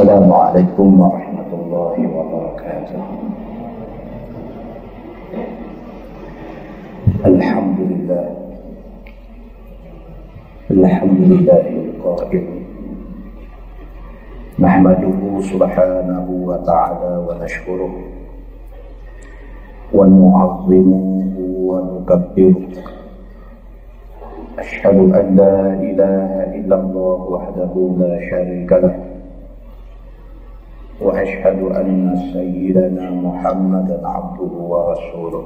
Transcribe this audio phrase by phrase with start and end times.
[0.00, 3.02] السلام عليكم ورحمة الله وبركاته.
[7.28, 8.26] الحمد لله.
[10.70, 12.44] الحمد لله القائل.
[14.56, 15.20] نحمده
[15.52, 17.94] سبحانه وتعالى ونشكره
[19.92, 21.04] ونعظمه
[21.68, 22.56] ونكبره.
[24.58, 26.24] أشهد أن لا إله
[26.56, 29.09] إلا الله وحده لا شريك له.
[31.00, 35.44] وأشهد أن سيدنا محمدا عبده ورسوله.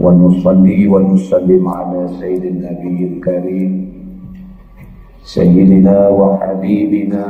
[0.00, 3.72] ونصلي ونسلم على سيد النبي الكريم
[5.22, 7.24] سيدنا وحبيبنا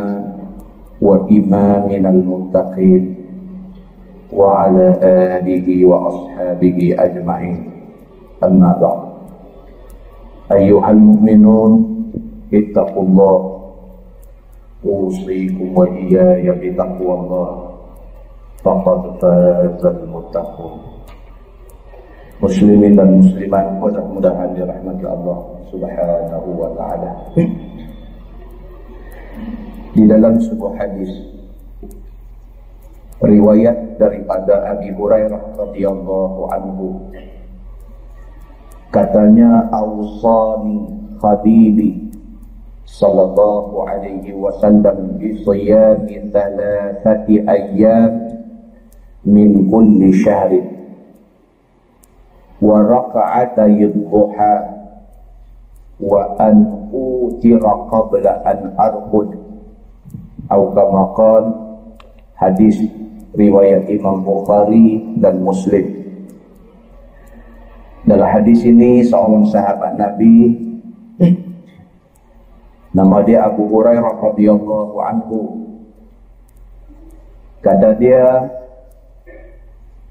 [1.03, 3.15] وإمامنا المتقين
[4.33, 7.59] وعلى آله وأصحابه أجمعين.
[8.45, 9.03] أما بعد
[10.53, 11.73] أيها المؤمنون
[12.55, 13.62] اتقوا الله
[14.86, 17.50] أوصيكم وإياي بتقوى الله
[18.64, 20.98] فقد فاز المتقون
[22.38, 25.38] muslimin dan muslimat mudah-mudahan dirahmati Allah
[25.74, 27.12] Subhanahu wa taala.
[29.98, 31.10] Di dalam sebuah hadis
[33.18, 37.10] riwayat daripada Abi Hurairah radhiyallahu anhu
[38.94, 40.86] katanya awsani
[41.18, 42.01] khalili
[42.92, 48.12] sallallahu alaihi wasallam bi siyami thalathati ayyam
[49.28, 50.76] min kulli shahrin
[52.58, 54.56] وركعتي الضحى
[56.02, 56.58] وأن
[56.90, 59.30] أوتر قبل أن أرقد
[60.52, 61.44] أو كما قال
[62.34, 62.78] حديث
[63.38, 65.86] riwayat Imam Bukhari dan Muslim.
[68.08, 70.58] Dalam hadis ini seorang sahabat Nabi
[72.93, 75.41] nama dia Abu Hurairah radhiyallahu anhu.
[77.65, 78.53] Kata dia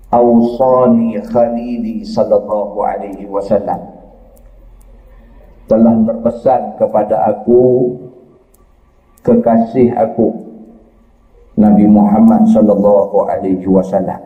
[0.10, 3.80] awsani khalili sallallahu alaihi wasallam.
[5.70, 7.96] Telah berpesan kepada aku
[9.24, 10.36] kekasih aku
[11.56, 14.20] Nabi Muhammad sallallahu alaihi wasallam.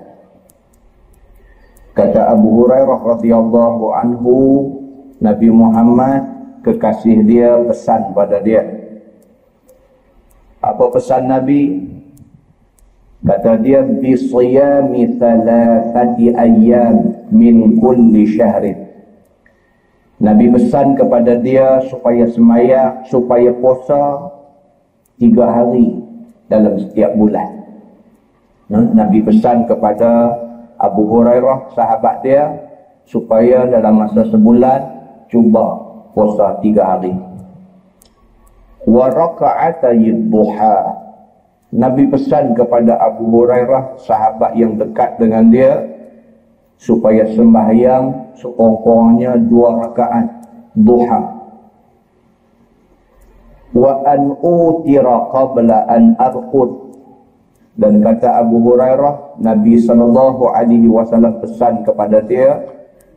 [1.95, 4.35] Kata Abu Hurairah radhiyallahu anhu
[5.23, 6.34] Nabi Muhammad
[6.65, 8.65] kekasih dia pesan pada dia.
[10.65, 11.93] Apa pesan Nabi?
[13.25, 18.85] Kata dia bi siyami thalathati ayyam min kulli syahrin
[20.21, 24.29] Nabi pesan kepada dia supaya semaya supaya puasa
[25.19, 25.99] tiga hari
[26.47, 27.65] dalam setiap bulan.
[28.71, 30.33] Nabi pesan kepada
[30.79, 32.47] Abu Hurairah sahabat dia
[33.05, 34.81] supaya dalam masa sebulan
[35.29, 35.84] cuba
[36.15, 37.11] puasa tiga hari
[38.87, 39.99] wa raka'atay
[40.31, 41.05] duha
[41.75, 45.83] Nabi pesan kepada Abu Hurairah, sahabat yang dekat dengan dia,
[46.79, 50.27] supaya sembahyang sekurang-kurangnya dua rakaat
[50.71, 51.21] duha.
[53.75, 56.95] Wa an utira qabla an arqud.
[57.75, 62.63] Dan kata Abu Hurairah, Nabi sallallahu alaihi wasallam pesan kepada dia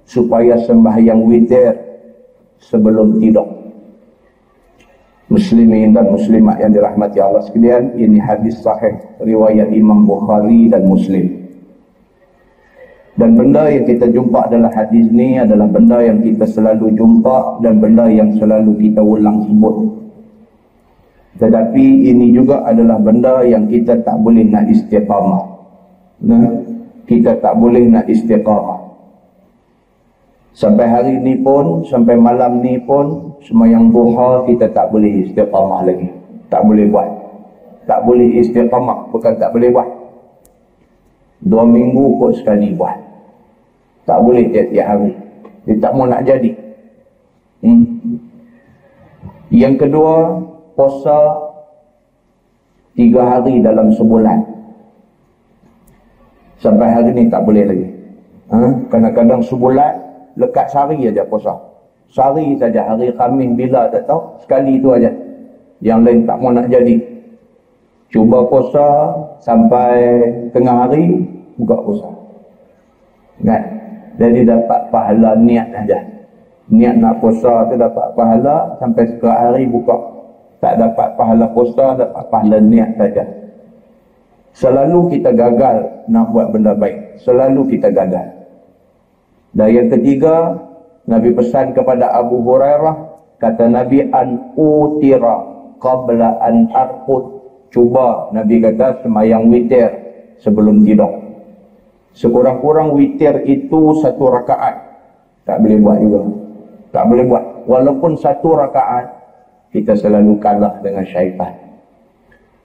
[0.02, 1.87] supaya sembahyang witir
[2.62, 3.46] sebelum tidur.
[5.28, 11.36] Muslimin dan muslimat yang dirahmati Allah sekalian ini hadis sahih riwayat Imam Bukhari dan Muslim.
[13.18, 17.82] Dan benda yang kita jumpa dalam hadis ni adalah benda yang kita selalu jumpa dan
[17.82, 19.76] benda yang selalu kita ulang sebut.
[21.42, 25.44] Tetapi ini juga adalah benda yang kita tak boleh nak istiqamah.
[26.24, 26.46] Nah,
[27.10, 28.77] kita tak boleh nak istiqamah
[30.58, 36.10] Sampai hari ni pun, sampai malam ni pun, semayang duha kita tak boleh istiqamah lagi.
[36.50, 37.06] Tak boleh buat.
[37.86, 39.86] Tak boleh istiqamah, bukan tak boleh buat.
[41.46, 42.98] Dua minggu kot sekali buat.
[44.02, 45.14] Tak boleh tiap-tiap hari.
[45.62, 46.50] Dia tak mau nak jadi.
[47.62, 48.18] Hmm.
[49.54, 50.42] Yang kedua,
[50.74, 51.38] puasa
[52.98, 54.42] tiga hari dalam sebulan.
[56.58, 57.88] Sampai hari ni tak boleh lagi.
[58.50, 58.58] Ha?
[58.90, 60.07] Kadang-kadang sebulan,
[60.38, 61.52] lekat sehari aja puasa.
[62.08, 65.10] Sehari saja hari Khamis bila tak tahu, sekali itu aja.
[65.84, 66.96] Yang lain tak mau nak jadi.
[68.08, 69.12] Cuba puasa
[69.44, 70.24] sampai
[70.56, 71.28] tengah hari
[71.60, 72.08] buka puasa.
[73.44, 73.62] Kan?
[74.16, 75.98] Jadi dapat pahala niat aja.
[76.72, 79.96] Niat nak puasa tu dapat pahala sampai sekarang hari buka.
[80.58, 83.24] Tak dapat pahala puasa, dapat pahala niat saja.
[84.58, 87.22] Selalu kita gagal nak buat benda baik.
[87.22, 88.37] Selalu kita gagal.
[89.52, 90.56] Dan yang ketiga,
[91.08, 92.96] Nabi pesan kepada Abu Hurairah,
[93.40, 95.36] kata Nabi an utira
[95.80, 97.40] qabla an arqud.
[97.68, 99.92] cuba Nabi kata semayang witir
[100.40, 101.20] sebelum tidur.
[102.16, 104.74] Sekurang-kurang witir itu satu rakaat.
[105.44, 106.20] Tak boleh buat juga.
[106.92, 107.44] Tak boleh buat.
[107.68, 109.06] Walaupun satu rakaat,
[109.68, 111.52] kita selalu kalah dengan syaitan.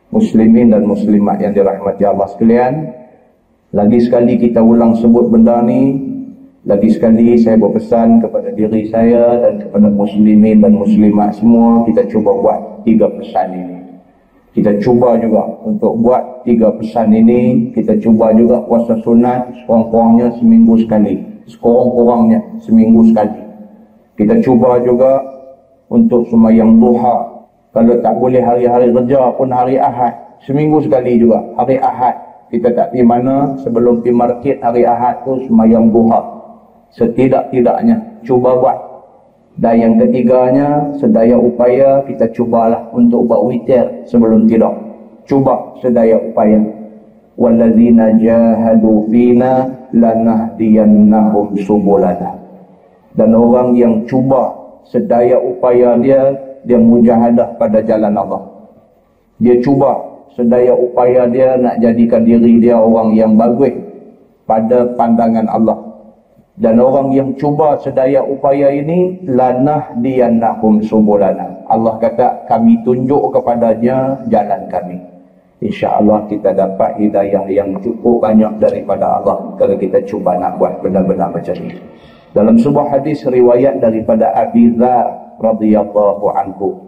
[0.10, 2.74] Muslimin dan muslimat yang dirahmati Allah sekalian,
[3.74, 6.13] lagi sekali kita ulang sebut benda ni,
[6.64, 12.32] lagi sekali saya berpesan kepada diri saya dan kepada muslimin dan muslimat semua, kita cuba
[12.40, 13.80] buat tiga pesan ini.
[14.56, 20.80] Kita cuba juga untuk buat tiga pesan ini, kita cuba juga puasa sunat sekurang-kurangnya seminggu
[20.80, 21.20] sekali.
[21.52, 23.44] Sekurang-kurangnya seminggu sekali.
[24.16, 25.20] Kita cuba juga
[25.92, 27.44] untuk semayang duha.
[27.76, 30.16] Kalau tak boleh hari-hari kerja pun hari Ahad.
[30.48, 31.44] Seminggu sekali juga.
[31.60, 32.16] Hari Ahad.
[32.54, 36.43] Kita tak pergi mana sebelum pergi market hari Ahad tu semayang duha.
[36.94, 38.78] Setidak-tidaknya cuba buat.
[39.54, 44.74] Dan yang ketiganya, sedaya upaya kita cubalah untuk buat witir sebelum tidur.
[45.30, 46.58] Cuba sedaya upaya.
[47.38, 52.34] Wallazina jahadu fina lanahdiyannahum subulana.
[53.14, 54.54] Dan orang yang cuba
[54.90, 56.34] sedaya upaya dia,
[56.66, 58.42] dia mujahadah pada jalan Allah.
[59.38, 60.02] Dia cuba
[60.34, 63.74] sedaya upaya dia nak jadikan diri dia orang yang bagus
[64.50, 65.93] pada pandangan Allah.
[66.54, 71.66] Dan orang yang cuba sedaya upaya ini, lanah diannahum subulana.
[71.66, 75.02] Allah kata, kami tunjuk kepadanya jalan kami.
[75.64, 81.32] InsyaAllah kita dapat hidayah yang cukup banyak daripada Allah kalau kita cuba nak buat benda-benda
[81.32, 81.80] macam ini.
[82.36, 86.84] Dalam sebuah hadis riwayat daripada Abi Dzar radhiyallahu anhu.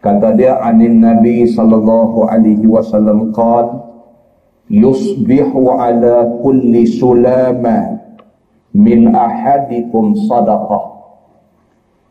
[0.00, 3.76] Kata dia anin Nabi sallallahu alaihi wasallam qala
[4.72, 7.95] yusbihu ala kulli sulama
[8.76, 10.84] min ahadikum sadaqah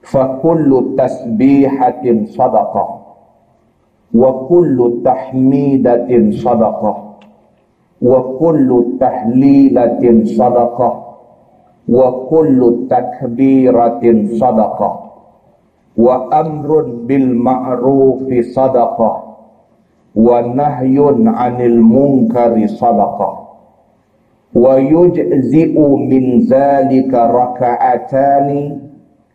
[0.01, 2.89] fa kullu tasbihatin sadaqah
[4.09, 7.21] wa kullu tahmidatin sadaqah
[8.01, 10.93] wa kullu tahlilatin sadaqah
[11.85, 14.93] wa kullu takbiratin sadaqah
[15.95, 19.15] wa amrun bil ma'rufi sadaqah
[20.17, 23.44] wa nahyun 'anil munkari sadaqah
[24.55, 28.79] wa yujzi'u min zalika raka'atani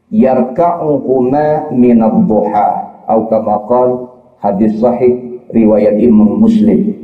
[0.08, 2.68] yarka'uhuma min ad-duha
[3.04, 3.96] atau kama qala
[4.40, 6.96] hadis sahih riwayat Imam Muslim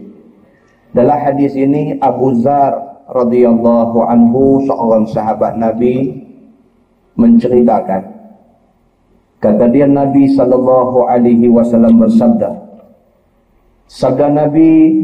[0.97, 6.25] dalam hadis ini Abu Zar radhiyallahu anhu seorang sahabat Nabi
[7.21, 8.17] menceritakan.
[9.37, 12.57] Kata dia Nabi sallallahu alaihi wasallam bersabda
[13.87, 14.97] sabda Nabi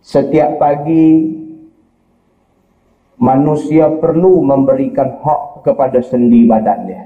[0.00, 1.43] setiap pagi
[3.24, 7.02] manusia perlu memberikan hak kepada sendi badan dia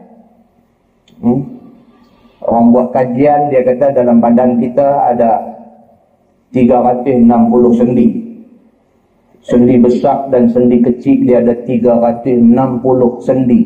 [1.22, 1.40] hmm?
[2.42, 5.30] orang buat kajian dia kata dalam badan kita ada
[6.50, 8.28] 360 sendi
[9.48, 13.60] Sendi besar dan sendi kecil dia ada 360 sendi.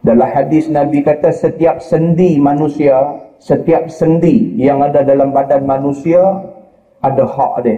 [0.00, 6.22] Dalam hadis Nabi kata setiap sendi manusia, setiap sendi yang ada dalam badan manusia
[7.02, 7.76] ada hak dia.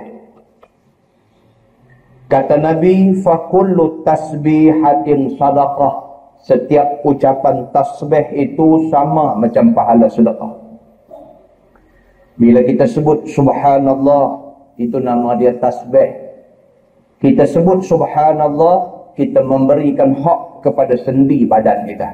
[2.30, 6.08] Kata Nabi, fakullu tasbihatin sadaqah.
[6.40, 10.56] Setiap ucapan tasbih itu sama macam pahala sedekah.
[12.40, 14.50] Bila kita sebut subhanallah,
[14.80, 16.32] itu nama dia tasbih
[17.20, 22.08] kita sebut subhanallah kita memberikan hak kepada sendi badan kita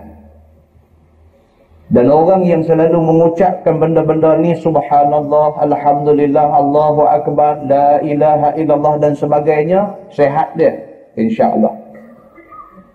[1.87, 9.14] dan orang yang selalu mengucapkan benda-benda ni subhanallah alhamdulillah Allahu akbar la ilaha illallah dan
[9.14, 10.75] sebagainya sehat dia
[11.14, 11.73] insyaallah.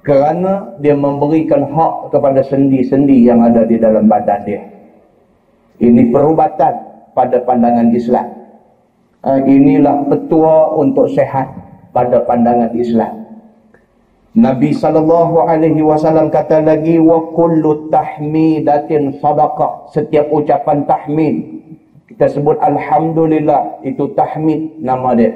[0.02, 4.62] Kerana dia memberikan hak kepada sendi-sendi yang ada di dalam badan dia.
[5.78, 6.74] Ini perubatan
[7.14, 8.28] pada pandangan Islam.
[9.22, 11.54] Ah, inilah petua untuk sehat
[11.94, 13.21] pada pandangan Islam.
[14.32, 19.92] Nabi sallallahu alaihi wasallam kata lagi wa kullu tahmidatin sadaqah.
[19.92, 21.36] Setiap ucapan tahmid
[22.08, 25.36] kita sebut alhamdulillah itu tahmid nama dia.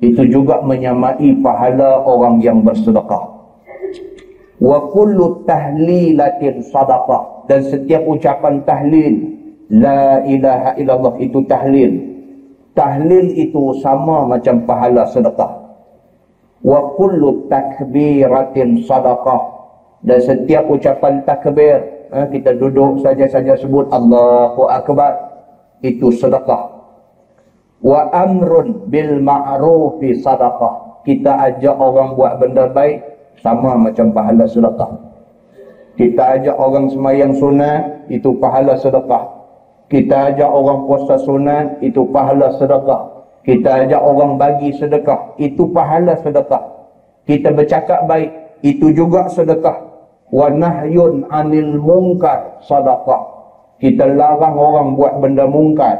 [0.00, 3.36] Itu juga menyamai pahala orang yang bersedekah.
[4.56, 9.14] Wa kullu tahlilatin sadaqah dan setiap ucapan tahlil
[9.68, 11.92] la ilaha illallah itu tahlil.
[12.72, 15.61] Tahlil itu sama macam pahala sedekah
[16.62, 19.62] wa kullu takbiratin sadaqah.
[20.02, 21.78] Dan setiap ucapan takbir
[22.10, 25.30] eh, kita duduk saja-saja sebut Allahu akbar.
[25.82, 26.70] Itu sedekah.
[27.82, 31.02] Wa amrun bil ma'rufi sadaqah.
[31.02, 33.02] Kita ajak orang buat benda baik
[33.42, 34.90] sama macam pahala sedekah.
[35.98, 39.42] Kita ajak orang semayang sunat itu pahala sedekah.
[39.92, 43.11] Kita ajak orang puasa sunat, itu pahala sedekah.
[43.42, 46.62] Kita ajak orang bagi sedekah, itu pahala sedekah.
[47.26, 48.30] Kita bercakap baik,
[48.62, 49.82] itu juga sedekah.
[50.30, 53.22] Wa nahyun anil mungkar sedekah.
[53.82, 55.98] Kita larang orang buat benda mungkar.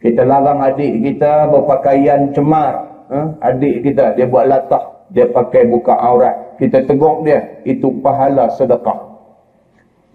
[0.00, 2.88] Kita larang adik kita berpakaian cemar.
[3.12, 3.20] Ha?
[3.52, 5.04] Adik kita, dia buat latah.
[5.12, 6.56] Dia pakai buka aurat.
[6.56, 7.60] Kita tegur dia.
[7.68, 9.12] Itu pahala sedekah.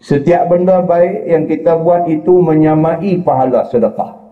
[0.01, 4.24] Setiap benda baik yang kita buat itu menyamai pahala sedekah.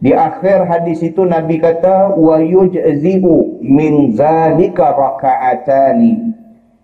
[0.00, 6.32] Di akhir hadis itu Nabi kata wa yujzi'u min zalika raka'atani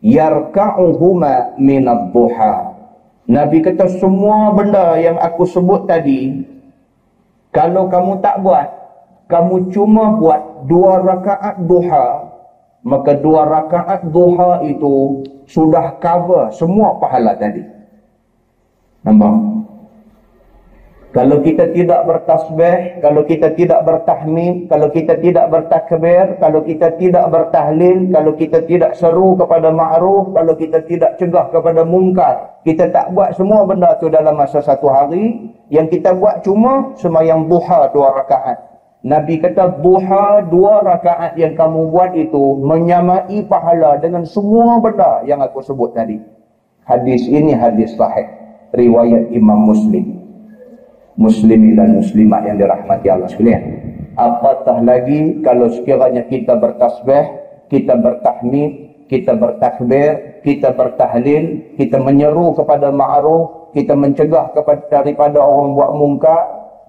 [0.04, 2.76] yarka'uhuma min ad-duha.
[3.24, 6.44] Nabi kata semua benda yang aku sebut tadi
[7.56, 8.68] kalau kamu tak buat
[9.32, 12.06] kamu cuma buat dua rakaat duha
[12.86, 17.64] maka dua rakaat duha itu sudah cover semua pahala tadi.
[19.02, 19.34] Nampak?
[21.16, 27.24] Kalau kita tidak bertasbih, kalau kita tidak bertahmid, kalau kita tidak bertakbir, kalau kita tidak
[27.32, 33.16] bertahlil, kalau kita tidak seru kepada ma'ruf, kalau kita tidak cegah kepada mungkar, kita tak
[33.16, 38.12] buat semua benda tu dalam masa satu hari, yang kita buat cuma semayang duha dua
[38.20, 38.76] rakaat.
[39.00, 45.40] Nabi kata duha dua rakaat yang kamu buat itu menyamai pahala dengan semua benda yang
[45.40, 46.20] aku sebut tadi.
[46.84, 48.28] Hadis ini hadis sahih
[48.76, 50.15] riwayat Imam Muslim.
[51.16, 53.62] Muslimin dan muslimat yang dirahmati Allah sekalian.
[54.16, 57.24] Apatah lagi kalau sekiranya kita bertasbih,
[57.72, 65.76] kita bertahmid, kita bertakbir, kita bertahlil, kita menyeru kepada ma'ruf, kita mencegah kepada daripada orang
[65.76, 66.42] buat mungkar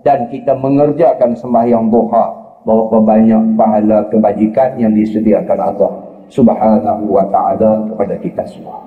[0.07, 2.25] dan kita mengerjakan sembahyang duha
[2.63, 5.91] berapa banyak pahala kebajikan yang disediakan Allah
[6.27, 8.83] Subhanahu wa taala kepada kita semua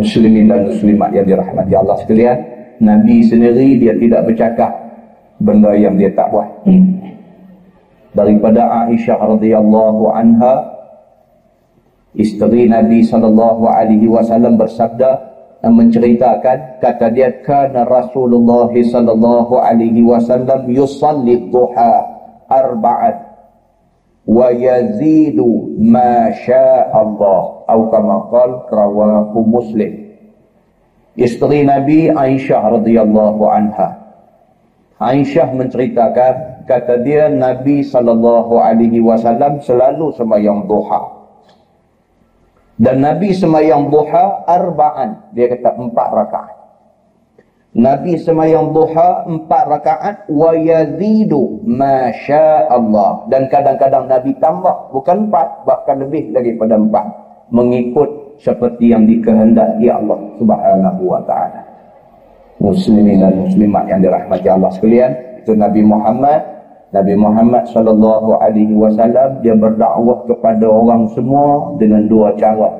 [0.00, 2.36] muslimin dan muslimat yang dirahmati Allah sekalian
[2.82, 4.72] Nabi sendiri dia tidak bercakap
[5.38, 6.48] benda yang dia tak buat.
[8.14, 10.54] Daripada Aisyah radhiyallahu anha
[12.14, 21.50] isteri Nabi sallallahu alaihi wasallam bersabda menceritakan kata dia kana Rasulullah sallallahu alaihi wasallam yusalli
[21.50, 22.04] duha
[22.46, 23.16] arba'at
[24.28, 27.64] wa yazidu ma syaa Allah.
[27.64, 30.03] Atau kama qal rawahu muslim
[31.18, 33.88] isteri nabi aisyah radhiyallahu anha.
[34.98, 41.02] Aisyah menceritakan kata dia nabi sallallahu alaihi wasallam selalu sembahyang duha.
[42.74, 45.34] Dan nabi sembahyang duha arba'an.
[45.34, 46.64] Dia kata empat rakaat.
[47.74, 52.06] Nabi semayang duha empat rakaat wa yazidu ma
[52.70, 57.02] Allah dan kadang-kadang Nabi tambah bukan empat bahkan lebih daripada empat
[57.50, 58.06] mengikut
[58.38, 61.62] seperti yang dikehendaki Allah Subhanahu wa taala.
[62.62, 65.10] Muslimin dan muslimat yang dirahmati Allah sekalian,
[65.42, 66.54] itu Nabi Muhammad
[66.94, 72.70] Nabi Muhammad sallallahu alaihi wasallam dia berdakwah kepada orang semua dengan dua cara.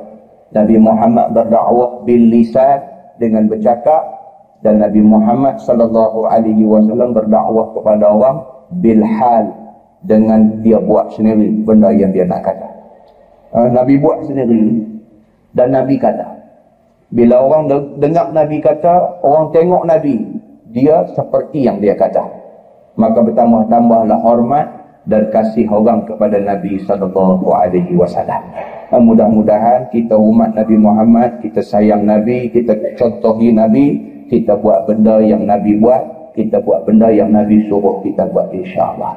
[0.54, 2.78] Nabi Muhammad berdakwah bil lisan
[3.18, 4.06] dengan bercakap
[4.62, 8.36] dan Nabi Muhammad sallallahu alaihi wasallam berdakwah kepada orang
[8.78, 9.50] bil hal
[10.06, 12.70] dengan dia buat sendiri benda yang dia nak kata.
[13.50, 14.93] Ah, Nabi buat sendiri
[15.54, 16.34] dan Nabi kata
[17.14, 17.70] bila orang
[18.02, 20.18] dengar Nabi kata orang tengok Nabi
[20.74, 22.26] dia seperti yang dia kata.
[22.98, 24.66] Maka bertambah-tambahlah hormat
[25.06, 28.42] dan kasih orang kepada Nabi sallallahu alaihi wasallam.
[28.90, 33.86] Ah, mudah-mudahan kita umat Nabi Muhammad kita sayang Nabi kita contohi Nabi
[34.26, 39.14] kita buat benda yang Nabi buat kita buat benda yang Nabi suruh kita buat insya-Allah.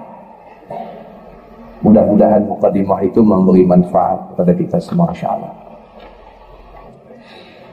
[1.81, 5.66] Mudah-mudahan mukadimah itu memberi manfaat kepada kita semua insyaAllah.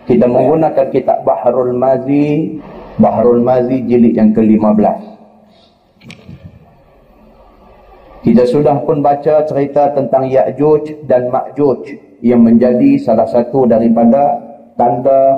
[0.04, 2.60] Kita menggunakan kitab Baharul Mazi,
[3.00, 5.16] Baharul Mazi jilid yang ke-15.
[8.24, 14.40] Kita sudah pun baca cerita tentang Ya'juj dan Ma'juj yang menjadi salah satu daripada
[14.80, 15.36] tanda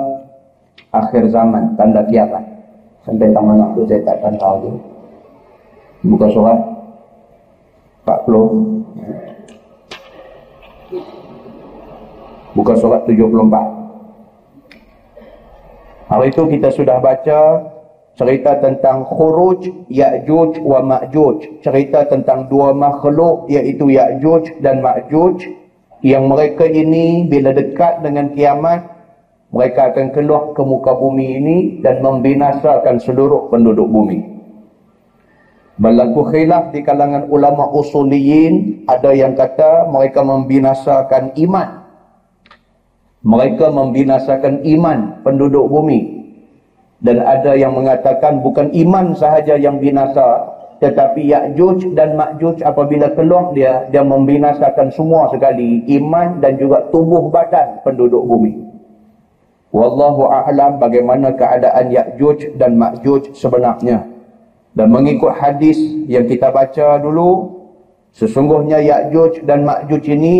[0.95, 2.43] akhir zaman, tanda kiamat.
[3.03, 4.79] Sampai taman aku saya takkan tahu.
[6.07, 6.59] Buka surat.
[8.07, 8.87] 40
[12.55, 13.76] bukan surat 74
[16.07, 17.39] hari itu kita sudah baca
[18.17, 25.45] cerita tentang khuruj Ya'juj wa Ma'juj cerita tentang dua makhluk iaitu Ya'juj dan Ma'juj
[26.01, 28.97] yang mereka ini bila dekat dengan kiamat
[29.53, 34.37] mereka akan keluar ke muka bumi ini dan membinasakan seluruh penduduk bumi
[35.77, 41.86] Berlaku khilaf di kalangan ulama usuliyin, ada yang kata mereka membinasakan iman.
[43.27, 46.15] Mereka membinasakan iman penduduk bumi.
[47.03, 50.47] Dan ada yang mengatakan bukan iman sahaja yang binasa,
[50.79, 57.27] tetapi Ya'juj dan Ma'juj apabila keluar dia, dia membinasakan semua sekali iman dan juga tubuh
[57.27, 58.63] badan penduduk bumi.
[59.75, 64.07] Wallahu a'lam bagaimana keadaan Ya'juj dan Ma'juj sebenarnya.
[64.71, 67.59] Dan mengikut hadis yang kita baca dulu,
[68.13, 70.35] sesungguhnya Ya'juj dan Ma'juj ini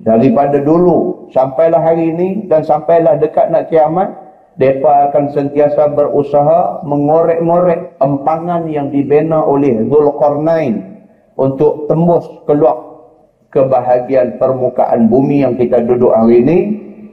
[0.00, 4.08] daripada dulu sampailah hari ini dan sampailah dekat nak kiamat,
[4.56, 11.00] mereka akan sentiasa berusaha mengorek-ngorek empangan yang dibina oleh Zulkarnain
[11.36, 12.76] untuk tembus keluar
[13.48, 16.58] ke bahagian permukaan bumi yang kita duduk hari ini.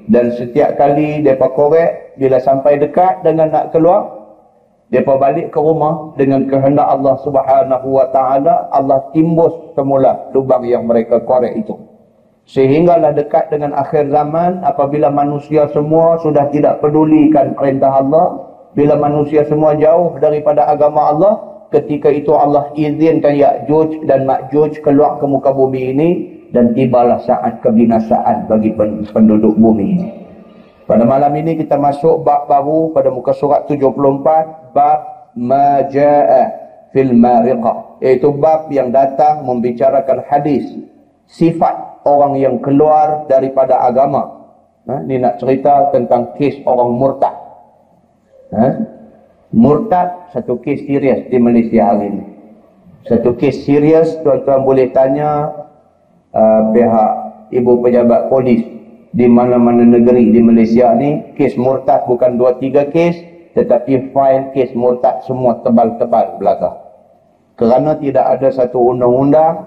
[0.08, 4.18] Dan setiap kali mereka korek bila sampai dekat dengan nak keluar
[4.88, 10.88] mereka balik ke rumah dengan kehendak Allah subhanahu wa ta'ala Allah timbus semula lubang yang
[10.88, 11.76] mereka korek itu
[12.48, 18.40] Sehinggalah dekat dengan akhir zaman apabila manusia semua sudah tidak pedulikan perintah Allah.
[18.72, 21.34] Bila manusia semua jauh daripada agama Allah.
[21.68, 26.10] Ketika itu Allah izinkan Ya'juj dan Ma'juj keluar ke muka bumi ini.
[26.48, 28.72] Dan tibalah saat kebinasaan bagi
[29.12, 30.08] penduduk bumi ini.
[30.88, 34.72] Pada malam ini kita masuk bab baru pada muka surat 74.
[34.72, 35.00] Bab
[35.36, 36.44] Maja'a
[36.96, 38.00] fil Mariqah.
[38.00, 40.64] Iaitu bab yang datang membicarakan hadis.
[41.28, 44.38] Sifat orang yang keluar daripada agama.
[44.88, 45.04] Ha?
[45.04, 47.36] Ini nak cerita tentang kes orang murtad.
[48.54, 48.68] Ha?
[49.56, 52.24] Murtad satu kes serius di Malaysia hari ini.
[53.08, 55.48] Satu kes serius tuan-tuan boleh tanya
[56.36, 57.12] uh, pihak
[57.56, 58.64] ibu pejabat polis
[59.16, 63.16] di mana-mana negeri di Malaysia ni kes murtad bukan dua tiga kes
[63.56, 66.78] tetapi file kes murtad semua tebal-tebal belakang.
[67.58, 69.66] Kerana tidak ada satu undang-undang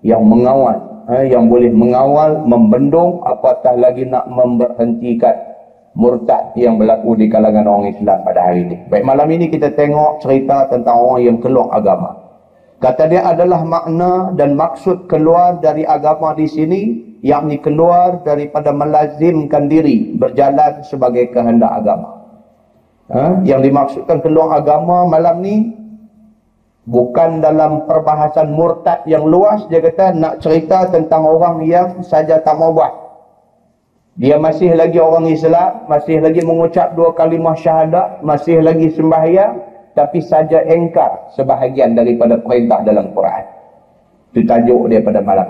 [0.00, 5.34] yang mengawal eh, yang boleh mengawal, membendung apatah lagi nak memberhentikan
[5.96, 8.76] murtad yang berlaku di kalangan orang Islam pada hari ini.
[8.92, 12.26] Baik, malam ini kita tengok cerita tentang orang yang keluar agama.
[12.76, 16.80] Kata dia adalah makna dan maksud keluar dari agama di sini,
[17.24, 22.20] yakni keluar daripada melazimkan diri berjalan sebagai kehendak agama.
[23.08, 23.40] Ha?
[23.48, 25.72] Yang dimaksudkan keluar agama malam ni
[26.86, 32.56] bukan dalam perbahasan murtad yang luas dia kata nak cerita tentang orang yang saja tak
[32.56, 33.04] mau buat.
[34.16, 39.60] Dia masih lagi orang Islam masih lagi mengucap dua kalimah syahadat masih lagi sembahyang
[39.92, 43.44] tapi saja engkar sebahagian daripada perintah dalam Quran.
[44.32, 45.48] Itu tajuk dia pada malam.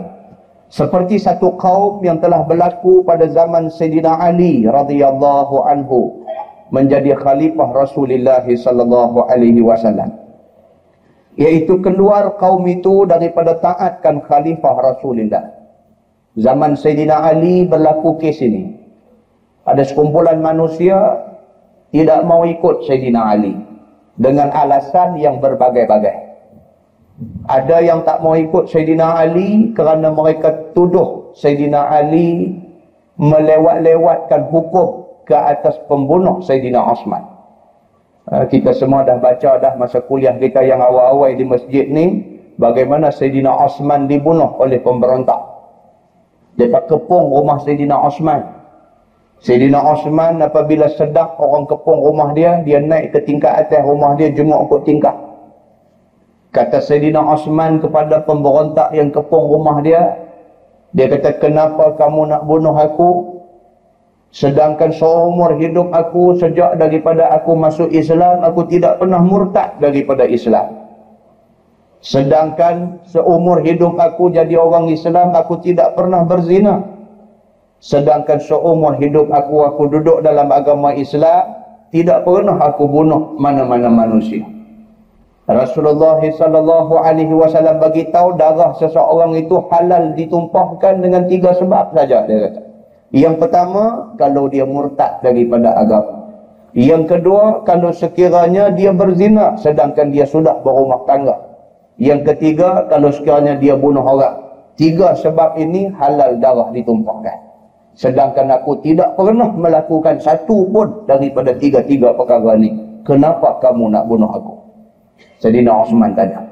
[0.66, 6.27] Seperti satu kaum yang telah berlaku pada zaman Sayyidina Ali radhiyallahu anhu
[6.75, 10.25] menjadi khalifah Rasulullah sallallahu alaihi wasallam
[11.37, 15.53] iaitu keluar kaum itu daripada taatkan khalifah Rasulullah.
[16.37, 18.77] Zaman Sayyidina Ali berlaku kes ini.
[19.64, 20.96] Ada sekumpulan manusia
[21.92, 23.57] tidak mau ikut Sayyidina Ali
[24.16, 26.25] dengan alasan yang berbagai-bagai.
[27.49, 32.61] Ada yang tak mau ikut Sayyidina Ali kerana mereka tuduh Sayyidina Ali
[33.16, 37.36] melewat-lewatkan hukum ke atas pembunuh Sayyidina Osman.
[38.26, 42.26] Ah, kita semua dah baca dah masa kuliah kita yang awal-awal di masjid ni
[42.58, 45.38] bagaimana Sayyidina Osman dibunuh oleh pemberontak.
[46.58, 48.42] Dia kepung rumah Sayyidina Osman.
[49.46, 54.32] Sayyidina Osman apabila sedap orang kepung rumah dia dia naik ke tingkat atas rumah dia
[54.32, 55.12] jenguk ke tingkat
[56.56, 60.16] kata Sayyidina Osman kepada pemberontak yang kepung rumah dia
[60.96, 63.36] dia kata kenapa kamu nak bunuh aku
[64.37, 70.77] Sedangkan seumur hidup aku sejak daripada aku masuk Islam, aku tidak pernah murtad daripada Islam.
[72.05, 76.85] Sedangkan seumur hidup aku jadi orang Islam, aku tidak pernah berzina.
[77.81, 81.57] Sedangkan seumur hidup aku, aku duduk dalam agama Islam,
[81.88, 84.44] tidak pernah aku bunuh mana-mana manusia.
[85.49, 92.29] Rasulullah sallallahu alaihi wasallam bagi tahu darah seseorang itu halal ditumpahkan dengan tiga sebab saja
[92.29, 92.75] dia kata.
[93.14, 96.27] Yang pertama, kalau dia murtad daripada agama.
[96.77, 101.33] Yang kedua, kalau sekiranya dia berzina sedangkan dia sudah berumah tangga.
[101.97, 104.45] Yang ketiga, kalau sekiranya dia bunuh orang.
[104.77, 107.47] Tiga sebab ini halal darah ditumpahkan.
[107.97, 113.01] Sedangkan aku tidak pernah melakukan satu pun daripada tiga-tiga perkara ini.
[113.09, 114.53] Kenapa kamu nak bunuh aku?
[115.40, 116.45] Sedina Osman tanya.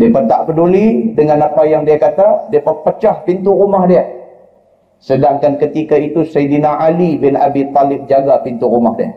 [0.00, 2.48] Dia tak peduli dengan apa yang dia kata.
[2.48, 4.21] Dia pecah pintu rumah dia.
[5.02, 9.10] Sedangkan ketika itu Sayyidina Ali bin Abi Talib jaga pintu rumah dia.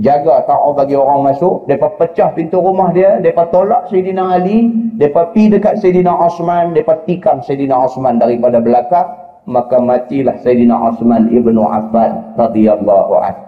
[0.00, 1.68] Jaga tak bagi orang masuk.
[1.68, 3.20] Mereka pecah pintu rumah dia.
[3.20, 4.72] Mereka tolak Sayyidina Ali.
[4.96, 6.72] Mereka pergi dekat Sayyidina Osman.
[6.72, 9.12] Mereka tikam Sayyidina Osman daripada belakang.
[9.44, 13.44] Maka matilah Sayyidina Osman ibnu Affan radhiyallahu anhu.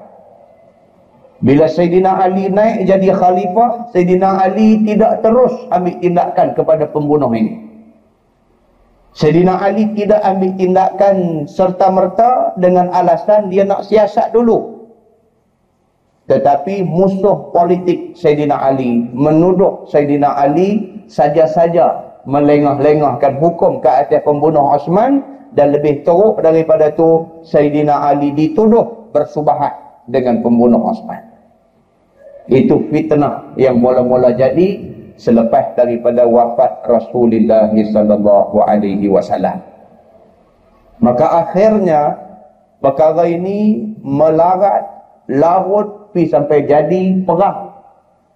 [1.42, 7.71] Bila Sayyidina Ali naik jadi khalifah, Sayyidina Ali tidak terus ambil tindakan kepada pembunuh ini.
[9.12, 14.88] Sayyidina Ali tidak ambil tindakan serta-merta dengan alasan dia nak siasat dulu.
[16.32, 25.20] Tetapi musuh politik Sayyidina Ali menuduh Sayyidina Ali saja-saja melengah-lengahkan hukum ke atas pembunuh Osman
[25.52, 29.76] dan lebih teruk daripada itu Sayyidina Ali dituduh bersubahat
[30.08, 31.20] dengan pembunuh Osman.
[32.48, 34.91] Itu fitnah yang mula-mula jadi
[35.22, 39.62] selepas daripada wafat Rasulullah sallallahu alaihi wasallam.
[40.98, 42.18] Maka akhirnya
[42.82, 44.82] perkara ini melarat
[45.30, 47.70] larut pi sampai jadi perang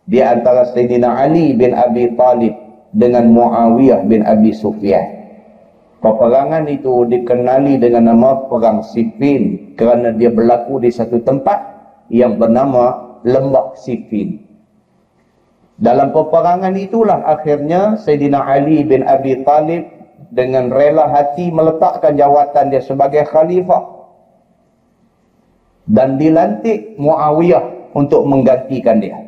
[0.06, 2.54] di antara Sayyidina Ali bin Abi Talib
[2.94, 5.18] dengan Muawiyah bin Abi Sufyan.
[5.98, 11.58] Peperangan itu dikenali dengan nama Perang Siffin kerana dia berlaku di satu tempat
[12.14, 14.45] yang bernama lembah Siffin.
[15.76, 19.84] Dalam peperangan itulah akhirnya Sayyidina Ali bin Abi Talib
[20.32, 23.96] dengan rela hati meletakkan jawatan dia sebagai khalifah
[25.86, 29.20] dan dilantik Muawiyah untuk menggantikan dia.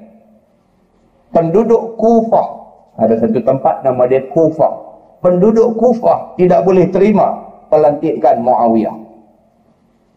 [1.29, 2.49] Penduduk Kufah,
[2.97, 4.73] ada satu tempat nama dia Kufah.
[5.21, 9.08] Penduduk Kufah tidak boleh terima pelantikan Muawiyah.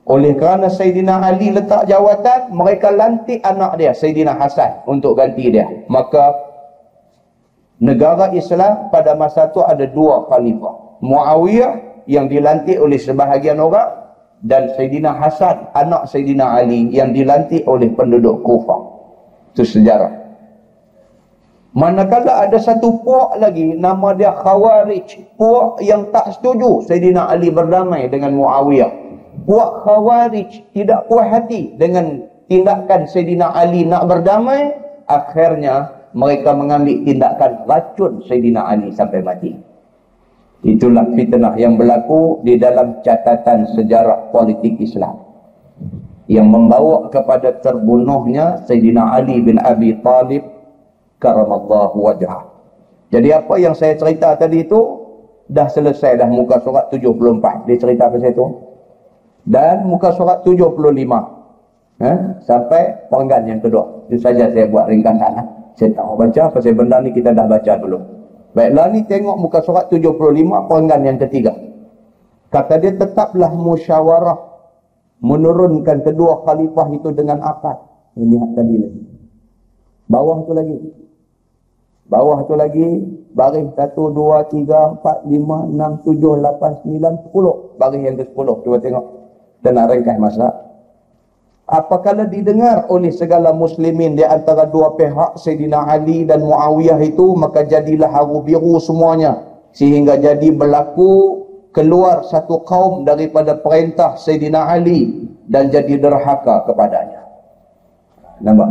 [0.02, 5.86] Oleh kerana Sayyidina Ali letak jawatan, mereka lantik anak dia, Sayyidina Hasan, untuk ganti dia.
[5.86, 6.34] Maka,
[7.78, 11.06] negara Islam pada masa itu ada dua khalifah.
[11.06, 14.02] Muawiyah yang dilantik oleh sebahagian orang,
[14.42, 18.82] dan Sayyidina Hasan, anak Sayyidina Ali, yang dilantik oleh penduduk Kufah.
[19.54, 20.18] Itu sejarah.
[21.78, 25.38] Manakala ada satu puak lagi, nama dia Khawarij.
[25.38, 29.11] Puak yang tak setuju Sayyidina Ali berdamai dengan Muawiyah
[29.46, 34.76] buat khawarij tidak puas hati dengan tindakan Sayyidina Ali nak berdamai,
[35.08, 39.52] akhirnya mereka mengambil tindakan racun Sayyidina Ali sampai mati.
[40.62, 45.18] Itulah fitnah yang berlaku di dalam catatan sejarah politik Islam.
[46.30, 50.46] Yang membawa kepada terbunuhnya Sayyidina Ali bin Abi Talib
[51.18, 52.46] karamallahu wajah.
[53.10, 54.80] Jadi apa yang saya cerita tadi itu
[55.50, 57.68] dah selesai dah muka surat 74.
[57.68, 58.71] Dia cerita ke saya tu
[59.46, 60.78] dan muka surat 75
[62.02, 64.06] eh, sampai penggan yang kedua.
[64.10, 65.48] Itu saja saya buat ringkasan eh.
[65.78, 68.00] saya tak mau baca pasal benda ni kita dah baca dulu.
[68.52, 70.20] Baiklah ni tengok muka surat 75
[70.68, 71.56] penggan yang ketiga.
[72.52, 74.52] Kata dia tetaplah musyawarah
[75.24, 77.80] menurunkan kedua khalifah itu dengan akad
[78.20, 79.02] ini tadi lagi.
[80.12, 80.78] Bawah tu lagi.
[82.12, 82.88] Bawah tu lagi
[83.32, 88.36] baris 1, 2, 3, 4, 5, 6, 7, 8, 9, 10 baris yang ke 10
[88.68, 89.21] cuba tengok
[89.62, 90.50] dan nak ringkas masa.
[91.72, 97.64] Apakala didengar oleh segala muslimin di antara dua pihak Sayyidina Ali dan Muawiyah itu maka
[97.64, 99.40] jadilah haru biru semuanya
[99.72, 107.24] sehingga jadi berlaku keluar satu kaum daripada perintah Sayyidina Ali dan jadi derhaka kepadanya.
[108.44, 108.70] Nampak?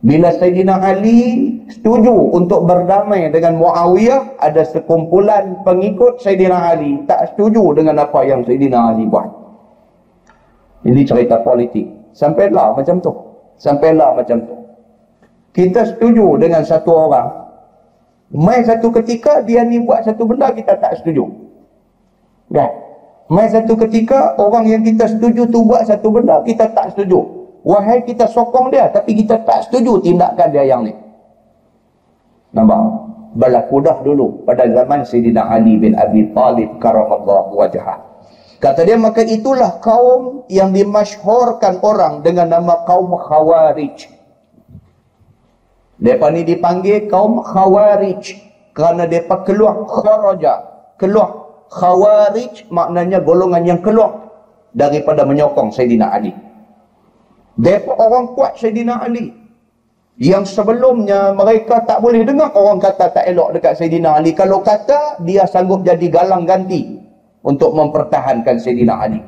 [0.00, 1.20] Bila Sayyidina Ali
[1.68, 8.42] setuju untuk berdamai dengan Muawiyah, ada sekumpulan pengikut Sayyidina Ali tak setuju dengan apa yang
[8.48, 9.41] Sayyidina Ali buat.
[10.82, 11.86] Ini cerita politik.
[12.12, 13.12] Sampailah macam tu.
[13.56, 14.54] Sampailah macam tu.
[15.52, 17.28] Kita setuju dengan satu orang.
[18.32, 21.28] Mai satu ketika dia ni buat satu benda kita tak setuju.
[22.48, 22.70] Kan?
[23.28, 27.20] Mai satu ketika orang yang kita setuju tu buat satu benda kita tak setuju.
[27.62, 30.96] Wahai kita sokong dia tapi kita tak setuju tindakan dia yang ni.
[32.56, 32.80] Nampak?
[33.32, 38.11] Berlaku dah dulu pada zaman Sayyidina Ali bin Abi Talib karamallahu wajahah.
[38.62, 44.06] Kata dia, maka itulah kaum yang dimasyhurkan orang dengan nama kaum Khawarij.
[45.98, 48.22] Mereka ni dipanggil kaum Khawarij.
[48.70, 50.54] Kerana mereka keluar kharaja.
[50.94, 51.42] Keluar.
[51.74, 54.30] Khawarij maknanya golongan yang keluar
[54.70, 56.30] daripada menyokong Sayyidina Ali.
[57.58, 59.34] Mereka orang kuat Sayyidina Ali.
[60.22, 64.38] Yang sebelumnya mereka tak boleh dengar orang kata tak elok dekat Sayyidina Ali.
[64.38, 67.11] Kalau kata dia sanggup jadi galang ganti
[67.42, 69.20] untuk mempertahankan Sayyidina Ali.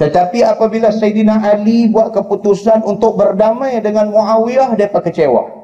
[0.00, 5.60] Tetapi apabila Sayyidina Ali buat keputusan untuk berdamai dengan Muawiyah, mereka kecewa.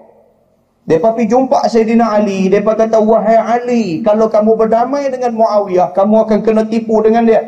[0.87, 2.47] Mereka pergi jumpa Sayyidina Ali.
[2.53, 7.43] Mereka kata, Wahai Ali, kalau kamu berdamai dengan Muawiyah, kamu akan kena tipu dengan dia.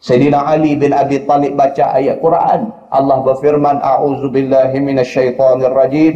[0.00, 2.70] Sayyidina Ali bin Abi Talib baca ayat Quran.
[2.94, 6.14] Allah berfirman, A'udzubillahi minasyaitanirrajim.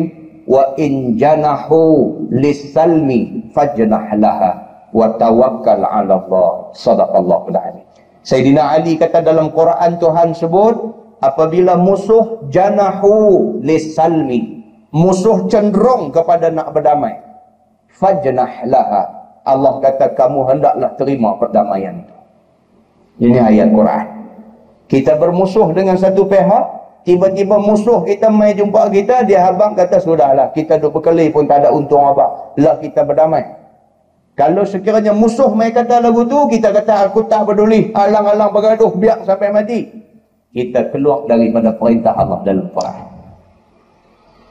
[0.48, 6.50] Wa in janahu lissalmi fajnah laha wa tawakkal 'ala Allah.
[6.76, 7.84] Sadaqallahu alazim.
[8.24, 10.76] Sayyidina Ali kata dalam Quran Tuhan sebut
[11.24, 14.58] apabila musuh janahu lisalmi
[14.92, 17.16] musuh cenderung kepada nak berdamai.
[17.88, 19.04] Fajnah laha.
[19.48, 22.16] Allah kata kamu hendaklah terima perdamaian itu.
[23.24, 24.06] Ini ayat Quran.
[24.88, 26.64] Kita bermusuh dengan satu pihak
[27.08, 31.64] tiba-tiba musuh kita mai jumpa kita dia habang kata sudahlah kita duk berkeli pun tak
[31.64, 32.54] ada untung apa.
[32.60, 33.57] Lah kita berdamai
[34.38, 39.26] kalau sekiranya musuh mai kata lagu tu kita kata aku tak peduli alang-alang bergaduh biar
[39.26, 39.98] sampai mati
[40.54, 43.06] kita keluar daripada perintah Allah dalam Quran.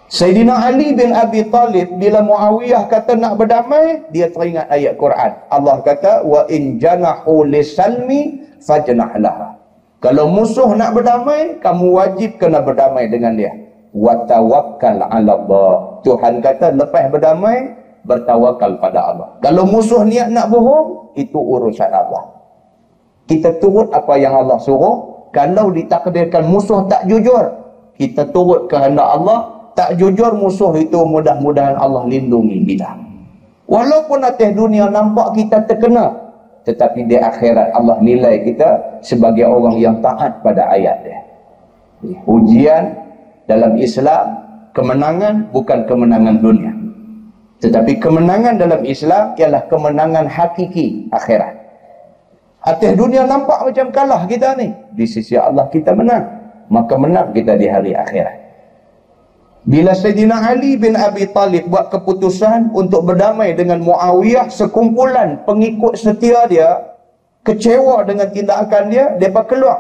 [0.08, 5.32] Sayyidina Ali bin Abi Talib bila Muawiyah kata nak berdamai, dia teringat ayat Quran.
[5.52, 9.60] Allah kata wa in janahu lisalmi fajnah laha.
[10.00, 13.52] Kalau musuh nak berdamai, kamu wajib kena berdamai dengan dia.
[13.91, 15.71] Wa tawakkal 'ala Allah.
[16.08, 17.76] Tuhan kata lepas berdamai,
[18.08, 19.28] bertawakal pada Allah.
[19.43, 22.24] Kalau musuh niat nak bohong, itu urusan Allah.
[23.28, 27.43] Kita turut apa yang Allah suruh, kalau ditakdirkan musuh tak jujur
[28.00, 29.54] kita turut kehendak Allah.
[29.78, 32.98] Tak jujur musuh itu mudah-mudahan Allah lindungi kita.
[33.70, 36.28] Walaupun atas dunia nampak kita terkena
[36.67, 41.20] tetapi di akhirat Allah nilai kita sebagai orang yang taat pada ayat dia.
[42.28, 42.91] Ujian
[43.48, 44.26] dalam Islam
[44.76, 46.76] kemenangan bukan kemenangan dunia
[47.58, 51.67] tetapi kemenangan dalam Islam ialah kemenangan hakiki akhirat
[52.67, 54.76] Atas dunia nampak macam kalah kita ni.
[54.91, 56.28] Di sisi Allah kita menang.
[56.67, 58.43] Maka menang kita di hari akhirat.
[59.63, 66.43] Bila Sayyidina Ali bin Abi Talib buat keputusan untuk berdamai dengan Muawiyah, sekumpulan pengikut setia
[66.52, 66.91] dia,
[67.48, 69.80] kecewa dengan tindakan dia, mereka keluar.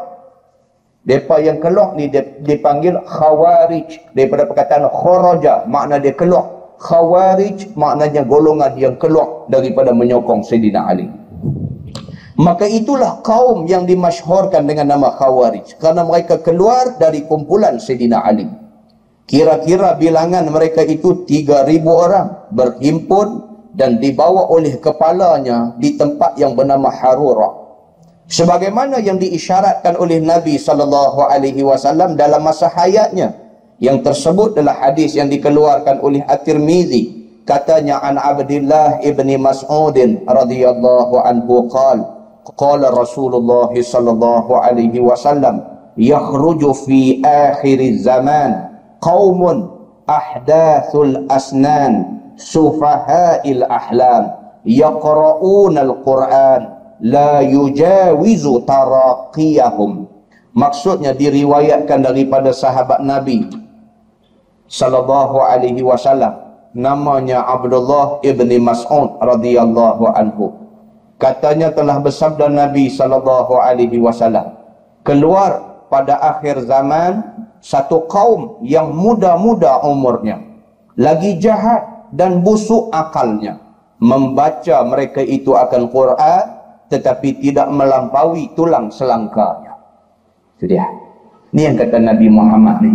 [1.03, 2.07] Mereka yang keluar ni
[2.43, 4.15] dipanggil Khawarij.
[4.15, 6.56] Daripada perkataan Khoroja, makna dia keluar.
[6.77, 11.09] Khawarij maknanya golongan yang keluar daripada menyokong Sayyidina Ali.
[12.37, 15.81] Maka itulah kaum yang dimasyhurkan dengan nama Khawarij.
[15.81, 18.45] Kerana mereka keluar dari kumpulan Sayyidina Ali.
[19.25, 23.27] Kira-kira bilangan mereka itu 3,000 orang berhimpun
[23.73, 27.49] dan dibawa oleh kepalanya di tempat yang bernama Harura.
[28.27, 33.46] Sebagaimana yang diisyaratkan oleh Nabi SAW dalam masa hayatnya
[33.77, 37.17] yang tersebut adalah hadis yang dikeluarkan oleh At-Tirmizi.
[37.47, 39.95] Katanya an Abdullah ibni Mas'ud
[40.27, 42.17] radhiyallahu anhu qala
[42.55, 45.63] qala Rasulullah sallallahu alaihi wasallam
[45.95, 49.67] yakhruju fi akhir zaman qaumun
[50.07, 54.31] ahdathul asnan sufahail ahlam
[54.63, 56.61] yaqra'un al-Quran
[57.03, 60.07] la yujawizu taraqiyahum
[60.51, 63.66] maksudnya diriwayatkan daripada sahabat Nabi
[64.69, 66.45] sallallahu alaihi wasallam.
[66.77, 70.53] Namanya Abdullah ibni Mas'ud radhiyallahu anhu.
[71.17, 74.53] Katanya telah bersabda Nabi sallallahu alaihi wasallam
[75.01, 77.25] keluar pada akhir zaman
[77.57, 80.37] satu kaum yang muda-muda umurnya
[80.93, 83.63] lagi jahat dan busuk akalnya.
[83.97, 86.43] Membaca mereka itu akan Quran
[86.85, 89.67] tetapi tidak melampaui tulang selangkanya
[90.57, 90.85] itu dia.
[91.53, 92.91] Ni yang kata Nabi Muhammad ni.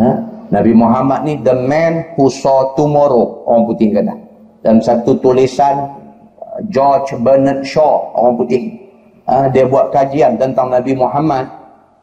[0.00, 0.10] Ha?
[0.54, 4.14] Nabi Muhammad ni the man who saw tomorrow orang putih kata.
[4.62, 5.90] Dalam satu tulisan
[6.70, 8.62] George Bernard Shaw orang putih.
[9.26, 11.50] Uh, dia buat kajian tentang Nabi Muhammad.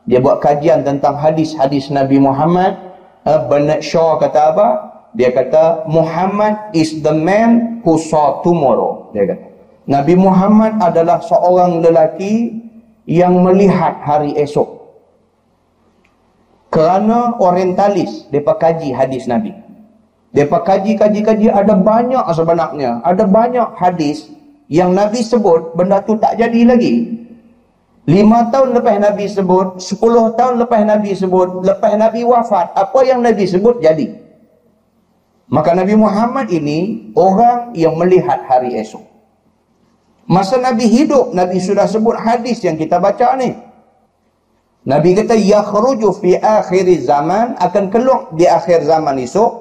[0.03, 2.75] Dia buat kajian tentang hadis-hadis Nabi Muhammad.
[3.23, 4.67] Uh, Bernard Shaw kata apa?
[5.15, 9.07] Dia kata Muhammad is the man who saw tomorrow.
[9.15, 9.47] Dia kata.
[9.87, 12.59] Nabi Muhammad adalah seorang lelaki
[13.07, 14.81] yang melihat hari esok
[16.71, 19.51] kerana orientalis mereka kaji hadis Nabi
[20.31, 24.31] mereka kaji-kaji-kaji ada banyak sebenarnya ada banyak hadis
[24.71, 27.19] yang Nabi sebut benda tu tak jadi lagi.
[28.07, 33.19] Lima tahun lepas Nabi sebut, sepuluh tahun lepas Nabi sebut, lepas Nabi wafat, apa yang
[33.19, 34.15] Nabi sebut jadi.
[35.51, 39.03] Maka Nabi Muhammad ini orang yang melihat hari esok.
[40.25, 43.51] Masa Nabi hidup, Nabi sudah sebut hadis yang kita baca ni.
[44.82, 49.52] Nabi kata, yakhruju fi akhir zaman, akan keluar di akhir zaman esok,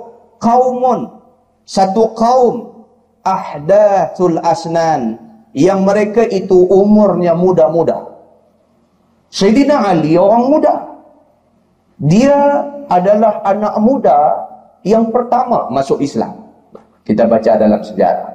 [0.40, 1.20] kaumun,
[1.68, 2.86] satu kaum
[3.20, 5.20] ahdathul asnan
[5.52, 8.16] yang mereka itu umurnya muda-muda.
[9.30, 10.74] Sayyidina Ali orang muda.
[12.00, 14.18] Dia adalah anak muda
[14.82, 16.48] yang pertama masuk Islam.
[17.04, 18.30] Kita baca dalam sejarah.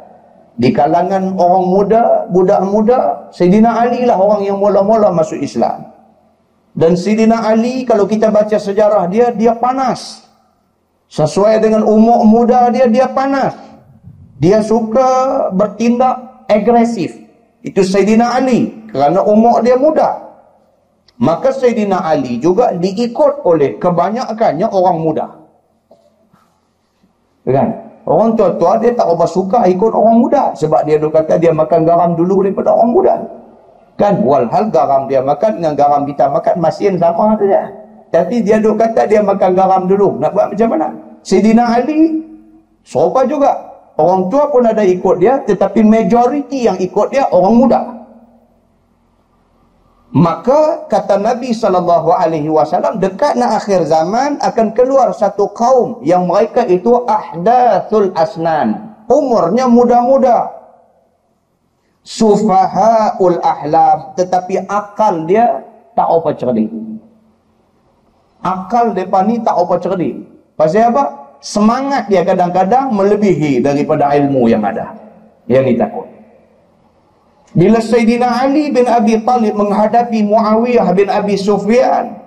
[0.56, 3.00] Di kalangan orang muda, budak muda,
[3.34, 5.95] Sayyidina Ali lah orang yang mula-mula masuk Islam.
[6.76, 10.28] Dan Sayyidina Ali kalau kita baca sejarah dia, dia panas.
[11.08, 13.56] Sesuai dengan umur muda dia, dia panas.
[14.36, 17.16] Dia suka bertindak agresif.
[17.64, 18.92] Itu Sayyidina Ali.
[18.92, 20.20] Kerana umur dia muda.
[21.16, 25.28] Maka Sayyidina Ali juga diikut oleh kebanyakannya orang muda.
[27.48, 27.70] Kan?
[28.06, 30.52] Orang tua-tua dia tak apa suka ikut orang muda.
[30.60, 33.16] Sebab dia kata dia makan garam dulu daripada orang muda.
[33.96, 34.24] Kan?
[34.28, 37.72] Walhal garam dia makan dengan garam kita makan masin sama saja.
[38.12, 40.20] Tapi dia duk kata dia makan garam dulu.
[40.20, 40.88] Nak buat macam mana?
[41.24, 42.24] Sayyidina Ali,
[42.84, 43.52] sopa juga.
[43.96, 47.82] Orang tua pun ada ikut dia, tetapi majoriti yang ikut dia orang muda.
[50.16, 56.24] Maka kata Nabi sallallahu alaihi wasallam dekat nak akhir zaman akan keluar satu kaum yang
[56.24, 58.96] mereka itu ahdathul asnan.
[59.12, 60.65] Umurnya muda-muda.
[62.06, 65.66] Sufahaul ahlam tetapi akal dia
[65.98, 66.70] tak apa cerdik.
[68.46, 70.22] Akal depa ni tak apa cerdik.
[70.54, 71.26] Pasal apa?
[71.46, 74.98] semangat dia kadang-kadang melebihi daripada ilmu yang ada.
[75.46, 76.08] Yang ni takut.
[77.56, 82.18] Bila Sayyidina Ali bin Abi Talib menghadapi Muawiyah bin Abi Sufyan,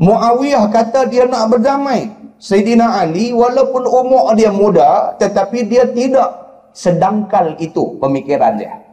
[0.00, 2.08] Muawiyah kata dia nak berdamai.
[2.40, 6.43] Sayyidina Ali walaupun umur dia muda, tetapi dia tidak
[6.74, 8.84] sedangkal itu pemikiran dia.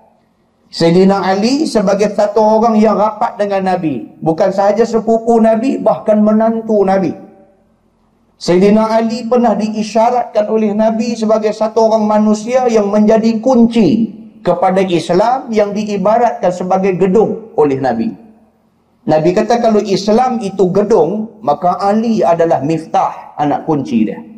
[0.71, 4.07] Sayyidina Ali sebagai satu orang yang rapat dengan Nabi.
[4.23, 7.11] Bukan sahaja sepupu Nabi, bahkan menantu Nabi.
[8.39, 15.51] Sayyidina Ali pernah diisyaratkan oleh Nabi sebagai satu orang manusia yang menjadi kunci kepada Islam
[15.51, 18.15] yang diibaratkan sebagai gedung oleh Nabi.
[19.01, 24.30] Nabi kata kalau Islam itu gedung, maka Ali adalah miftah, anak kunci dia.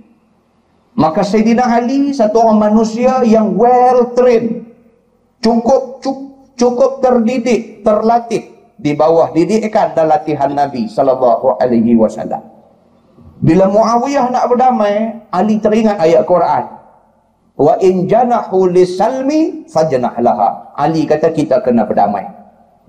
[0.94, 4.70] Maka Sayyidina Ali satu orang manusia yang well trained,
[5.42, 6.06] cukup
[6.54, 12.46] cukup terdidik, terlatih di bawah didikan dan latihan Nabi sallallahu alaihi wasallam.
[13.44, 16.64] Bila Muawiyah nak berdamai, Ali teringat ayat Quran.
[17.60, 20.78] Wa in janahu lisalmi fajnah laha.
[20.78, 22.24] Ali kata kita kena berdamai.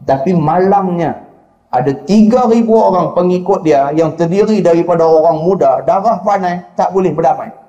[0.05, 1.25] Tapi malangnya
[1.73, 7.64] ada 3000 orang pengikut dia yang terdiri daripada orang muda, darah panas, tak boleh berdamai.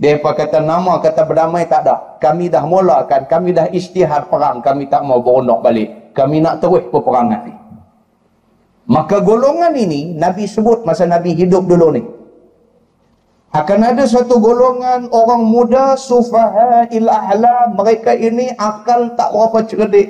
[0.00, 2.16] Apa kata nama kata berdamai tak ada.
[2.16, 6.16] Kami dah mulakan, kami dah istihad perang, kami tak mau beronok balik.
[6.16, 7.54] Kami nak terus peperangan ni.
[8.88, 12.02] Maka golongan ini Nabi sebut masa Nabi hidup dulu ni.
[13.52, 20.08] Akan ada satu golongan orang muda sufaha il ahla mereka ini akal tak berapa cerdik.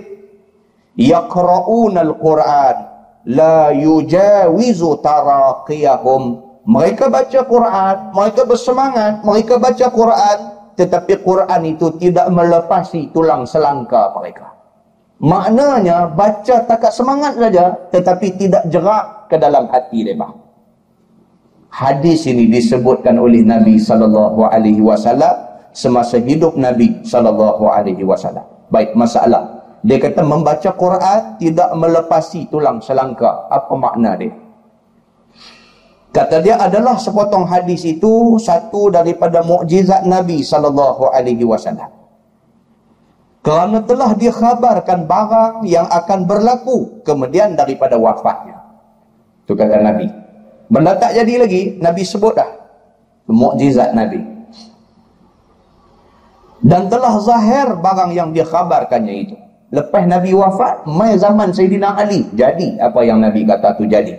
[0.94, 2.76] Yaqra'un al-Quran
[3.26, 6.51] la yujawizu taraqiyahum.
[6.62, 10.38] Mereka baca Quran, mereka bersemangat, mereka baca Quran,
[10.78, 14.46] tetapi Quran itu tidak melepasi tulang selangka mereka.
[15.22, 20.34] Maknanya baca takat semangat saja tetapi tidak jerak ke dalam hati mereka.
[21.70, 25.32] Hadis ini disebutkan oleh Nabi sallallahu alaihi wasallam
[25.70, 28.44] semasa hidup Nabi sallallahu alaihi wasallam.
[28.68, 29.62] Baik, masalah.
[29.86, 33.46] Dia kata membaca Quran tidak melepasi tulang selangka.
[33.46, 34.41] Apa makna dia?
[36.12, 42.02] Kata dia adalah sepotong hadis itu satu daripada mukjizat Nabi sallallahu alaihi wasallam
[43.42, 48.62] kerana telah dikhabarkan barang yang akan berlaku kemudian daripada wafatnya.
[49.42, 50.06] Itu kata Nabi.
[50.70, 52.46] Benda tak jadi lagi, Nabi sebut dah.
[53.26, 54.22] Mukjizat Nabi.
[56.62, 59.36] Dan telah zahir barang yang dikhabarkannya itu.
[59.74, 62.22] Lepas Nabi wafat, mai zaman Sayyidina Ali.
[62.38, 64.14] Jadi apa yang Nabi kata tu jadi.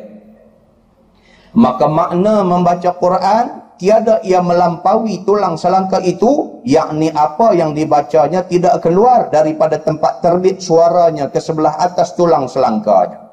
[1.53, 8.81] Maka makna membaca Quran tiada ia melampaui tulang selangka itu yakni apa yang dibacanya tidak
[8.81, 13.27] keluar daripada tempat terbit suaranya ke sebelah atas tulang selangkanya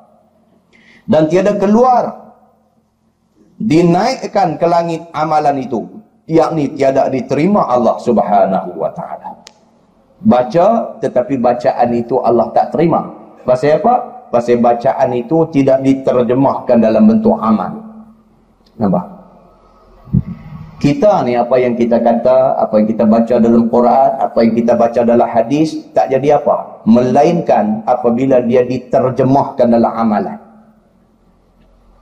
[1.06, 2.34] dan tiada keluar
[3.60, 5.84] dinaikkan ke langit amalan itu
[6.24, 9.40] yakni tiada diterima Allah Subhanahu wa taala.
[10.20, 13.08] Baca tetapi bacaan itu Allah tak terima.
[13.44, 14.28] Pasal apa?
[14.28, 17.89] Pasal bacaan itu tidak diterjemahkan dalam bentuk amal
[18.80, 19.20] nampak
[20.80, 24.72] kita ni apa yang kita kata, apa yang kita baca dalam Quran, apa yang kita
[24.80, 26.80] baca dalam hadis tak jadi apa.
[26.88, 30.40] Melainkan apabila dia diterjemahkan dalam amalan.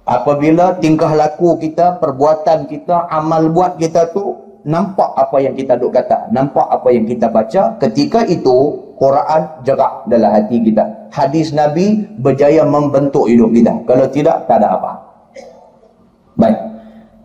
[0.07, 5.91] Apabila tingkah laku kita, perbuatan kita, amal buat kita tu nampak apa yang kita duk
[5.91, 11.11] kata, nampak apa yang kita baca, ketika itu Quran jerak dalam hati kita.
[11.11, 13.75] Hadis Nabi berjaya membentuk hidup kita.
[13.91, 15.08] Kalau tidak, tak ada apa.
[16.39, 16.59] Baik.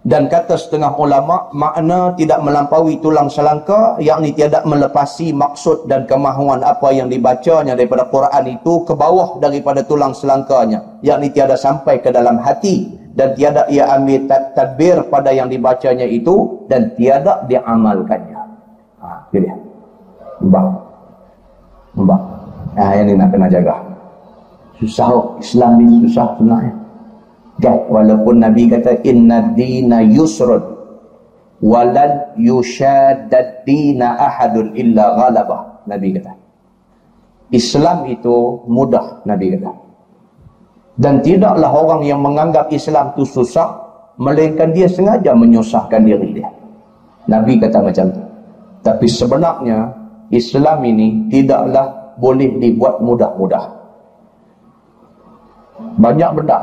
[0.04, 6.60] Dan kata setengah ulama makna tidak melampaui tulang selangka yakni tiada melepasi maksud dan kemahuan
[6.60, 12.12] apa yang dibacanya daripada Quran itu ke bawah daripada tulang selangkanya yakni tiada sampai ke
[12.12, 18.40] dalam hati dan tiada ia ambil tadbir pada yang dibacanya itu dan tiada diamalkannya.
[19.00, 19.56] Ha itu dia.
[20.44, 20.66] Mbak.
[21.96, 22.22] Mbak.
[22.76, 23.80] Nah ini nak kena jaga.
[24.84, 25.40] Susah.
[25.40, 26.83] Islam ni susah sebenarnya.
[27.62, 27.86] Kan?
[27.92, 30.74] Walaupun Nabi kata, Inna dina yusrun.
[31.64, 35.86] Walan yushadad dina ahadun illa ghalabah.
[35.86, 36.34] Nabi kata.
[37.54, 39.72] Islam itu mudah, Nabi kata.
[40.98, 43.74] Dan tidaklah orang yang menganggap Islam itu susah,
[44.18, 46.50] melainkan dia sengaja menyusahkan diri dia.
[47.26, 48.22] Nabi kata macam tu.
[48.84, 49.90] Tapi sebenarnya,
[50.30, 53.66] Islam ini tidaklah boleh dibuat mudah-mudah.
[55.98, 56.60] Banyak benda.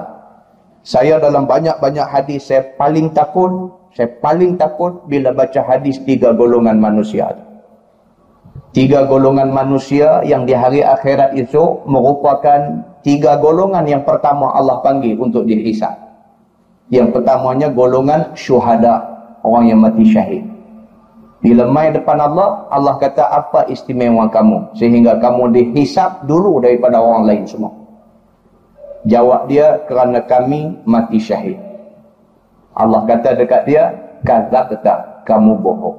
[0.80, 6.80] Saya dalam banyak-banyak hadis, saya paling takut, saya paling takut bila baca hadis tiga golongan
[6.80, 7.50] manusia
[8.70, 15.18] tiga golongan manusia yang di hari akhirat itu merupakan tiga golongan yang pertama Allah panggil
[15.18, 15.94] untuk dihisap.
[16.90, 18.98] Yang pertamanya golongan syuhada,
[19.46, 20.42] orang yang mati syahid.
[21.40, 27.24] Bila mai depan Allah, Allah kata apa istimewa kamu sehingga kamu dihisap dulu daripada orang
[27.30, 27.72] lain semua.
[29.08, 31.56] Jawab dia kerana kami mati syahid.
[32.76, 33.88] Allah kata dekat dia,
[34.28, 35.98] kazab tak, kamu bohong.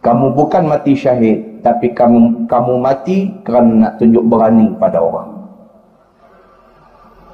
[0.00, 5.30] Kamu bukan mati syahid, tapi kamu kamu mati kerana nak tunjuk berani pada orang.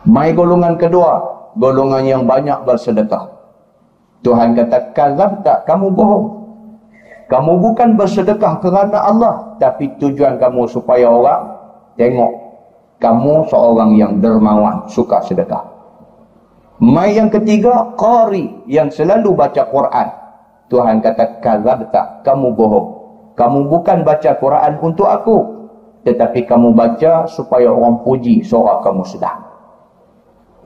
[0.04, 1.22] Mai golongan kedua,
[1.54, 3.30] golongan yang banyak bersedekah.
[4.26, 6.26] Tuhan kata, kazab tak kamu bohong.
[7.30, 11.44] Kamu bukan bersedekah kerana Allah, tapi tujuan kamu supaya orang
[11.94, 12.47] tengok
[12.98, 15.62] kamu seorang yang dermawan, suka sedekah.
[16.78, 20.08] Mai yang ketiga, qari yang selalu baca Quran.
[20.70, 22.88] Tuhan kata, kazab tak kamu bohong.
[23.34, 25.38] Kamu bukan baca Quran untuk aku.
[26.06, 29.38] Tetapi kamu baca supaya orang puji suara kamu sedang.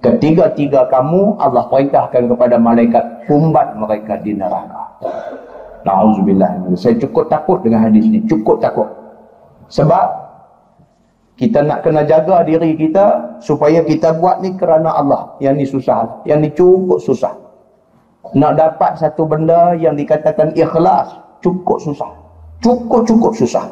[0.02, 4.82] Ketiga-tiga kamu Allah perintahkan kepada malaikat kumbat mereka di neraka.
[5.86, 6.74] Na'udzubillah.
[6.74, 8.20] Saya cukup takut dengan hadis ini.
[8.26, 8.88] Cukup takut.
[9.70, 10.21] Sebab
[11.42, 16.22] kita nak kena jaga diri kita supaya kita buat ni kerana Allah yang ni susah
[16.22, 17.34] yang ni cukup susah
[18.38, 21.10] nak dapat satu benda yang dikatakan ikhlas
[21.42, 22.22] cukup susah
[22.62, 23.66] cukup-cukup susah.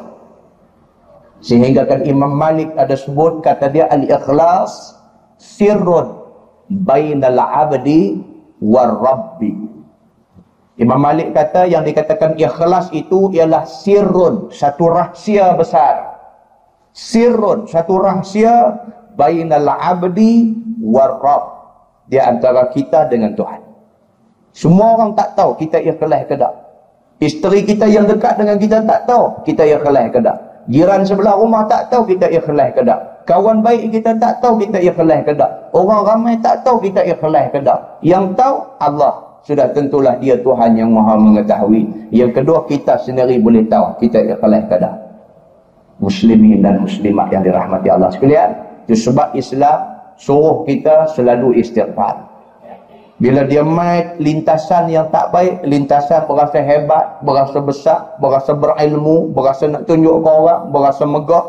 [1.41, 4.93] Sehingga kan Imam Malik ada sebut kata dia al-ikhlas
[5.41, 6.21] sirrun
[6.69, 8.21] bainal abdi
[8.61, 9.57] war rabbi.
[10.77, 16.10] Imam Malik kata yang dikatakan ikhlas itu ialah sirrun, satu rahsia besar.
[16.91, 18.83] Sirrun, satu rahsia
[19.15, 21.43] bainal abdi war rabb.
[22.11, 23.63] Di antara kita dengan Tuhan.
[24.51, 26.51] Semua orang tak tahu kita ikhlas ke tak.
[27.23, 30.37] Isteri kita yang dekat dengan kita tak tahu kita ikhlas ke tak.
[30.67, 32.99] Jiran sebelah rumah tak tahu kita ikhlas ke tak.
[33.23, 35.71] Kawan baik kita tak tahu kita ikhlas ke tak.
[35.71, 37.79] Orang ramai tak tahu kita ikhlas ke tak.
[38.03, 39.13] Yang tahu Allah.
[39.41, 42.11] Sudah tentulah dia Tuhan yang maha mengetahui.
[42.11, 45.10] Yang kedua kita sendiri boleh tahu kita ikhlas ke tak.
[46.01, 48.49] Muslimin dan muslimat yang dirahmati Allah sekalian.
[48.89, 49.77] Itu sebab Islam
[50.17, 52.31] suruh kita selalu istighfar.
[53.21, 59.69] Bila dia mai lintasan yang tak baik, lintasan berasa hebat, berasa besar, berasa berilmu, berasa
[59.69, 61.45] nak tunjuk ke orang, berasa megah,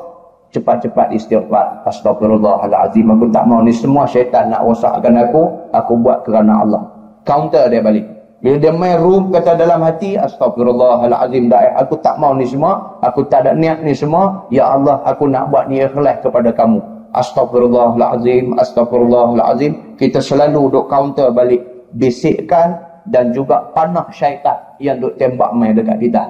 [0.52, 1.80] cepat-cepat istighfar.
[1.88, 3.08] Astagfirullahalazim.
[3.08, 6.82] Aku tak mau ni semua syaitan nak rosakkan aku, aku buat kerana Allah.
[7.24, 8.04] Counter dia balik.
[8.42, 11.46] Bila dia main room kata dalam hati, Astagfirullahalazim.
[11.78, 14.42] Aku tak mau ni semua, aku tak ada niat ni semua.
[14.50, 16.82] Ya Allah, aku nak buat ni ikhlas kepada kamu.
[17.14, 19.94] Astagfirullahalazim, astagfirullahalazim.
[19.94, 21.62] Kita selalu duk counter balik
[21.94, 26.26] bisikkan dan juga panah syaitan yang duk tembak mai dekat kita.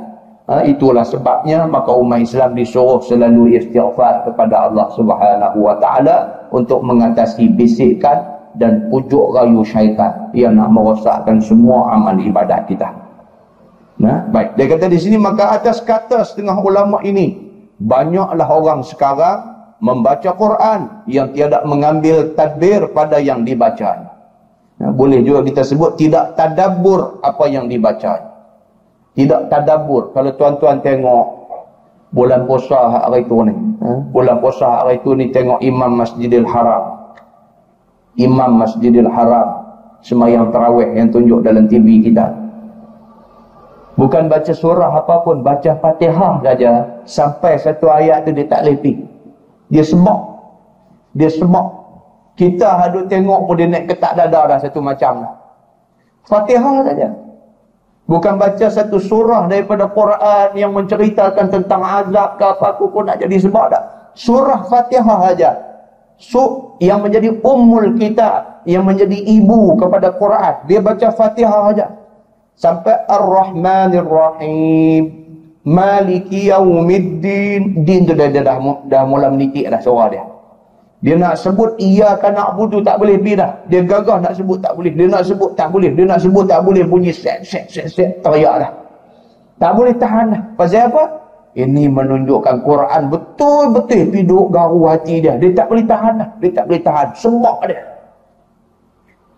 [0.53, 6.83] Ha, itulah sebabnya maka umat Islam disuruh selalu istighfar kepada Allah Subhanahu wa taala untuk
[6.83, 8.21] mengatasi bisikan
[8.57, 12.89] dan pujuk rayu syaitan yang nak merosakkan semua amal ibadat kita.
[14.03, 14.59] Nah, baik.
[14.59, 17.39] Dia kata di sini maka atas kata setengah ulama ini
[17.79, 19.39] banyaklah orang sekarang
[19.83, 20.81] membaca Quran
[21.11, 24.15] yang tiada mengambil tadbir pada yang dibaca.
[24.79, 28.33] Ya, boleh juga kita sebut tidak tadabur apa yang dibaca.
[29.13, 30.11] Tidak tadabur.
[30.17, 31.27] Kalau tuan-tuan tengok
[32.15, 33.55] bulan puasa hari itu ni.
[34.15, 37.02] Bulan puasa hari itu ni tengok Imam Masjidil Haram.
[38.17, 39.63] Imam Masjidil Haram.
[40.03, 42.27] Semayang terawih yang tunjuk dalam TV kita.
[43.95, 45.47] Bukan baca surah apapun.
[45.47, 46.73] Baca fatihah saja.
[47.07, 48.99] Sampai satu ayat tu dia tak lepih.
[49.71, 50.21] Dia semak.
[51.15, 51.67] Dia semak.
[52.35, 55.23] Kita hadut tengok pun dia naik ketak dada dah satu macam.
[56.27, 57.09] Fatihah saja.
[58.11, 63.23] Bukan baca satu surah daripada Quran yang menceritakan tentang azab ke apa aku pun nak
[63.23, 63.83] jadi sebab dah.
[64.19, 65.72] Surah Fatihah saja.
[66.23, 71.87] So, yang menjadi ummul kita, yang menjadi ibu kepada Quran, dia baca Fatihah saja.
[72.55, 75.19] Sampai Ar-Rahmanir Rahim.
[75.67, 77.83] Maliki yaumiddin.
[77.83, 78.57] Din tu dah, dah, dah,
[78.87, 80.23] dah mula menitik dah suara dia.
[81.03, 83.51] Dia nak sebut iya kan nak budu tak boleh pergi dah.
[83.67, 84.95] Dia gagah nak sebut tak boleh.
[84.95, 85.91] Dia nak sebut tak boleh.
[85.91, 88.71] Dia nak sebut tak boleh bunyi set set set set teriak dah.
[89.59, 90.43] Tak boleh tahan dah.
[90.55, 91.22] Pasal apa?
[91.53, 95.37] Ini menunjukkan Quran betul-betul piduk garu hati dia.
[95.37, 96.29] Dia tak boleh tahan dah.
[96.41, 97.07] Dia tak boleh tahan.
[97.13, 97.81] Semak dia.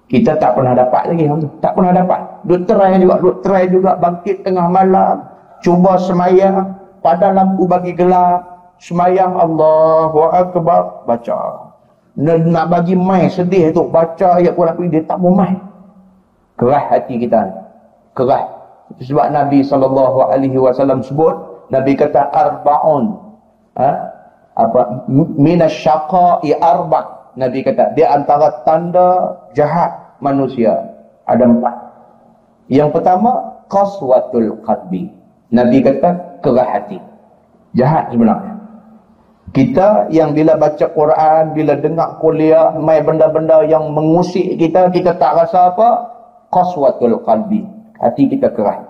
[0.07, 1.27] Kita tak pernah dapat lagi.
[1.59, 2.21] Tak pernah dapat.
[2.47, 3.15] Duk try juga.
[3.19, 5.27] Duk try juga bangkit tengah malam.
[5.59, 6.79] Cuba semayang.
[7.03, 11.71] Pada lampu bagi gelap semayang Allahu Akbar baca
[12.15, 15.57] nak bagi mai sedih tu baca ayat Quran dia tak mau mai
[16.55, 17.51] kerah hati kita
[18.15, 18.45] kerah
[19.03, 21.35] sebab Nabi SAW sebut
[21.73, 23.17] Nabi kata arbaun
[23.79, 23.91] ha?
[24.55, 30.75] apa minasyaqa'i arba Nabi kata dia antara tanda jahat manusia
[31.27, 31.75] ada empat
[32.71, 35.11] yang pertama qaswatul qalbi
[35.51, 36.99] Nabi kata kerah hati
[37.75, 38.55] jahat sebenarnya
[39.55, 45.31] kita yang bila baca Quran, bila dengar kuliah, mai benda-benda yang mengusik kita, kita tak
[45.31, 45.89] rasa apa?
[46.51, 47.63] Qaswatul qalbi.
[48.03, 48.83] Hati kita keras.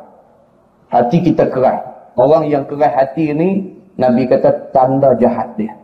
[0.89, 1.85] Hati kita keras.
[2.15, 5.75] Orang yang keras hati ni, Nabi kata tanda jahat dia.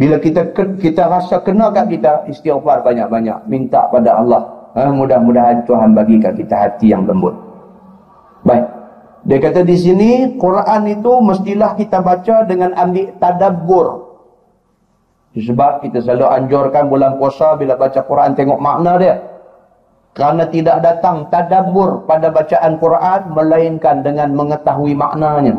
[0.00, 3.44] Bila kita kita rasa kena kat kita, istighfar banyak-banyak.
[3.48, 4.42] Minta pada Allah.
[4.72, 7.34] Ha, mudah-mudahan Tuhan bagikan kita hati yang lembut.
[8.46, 8.64] Baik.
[9.28, 13.86] Dia kata di sini Quran itu mestilah kita baca dengan ambil tadabbur.
[15.36, 19.14] Sebab kita selalu anjurkan bulan puasa bila baca Quran tengok makna dia.
[20.10, 25.54] Kerana tidak datang tadabbur pada bacaan Quran melainkan dengan mengetahui maknanya.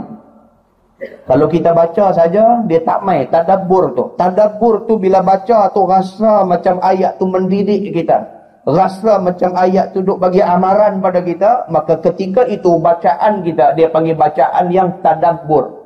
[1.01, 4.03] Kalau kita baca saja dia tak mai tadabbur tu.
[4.19, 10.05] Tadabbur tu bila baca tu rasa macam ayat tu mendidik kita rasa macam ayat tu
[10.05, 15.80] duk bagi amaran pada kita, maka ketika itu bacaan kita, dia panggil bacaan yang tadabbur.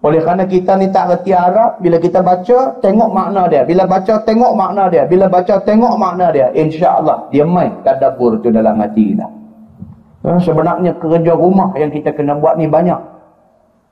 [0.00, 3.68] Oleh kerana kita ni tak reti Arab, bila kita baca, tengok makna dia.
[3.68, 5.04] Bila baca, tengok makna dia.
[5.04, 6.48] Bila baca, tengok makna dia.
[6.56, 9.28] Insya Allah dia main tadabbur tu dalam hati kita.
[10.24, 12.96] Ha, sebenarnya kerja rumah yang kita kena buat ni banyak.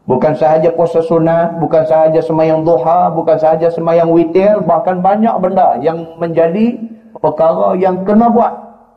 [0.09, 5.76] Bukan sahaja puasa sunat, bukan sahaja semayang duha, bukan sahaja semayang witir, bahkan banyak benda
[5.84, 6.80] yang menjadi
[7.20, 8.52] perkara yang kena buat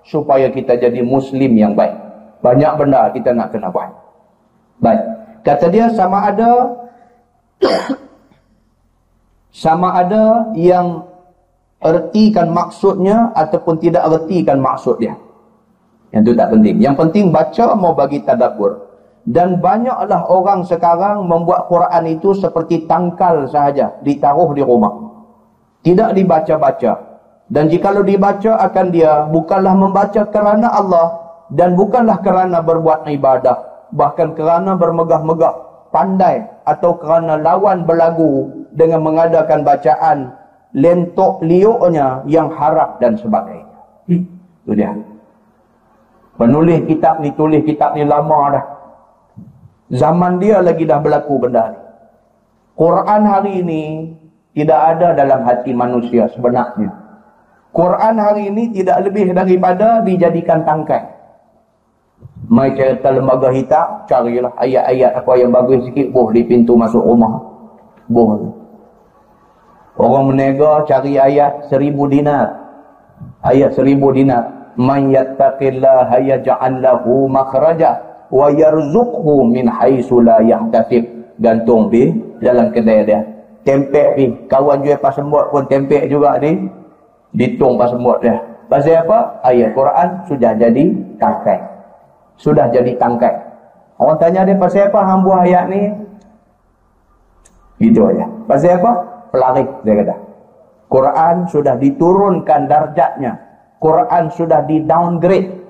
[0.08, 1.92] supaya kita jadi muslim yang baik.
[2.40, 3.92] Banyak benda kita nak kena buat.
[4.80, 5.04] Baik.
[5.44, 6.80] Kata dia sama ada
[9.52, 11.06] sama ada yang
[11.82, 15.18] ertikan maksudnya ataupun tidak ertikan maksud dia.
[16.12, 16.76] Yang itu tak penting.
[16.78, 18.92] Yang penting baca mau bagi tadabbur.
[19.22, 24.02] Dan banyaklah orang sekarang membuat Quran itu seperti tangkal sahaja.
[24.02, 24.92] Ditaruh di rumah.
[25.82, 26.94] Tidak dibaca-baca.
[27.52, 31.08] Dan jikalau dibaca akan dia bukanlah membaca kerana Allah
[31.52, 33.92] dan bukanlah kerana berbuat ibadah.
[33.92, 35.56] Bahkan kerana bermegah-megah,
[35.92, 40.18] pandai atau kerana lawan berlagu dengan mengadakan bacaan
[40.72, 43.78] lentok liuknya yang harap dan sebagainya.
[44.08, 44.24] Hmm.
[44.64, 44.92] Itu dia.
[46.40, 48.66] Penulis kitab ni, tulis kitab ni lama dah.
[49.92, 51.80] Zaman dia lagi dah berlaku benda ni.
[52.80, 53.84] Quran hari ini
[54.56, 56.90] tidak ada dalam hati manusia sebenarnya.
[57.72, 61.21] Quran hari ini tidak lebih daripada dijadikan tangkai.
[62.52, 67.40] Mai cerita lembaga hitam, carilah ayat-ayat apa yang bagus sikit, boh di pintu masuk rumah.
[68.12, 68.52] Boh.
[69.96, 72.52] Orang menega cari ayat seribu dinar.
[73.40, 74.76] Ayat seribu dinar.
[74.76, 81.08] Man yattaqillaha yaj'al lahu makhraja wa yarzuqhu min haitsu la yahtasib.
[81.40, 82.12] Gantung pi
[82.44, 83.24] dalam kedai dia.
[83.64, 84.26] Tempek pi.
[84.52, 86.68] Kawan jual pasembot pun tempek juga ni
[87.32, 88.44] ditung pasal semut dia.
[88.68, 89.40] Pasal apa?
[89.40, 90.84] Ayat Quran sudah jadi
[91.16, 91.71] tangkai.
[92.42, 93.38] Sudah jadi tangkai.
[94.02, 95.82] Orang tanya dia pasal apa hang buah ayat ni?
[97.78, 98.26] Gitu aja.
[98.50, 98.92] Pasal apa?
[99.30, 100.16] Pelari dia kata.
[100.90, 103.38] Quran sudah diturunkan darjatnya.
[103.78, 105.62] Quran sudah di downgrade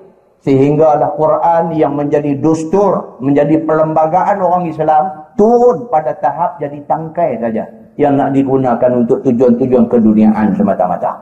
[0.42, 7.38] sehingga ada Quran yang menjadi dustur, menjadi perlembagaan orang Islam turun pada tahap jadi tangkai
[7.38, 7.64] saja
[7.94, 11.14] yang nak digunakan untuk tujuan-tujuan keduniaan semata-mata.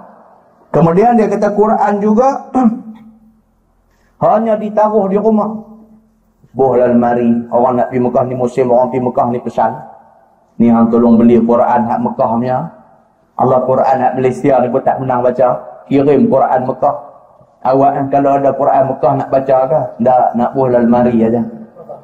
[0.71, 2.49] Kemudian dia kata Quran juga
[4.21, 5.49] hanya ditaruh di rumah.
[6.51, 9.73] Boh lah mari orang nak pergi Mekah ni musim orang pergi Mekah ni pesan.
[10.61, 12.59] Ni hang tolong beli Quran hak Mekah punya.
[13.41, 15.49] Allah Quran hak Malaysia ni pun tak menang baca.
[15.89, 16.97] Kirim Quran Mekah.
[17.61, 19.81] Awak kalau ada Quran Mekah nak baca ke?
[20.05, 21.41] Tak, nak boh lah mari aja.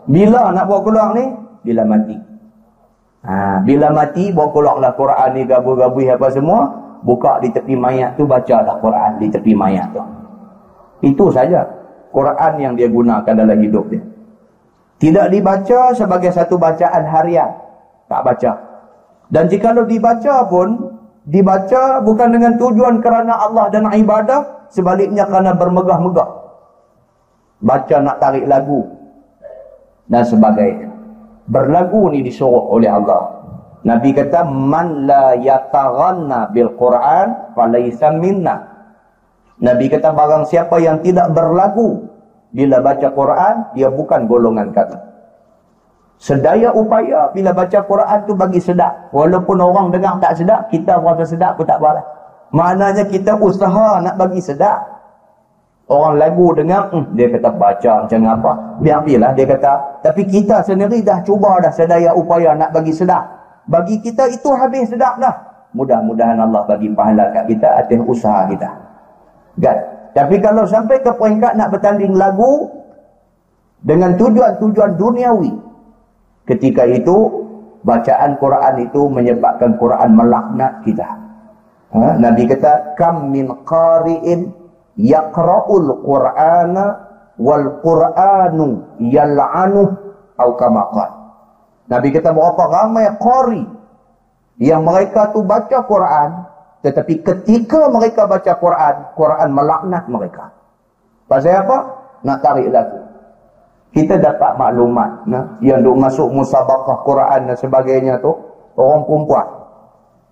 [0.06, 1.24] Bila nak bawa keluar ni?
[1.66, 2.16] Bila mati.
[3.26, 6.70] Ha, bila mati, bawa keluarlah Quran ni gabu-gabu apa semua
[7.02, 10.02] buka di tepi mayat tu bacalah Quran di tepi mayat tu.
[11.02, 11.66] Itu saja
[12.16, 14.00] Quran yang dia gunakan dalam hidup dia.
[14.96, 17.52] Tidak dibaca sebagai satu bacaan harian.
[18.08, 18.52] Tak baca.
[19.28, 20.96] Dan jika lo dibaca pun,
[21.28, 26.30] dibaca bukan dengan tujuan kerana Allah dan ibadah, sebaliknya kerana bermegah-megah.
[27.60, 28.88] Baca nak tarik lagu
[30.08, 30.88] dan sebagainya.
[31.52, 33.36] Berlagu ni disuruh oleh Allah.
[33.86, 38.76] Nabi kata man la yataghanna bil Quran falaysa minna.
[39.57, 42.04] Nabi kata barang siapa yang tidak berlagu
[42.52, 44.96] bila baca Quran dia bukan golongan kami.
[46.16, 49.12] Sedaya upaya bila baca Quran tu bagi sedap.
[49.12, 52.04] Walaupun orang dengar tak sedap, kita rasa sedap pun tak apalah.
[52.57, 54.96] Maknanya kita usaha nak bagi sedap.
[55.86, 58.52] Orang lagu dengar, hmm, dia kata baca macam apa.
[58.82, 59.72] Biar-biarlah dia kata.
[60.02, 63.22] Tapi kita sendiri dah cuba dah sedaya upaya nak bagi sedap.
[63.70, 65.34] Bagi kita itu habis sedap dah.
[65.76, 68.66] Mudah-mudahan Allah bagi pahala kat kita atas usaha kita.
[69.57, 69.78] Kan?
[70.16, 72.72] Tapi kalau sampai ke peringkat nak bertanding lagu
[73.84, 75.52] dengan tujuan-tujuan duniawi.
[76.46, 77.44] Ketika itu
[77.82, 81.09] bacaan Quran itu menyebabkan Quran melaknat kita.
[81.92, 82.16] Ha?
[82.16, 84.50] Nabi kata kam min qari'in
[84.96, 86.84] yaqra'ul Qur'ana
[87.36, 89.82] wal Qur'anu yal'anu
[90.36, 90.84] atau kama.
[91.86, 93.62] Nabi kata berapa ramai qari
[94.59, 96.30] yang mereka tu baca Quran
[96.85, 100.53] tetapi ketika mereka baca Quran, Quran melaknat mereka.
[101.27, 101.79] Pasal apa?
[102.22, 103.01] Nak tarik lagu.
[103.97, 108.35] Kita dapat maklumat nah, yang duk masuk musabakah Quran dan sebagainya tu
[108.77, 109.47] orang perempuan.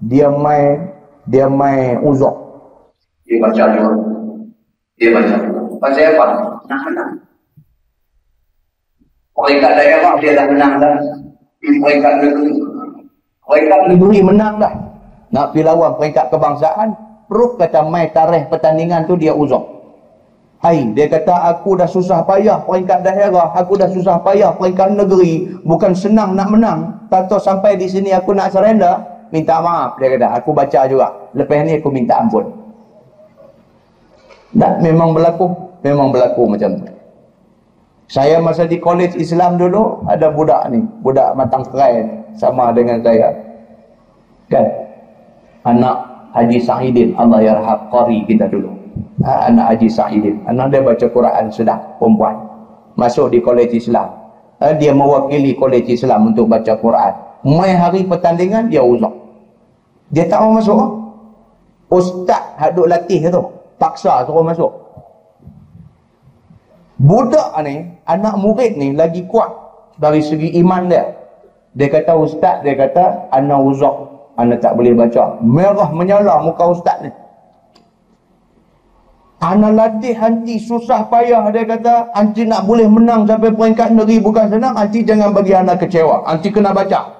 [0.04, 0.92] Dia main
[1.24, 2.34] dia main uzuk.
[3.24, 3.92] Dia baca juga.
[5.00, 5.36] Dia baca.
[5.80, 6.24] Pasal apa?
[6.68, 7.12] Nak menang.
[9.34, 10.94] Orang kat daerah dia dah menang dah
[11.58, 12.52] peringkat negeri.
[13.48, 14.74] Peringkat negeri menang dah.
[15.34, 16.88] Nak pergi lawan peringkat kebangsaan,
[17.24, 19.64] Proof kata mai tarikh pertandingan tu dia uzur.
[20.60, 25.60] Hai, dia kata aku dah susah payah peringkat daerah, aku dah susah payah peringkat negeri,
[25.64, 27.08] bukan senang nak menang.
[27.10, 31.08] Tahu sampai di sini aku nak surrender, minta maaf dia kata, aku baca juga.
[31.36, 32.44] Lepas ni aku minta ampun.
[34.54, 35.50] Tak memang berlaku,
[35.82, 36.86] memang berlaku macam tu.
[38.08, 43.00] Saya masa di college Islam dulu ada budak ni, budak matang kerai ni sama dengan
[43.00, 43.32] saya.
[44.52, 44.83] Kan?
[45.64, 45.96] Anak
[46.36, 48.68] Haji Sa'idin, Allah yarham qari kita dulu.
[49.24, 50.36] Ha, anak Haji Sa'idin.
[50.44, 52.36] Anak dia baca Quran sedap, perempuan.
[53.00, 54.12] Masuk di college Islam.
[54.60, 57.12] Ha, dia mewakili college Islam untuk baca Quran.
[57.44, 59.12] Mai hari pertandingan dia uzak.
[60.12, 60.80] Dia tak mau masuk.
[61.88, 63.42] Ustaz haduk latih tu.
[63.80, 64.72] Paksa suruh masuk.
[67.00, 69.50] Budak ni, anak murid ni lagi kuat
[69.98, 71.04] dari segi iman dia.
[71.74, 75.38] Dia kata ustaz, dia kata anak uzak, anak tak boleh baca.
[75.42, 77.10] Merah menyala muka ustaz ni.
[79.44, 84.48] Anak latih hanti susah payah dia kata Hanti nak boleh menang sampai peringkat negeri bukan
[84.48, 86.24] senang Hanti jangan bagi anak kecewa.
[86.24, 87.12] Hanti kena baca.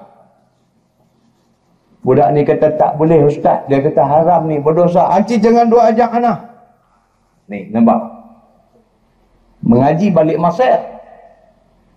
[2.01, 3.69] Budak ni kata tak boleh ustaz.
[3.69, 5.05] Dia kata haram ni berdosa.
[5.13, 6.37] Hanti jangan doa ajak anak
[7.45, 8.01] Ni nampak?
[9.61, 10.95] Mengaji balik masa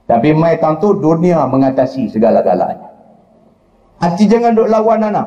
[0.08, 2.88] tapi mai tentu dunia mengatasi segala-galanya
[3.99, 5.26] hati jangan duk lawan anak.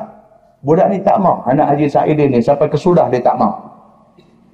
[0.62, 1.42] Budak ni tak mau.
[1.44, 3.50] Anak Haji Sa'idin ni sampai kesudah dia tak mau.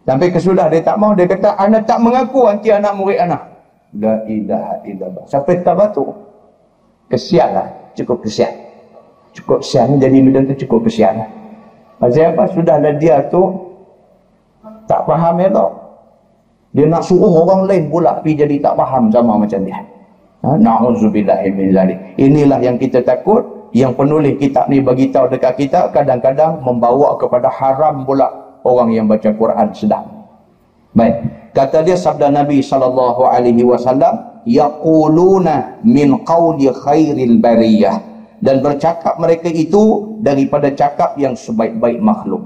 [0.09, 3.45] Sampai kesudah dia tak mau dia kata anak tak mengaku anti anak murid anak.
[4.01, 5.25] La ilaha illallah.
[5.29, 6.09] Sampai tak batu
[7.13, 7.69] kesian lah.
[7.93, 8.53] Cukup kesian.
[9.37, 11.29] Cukup kesian jadi macam tu cukup kesian lah.
[12.01, 12.49] Pasal apa?
[12.57, 13.43] Sudahlah dia tu
[14.89, 15.89] tak faham tau
[16.73, 19.81] dia nak suruh orang lain pula pergi jadi tak faham sama macam dia.
[20.45, 20.55] Ha?
[20.55, 21.99] Na'udzubillahi min zalik.
[22.21, 23.58] Inilah yang kita takut.
[23.73, 29.05] Yang penulis kitab ni bagi tahu dekat kita kadang-kadang membawa kepada haram pula orang yang
[29.05, 30.05] baca Quran sedang.
[30.97, 31.17] Baik.
[31.53, 37.97] Kata dia sabda Nabi sallallahu alaihi wasallam, yaquluna min qawli khairil bariyah
[38.39, 42.45] dan bercakap mereka itu daripada cakap yang sebaik-baik makhluk.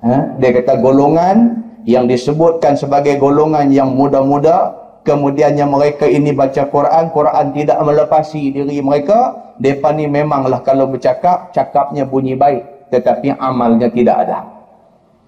[0.00, 0.38] Ha?
[0.38, 4.77] Dia kata golongan yang disebutkan sebagai golongan yang muda-muda
[5.08, 9.48] kemudiannya mereka ini baca Quran Quran tidak melepasi diri mereka.
[9.58, 14.38] Mereka ni memanglah kalau bercakap cakapnya bunyi baik tetapi amalnya tidak ada.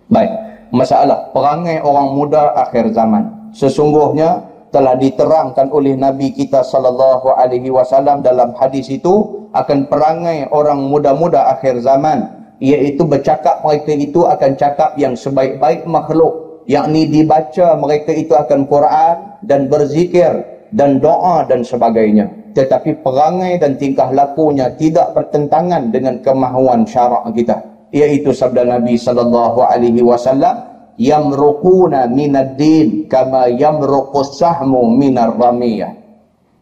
[0.06, 3.50] Baik masalah perangai orang muda akhir zaman.
[3.50, 10.78] Sesungguhnya telah diterangkan oleh Nabi kita sallallahu alaihi wasallam dalam hadis itu akan perangai orang
[10.78, 18.10] muda-muda akhir zaman iaitu bercakap mereka itu akan cakap yang sebaik-baik makhluk yakni dibaca mereka
[18.12, 20.32] itu akan Quran dan berzikir
[20.74, 22.30] dan doa dan sebagainya.
[22.50, 27.62] Tetapi perangai dan tingkah lakunya tidak bertentangan dengan kemahuan syarak kita
[27.94, 35.94] iaitu sabda Nabi sallallahu alaihi wasallam yamruquna minad din kama yamruqus sahmu minar ramiyah.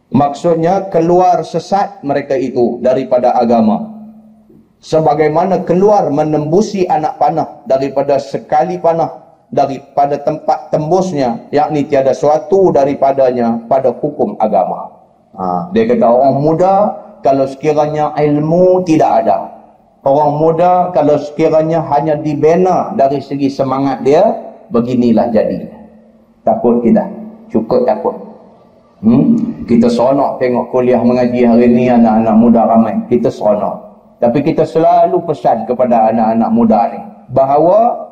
[0.09, 3.97] Maksudnya keluar sesat mereka itu daripada agama.
[4.81, 13.65] Sebagaimana keluar menembusi anak panah daripada sekali panah daripada tempat tembusnya yakni tiada suatu daripadanya
[13.65, 14.93] pada hukum agama.
[15.33, 16.73] Ha, dia kata orang muda
[17.25, 19.37] kalau sekiranya ilmu tidak ada.
[20.05, 24.23] Orang muda kalau sekiranya hanya dibina dari segi semangat dia
[24.71, 25.67] beginilah jadi
[26.45, 27.03] takut kita
[27.51, 28.15] cukup takut.
[28.99, 29.63] Hmm?
[29.63, 32.99] kita seronok tengok kuliah mengaji hari ni anak-anak muda ramai.
[33.07, 33.75] Kita seronok.
[34.19, 36.99] Tapi kita selalu pesan kepada anak-anak muda ni
[37.31, 38.08] bahawa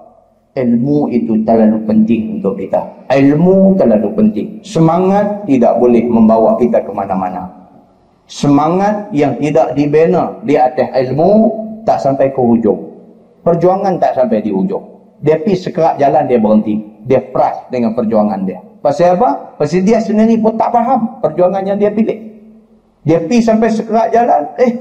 [0.58, 2.82] ilmu itu terlalu penting untuk kita.
[3.14, 4.48] Ilmu terlalu penting.
[4.66, 7.46] Semangat tidak boleh membawa kita ke mana-mana.
[8.26, 11.54] Semangat yang tidak dibina di atas ilmu
[11.86, 12.98] tak sampai ke hujung.
[13.46, 14.84] Perjuangan tak sampai di hujung.
[15.24, 16.76] Dia pergi sekerat jalan dia berhenti.
[17.08, 18.60] Dia peras dengan perjuangan dia.
[18.84, 19.56] Pasal apa?
[19.56, 22.20] Pasal dia sendiri pun tak faham perjuangan yang dia pilih.
[23.08, 24.74] Dia pergi sampai sekerat jalan, eh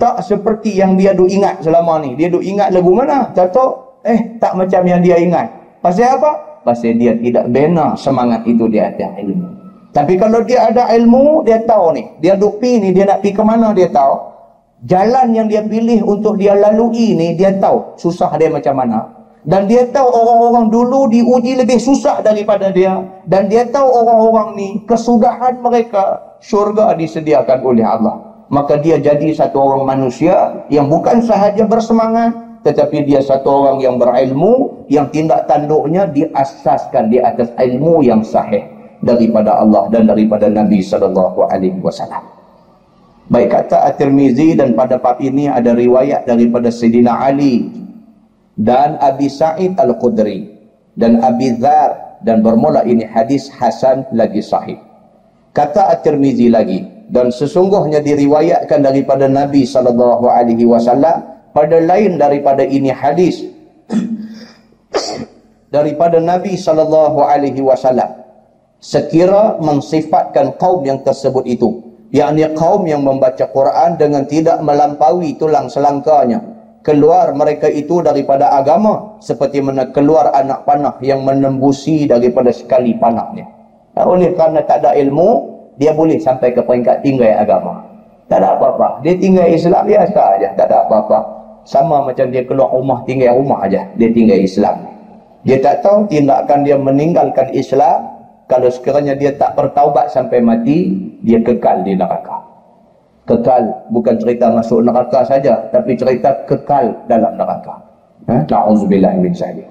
[0.00, 2.16] tak seperti yang dia duk ingat selama ni.
[2.16, 3.28] Dia duk ingat lagu mana?
[3.36, 3.89] Tak tahu.
[4.04, 5.46] Eh, tak macam yang dia ingat.
[5.84, 6.62] Pasal apa?
[6.64, 9.48] Pasal dia tidak bina semangat itu dia ada ilmu.
[9.90, 12.04] Tapi kalau dia ada ilmu, dia tahu ni.
[12.22, 14.30] Dia duk pi ni, dia nak pi ke mana dia tahu.
[14.86, 18.98] Jalan yang dia pilih untuk dia lalui ni, dia tahu susah dia macam mana.
[19.40, 23.02] Dan dia tahu orang-orang dulu diuji lebih susah daripada dia.
[23.26, 29.62] Dan dia tahu orang-orang ni, kesudahan mereka, syurga disediakan oleh Allah maka dia jadi satu
[29.62, 36.04] orang manusia yang bukan sahaja bersemangat tetapi dia satu orang yang berilmu yang tindak tanduknya
[36.08, 38.64] diasaskan di atas ilmu yang sahih
[39.00, 42.20] daripada Allah dan daripada Nabi sallallahu alaihi wasallam.
[43.30, 47.70] Baik kata At-Tirmizi dan pada bab ini ada riwayat daripada Sayyidina Ali
[48.58, 50.50] dan Abi Sa'id Al-Khudri
[50.98, 54.76] dan Abi Dzar dan bermula ini hadis hasan lagi sahih.
[55.54, 62.90] Kata At-Tirmizi lagi, dan sesungguhnya diriwayatkan daripada Nabi sallallahu alaihi wasallam pada lain daripada ini
[62.90, 63.46] hadis
[65.74, 68.22] daripada Nabi sallallahu alaihi wasallam
[68.80, 71.68] sekira mensifatkan kaum yang tersebut itu
[72.10, 76.42] yakni kaum yang membaca Quran dengan tidak melampaui tulang selangkanya
[76.80, 83.46] keluar mereka itu daripada agama seperti mana keluar anak panah yang menembusi daripada sekali panahnya
[84.00, 87.80] oleh kerana tak ada ilmu dia boleh sampai ke peringkat tinggal agama.
[88.28, 89.00] Tak ada apa-apa.
[89.00, 91.18] Dia tinggal Islam biasa aja, tak ada apa-apa.
[91.64, 94.76] Sama macam dia keluar rumah tinggal rumah aja, dia tinggal Islam.
[95.44, 100.90] Dia tak tahu tindakan dia meninggalkan Islam kalau sekiranya dia tak bertaubat sampai mati,
[101.22, 102.42] dia kekal di neraka.
[103.24, 107.78] Kekal bukan cerita masuk neraka saja, tapi cerita kekal dalam neraka.
[108.26, 108.42] Ha?
[108.50, 109.70] Nauzubillah min zalik.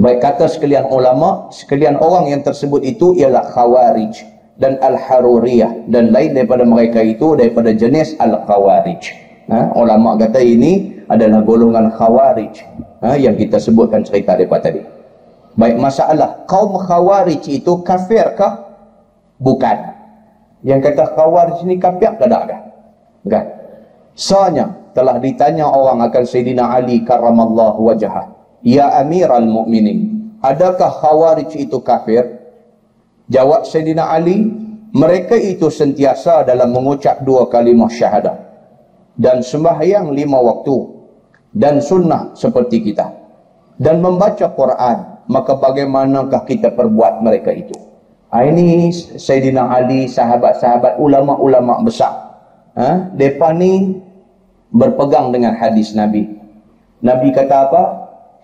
[0.00, 4.24] Baik kata sekalian ulama, sekalian orang yang tersebut itu ialah khawarij
[4.56, 9.29] dan Al-Haruriyah dan lain daripada mereka itu daripada jenis Al-Khawarij.
[9.50, 9.74] Ha?
[9.74, 12.54] Ulama kata ini adalah golongan Khawarij
[13.02, 13.18] ha?
[13.18, 14.80] yang kita sebutkan cerita daripada tadi.
[15.58, 18.70] Baik masalah, kaum Khawarij itu kafirkah?
[19.42, 19.78] Bukan.
[20.62, 22.62] Yang kata Khawarij ini kafir ke tak?
[23.26, 23.44] Bukan.
[24.14, 28.30] Soalnya telah ditanya orang akan Sayyidina Ali karamallahu wajah.
[28.62, 32.38] Ya Amiral Mu'minin, adakah Khawarij itu kafir?
[33.26, 34.46] Jawab Sayyidina Ali,
[34.94, 38.49] mereka itu sentiasa dalam mengucap dua kalimah syahadah.
[39.20, 40.76] Dan sembahyang lima waktu.
[41.52, 43.04] Dan sunnah seperti kita.
[43.76, 45.28] Dan membaca Quran.
[45.28, 47.76] Maka bagaimanakah kita perbuat mereka itu?
[48.30, 52.14] Ha, ini Sayyidina Ali, sahabat-sahabat, ulama-ulama besar.
[52.78, 53.10] Ha?
[53.14, 54.00] Mereka ni
[54.70, 56.30] berpegang dengan hadis Nabi.
[57.02, 57.82] Nabi kata apa?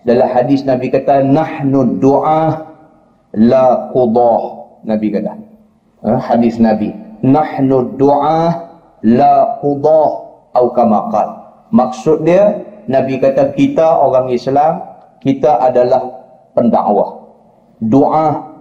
[0.03, 2.67] Dalam hadis Nabi kata, Nahnu du'ah
[3.35, 4.43] la qudah
[4.83, 5.33] Nabi kata.
[6.03, 6.11] Ha?
[6.19, 6.91] Hadis Nabi.
[7.23, 8.67] Nahnu du'a
[9.07, 10.26] la qudah
[10.57, 11.29] atau kama qal.
[11.69, 14.81] Maksud dia Nabi kata kita orang Islam
[15.21, 16.01] kita adalah
[16.57, 17.29] pendakwah.
[17.77, 18.57] Doa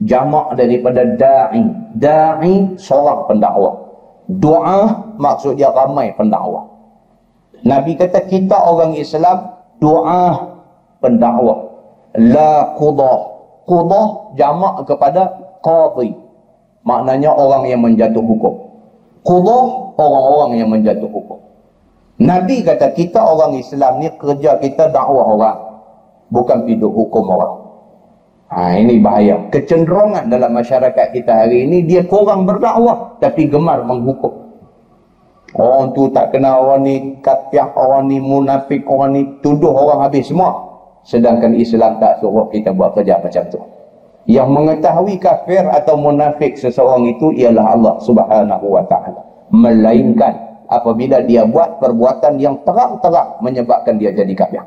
[0.00, 1.68] jamak daripada da'i.
[1.92, 3.76] Da'i seorang pendakwah.
[4.24, 6.64] Doa maksud dia ramai pendakwah.
[7.60, 10.56] Nabi kata kita orang Islam doa
[11.04, 11.76] pendakwah.
[12.16, 13.36] La qudah
[13.66, 15.26] Qudah jamak kepada
[15.58, 16.14] qadhi.
[16.86, 18.65] Maknanya orang yang menjatuh hukum.
[19.26, 21.42] Qudah orang-orang yang menjatuh hukum.
[22.22, 25.58] Nabi kata kita orang Islam ni kerja kita dakwah orang.
[26.30, 27.54] Bukan hidup hukum orang.
[28.46, 29.50] Ha, ini bahaya.
[29.50, 34.46] Kecenderungan dalam masyarakat kita hari ini dia kurang berdakwah tapi gemar menghukum.
[35.58, 40.30] Orang tu tak kenal orang ni kapiah, orang ni munafik, orang ni tuduh orang habis
[40.30, 40.66] semua
[41.06, 43.60] sedangkan Islam tak suruh kita buat kerja macam tu
[44.26, 49.22] yang mengetahui kafir atau munafik seseorang itu ialah Allah subhanahu wa ta'ala
[49.54, 50.34] melainkan
[50.66, 54.66] apabila dia buat perbuatan yang terang-terang menyebabkan dia jadi kafir.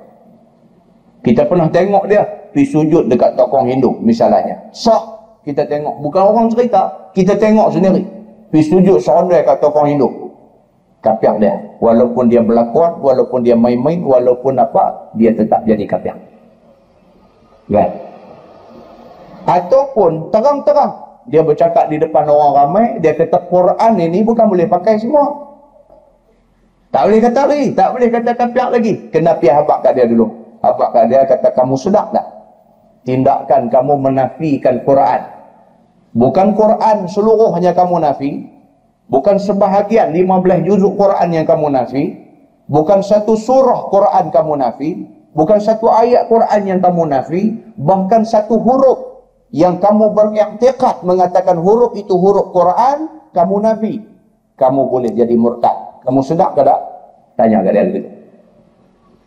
[1.20, 2.24] Kita pernah tengok dia
[2.55, 4.72] pergi sujud dekat tokong Hindu misalnya.
[4.72, 5.99] Sah kita tengok.
[6.03, 7.12] Bukan orang cerita.
[7.16, 8.03] Kita tengok sendiri.
[8.53, 10.07] Pergi sujud serondai kat tokong Hindu.
[10.99, 11.55] Kafir dia.
[11.80, 16.16] Walaupun dia berlakon, walaupun dia main-main, walaupun apa, dia tetap jadi kafir.
[17.72, 18.09] Kan?
[19.49, 25.01] Ataupun terang-terang dia bercakap di depan orang ramai, dia kata Quran ini bukan boleh pakai
[25.01, 25.25] semua.
[26.89, 27.67] Tak boleh kata lagi.
[27.73, 28.93] Tak boleh kata kafir lagi.
[29.13, 30.25] Kena pihak habak kat dia dulu.
[30.61, 32.25] Apakah dia kata kamu sedap tak?
[33.05, 35.21] Tindakan kamu menafikan Quran.
[36.17, 38.49] Bukan Quran seluruhnya kamu nafi.
[39.09, 42.03] Bukan sebahagian 15 juzuk Quran yang kamu nafi.
[42.69, 44.91] Bukan satu surah Quran kamu nafi.
[45.37, 47.41] Bukan satu ayat Quran yang kamu nafi.
[47.77, 49.09] Bahkan satu huruf
[49.49, 53.93] yang kamu beriktiqat mengatakan huruf itu huruf Quran, kamu nafi.
[54.59, 56.03] Kamu boleh jadi murtad.
[56.05, 56.79] Kamu sedap ke tak?
[57.39, 58.09] Tanya ke dia dulu.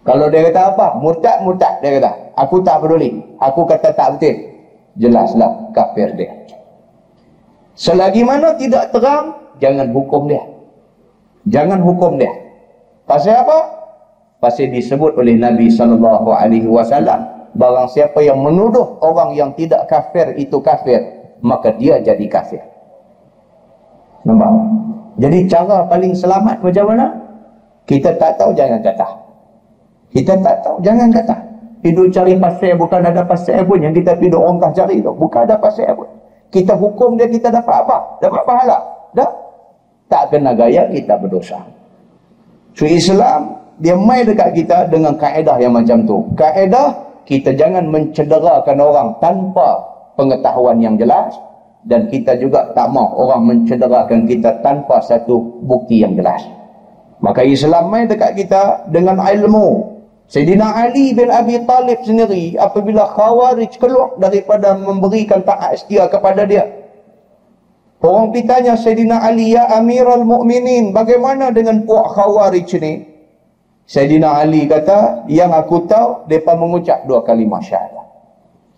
[0.03, 0.87] Kalau dia kata apa?
[0.99, 1.79] Murtad, murtad.
[1.81, 3.23] Dia kata, aku tak peduli.
[3.39, 4.37] Aku kata tak betul.
[4.99, 6.31] Jelaslah kafir dia.
[7.73, 10.45] Selagi mana tidak terang, jangan hukum dia.
[11.49, 12.31] Jangan hukum dia.
[13.09, 13.59] Pasal apa?
[14.39, 17.32] Pasal disebut oleh Nabi SAW.
[17.53, 21.01] Barang siapa yang menuduh orang yang tidak kafir itu kafir,
[21.45, 22.65] maka dia jadi kafir.
[24.25, 24.51] Nampak?
[25.21, 27.07] Jadi cara paling selamat macam mana?
[27.85, 29.23] Kita tak tahu, jangan kata.
[30.13, 30.77] Kita tak tahu.
[30.85, 31.37] Jangan kata.
[31.83, 33.81] Hidup cari pasal bukan ada pasal pun.
[33.81, 35.11] Yang kita hidup orang cari tu.
[35.11, 36.09] Bukan ada pasal pun.
[36.53, 37.97] Kita hukum dia kita dapat apa?
[38.21, 38.79] Dapat pahala.
[39.17, 39.31] Tak?
[40.13, 41.59] Tak kena gaya kita berdosa.
[42.77, 46.21] So Islam dia main dekat kita dengan kaedah yang macam tu.
[46.37, 46.93] Kaedah
[47.29, 49.83] kita jangan mencederakan orang tanpa
[50.19, 51.35] pengetahuan yang jelas
[51.87, 56.43] dan kita juga tak mau orang mencederakan kita tanpa satu bukti yang jelas.
[57.23, 59.93] Maka Islam main dekat kita dengan ilmu
[60.33, 66.65] Sayyidina Ali bin Abi Talib sendiri apabila Khawarij keluar daripada memberikan taat setia kepada dia.
[68.03, 73.12] Orang bertanya Sayyidina Ali, Ya Amirul Mu'minin, bagaimana dengan puak Khawarij ni?
[73.93, 78.09] Sayyidina Ali kata, yang aku tahu, mereka mengucap dua kalimah syahadah.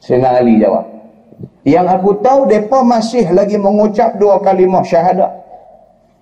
[0.03, 0.91] Sayyidina Ali jawab.
[1.63, 5.31] Yang aku tahu, mereka masih lagi mengucap dua kalimah syahadah.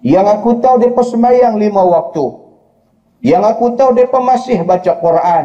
[0.05, 2.36] Yang aku tahu, mereka semayang lima waktu.
[3.24, 5.45] Yang aku tahu mereka masih baca Quran.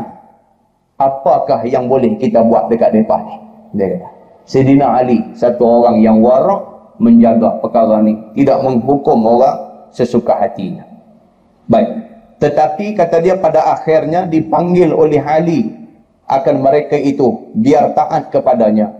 [0.99, 3.35] Apakah yang boleh kita buat dekat mereka ni?
[3.79, 4.09] Dia kata.
[4.43, 6.67] Sayyidina Ali, satu orang yang warak
[6.99, 8.17] menjaga perkara ni.
[8.35, 10.83] Tidak menghukum orang sesuka hatinya.
[11.69, 12.06] Baik.
[12.37, 15.73] Tetapi kata dia pada akhirnya dipanggil oleh Ali
[16.29, 18.93] akan mereka itu biar taat kepadanya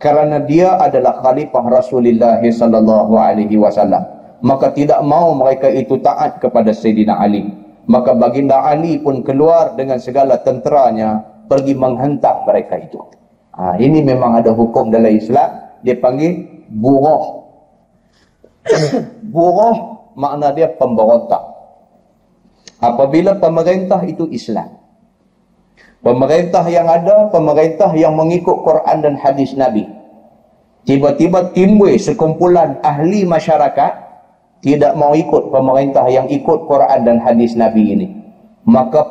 [0.00, 4.00] kerana dia adalah khalifah Rasulullah sallallahu alaihi wasallam
[4.40, 7.52] maka tidak mau mereka itu taat kepada Sayyidina Ali
[7.90, 13.02] maka baginda Ali pun keluar dengan segala tenteranya pergi menghentak mereka itu.
[13.58, 15.74] Ha, ini memang ada hukum dalam Islam.
[15.82, 17.50] Dia panggil buruh.
[19.34, 19.76] buruh
[20.14, 21.42] makna dia pemberontak.
[22.80, 24.80] Apabila pemerintah itu Islam.
[26.00, 29.84] Pemerintah yang ada, pemerintah yang mengikut Quran dan hadis Nabi.
[30.88, 33.92] Tiba-tiba timbul sekumpulan ahli masyarakat
[34.64, 38.06] tidak mau ikut pemerintah yang ikut Quran dan hadis Nabi ini.
[38.64, 39.04] Maka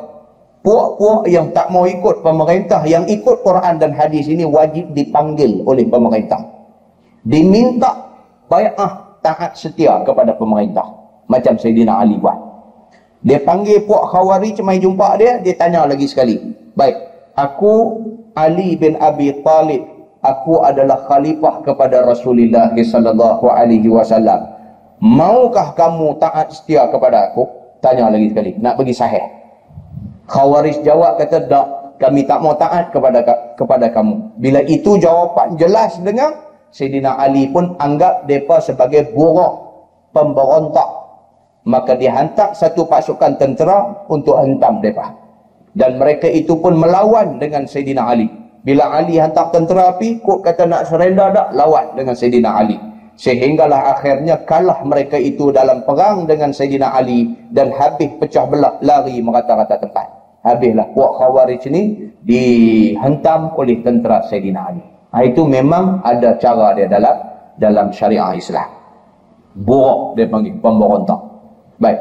[0.66, 5.86] puak-puak yang tak mau ikut pemerintah yang ikut Quran dan hadis ini wajib dipanggil oleh
[5.86, 6.42] pemerintah.
[7.22, 8.18] Diminta
[8.50, 8.74] bayah
[9.22, 10.90] taat setia kepada pemerintah.
[11.30, 12.49] Macam Sayyidina Ali buat.
[13.20, 16.40] Dia panggil puak khawari cemai jumpa dia, dia tanya lagi sekali.
[16.72, 16.96] Baik,
[17.36, 18.00] aku
[18.32, 19.84] Ali bin Abi Talib,
[20.24, 24.48] aku adalah khalifah kepada Rasulullah sallallahu alaihi wasallam.
[25.00, 27.48] Maukah kamu taat setia kepada aku?
[27.80, 28.52] Tanya lagi sekali.
[28.60, 29.24] Nak bagi sahih.
[30.28, 31.66] Khawaris jawab kata, tak.
[32.00, 33.20] Kami tak mau taat kepada
[33.60, 34.40] kepada kamu.
[34.40, 36.32] Bila itu jawapan jelas dengan
[36.72, 39.68] Sayyidina Ali pun anggap mereka sebagai buruh
[40.16, 40.99] pemberontak.
[41.70, 45.14] Maka dia hantar satu pasukan tentera untuk hentam mereka.
[45.70, 48.26] Dan mereka itu pun melawan dengan Sayyidina Ali.
[48.66, 52.74] Bila Ali hantar tentera api, kok kata nak serenda tak, lawan dengan Sayyidina Ali.
[53.14, 59.22] Sehinggalah akhirnya kalah mereka itu dalam perang dengan Sayyidina Ali dan habis pecah belah lari
[59.22, 60.06] merata-rata tempat.
[60.42, 64.82] Habislah puak khawarij ni dihentam oleh tentera Sayyidina Ali.
[65.14, 67.16] Ha, itu memang ada cara dia dalam
[67.60, 68.68] dalam syariah Islam.
[69.54, 71.29] Buruk dia panggil pemberontak
[71.80, 71.98] baik.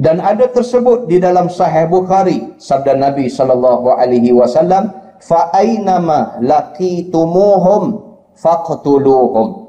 [0.00, 4.88] Dan ada tersebut di dalam sahih Bukhari sabda Nabi sallallahu alaihi wasallam
[5.20, 8.00] fa aynama laqitumuhum
[8.32, 9.68] faqtuluhum.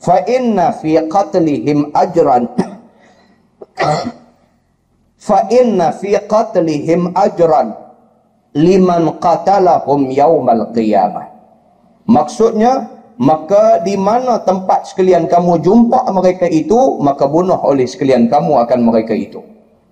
[0.00, 2.48] Fa inna fi qatlihim ajran.
[5.26, 7.74] Fa inna fi qatlihim ajran
[8.56, 11.28] liman qatalahum yaumal qiyamah.
[12.08, 18.60] Maksudnya maka di mana tempat sekalian kamu jumpa mereka itu maka bunuh oleh sekalian kamu
[18.64, 19.40] akan mereka itu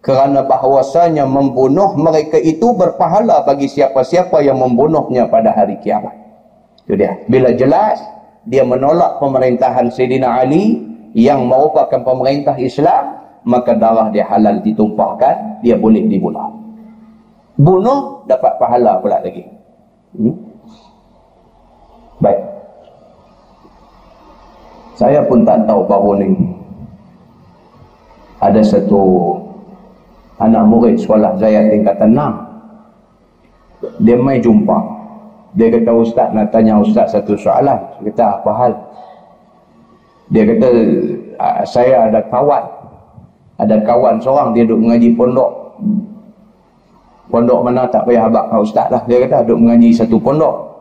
[0.04, 6.12] kerana bahawasanya membunuh mereka itu berpahala bagi siapa-siapa yang membunuhnya pada hari kiamat.
[6.84, 7.24] Itu dia.
[7.24, 8.04] Bila jelas
[8.44, 10.76] dia menolak pemerintahan Sayyidina Ali
[11.16, 16.52] yang merupakan pemerintah Islam, maka darah dia halal ditumpahkan, dia boleh dibunuh.
[17.56, 19.48] Bunuh dapat pahala pula lagi.
[20.12, 20.36] Hmm?
[22.20, 22.53] Baik.
[24.94, 26.30] Saya pun tak tahu bahawa ni.
[28.38, 29.34] Ada satu
[30.38, 34.78] anak murid sekolah saya tingkatan 6 dia mai jumpa.
[35.54, 37.78] Dia kata ustaz nak tanya ustaz satu soalan.
[37.78, 38.72] Saya kata apa hal?
[40.30, 40.68] Dia kata
[41.66, 42.64] saya ada kawan.
[43.54, 45.50] Ada kawan seorang dia duduk mengaji pondok.
[47.30, 47.86] Pondok mana?
[47.86, 49.02] Tak payah kau ustaz lah.
[49.06, 50.73] Dia kata duduk mengaji satu pondok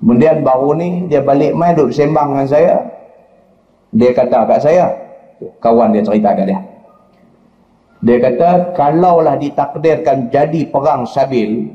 [0.00, 2.74] kemudian baru ni dia balik mai duduk sembang dengan saya
[3.92, 4.84] dia kata kat saya
[5.60, 6.60] kawan dia cerita kat dia
[8.00, 11.68] dia kata, kalaulah ditakdirkan jadi perang sabil,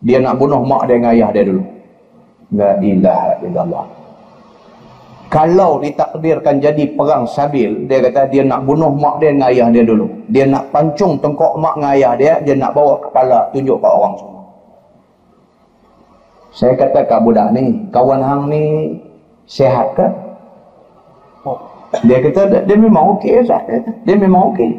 [0.00, 1.64] dia nak bunuh mak dia dengan ayah dia dulu.
[2.56, 3.84] La ilaha illallah.
[5.28, 9.84] Kalau ditakdirkan jadi perang sabil, dia kata dia nak bunuh mak dia dengan ayah dia
[9.84, 10.08] dulu.
[10.32, 14.14] Dia nak pancung tengkok mak dengan ayah dia, dia nak bawa kepala tunjuk ke orang
[14.16, 14.37] semua.
[16.58, 18.62] Saya kata kat budak ni, kawan hang ni
[19.46, 20.06] sehat ke?
[22.02, 23.62] Dia kata dia memang okey Ustaz.
[24.02, 24.74] Dia memang okey.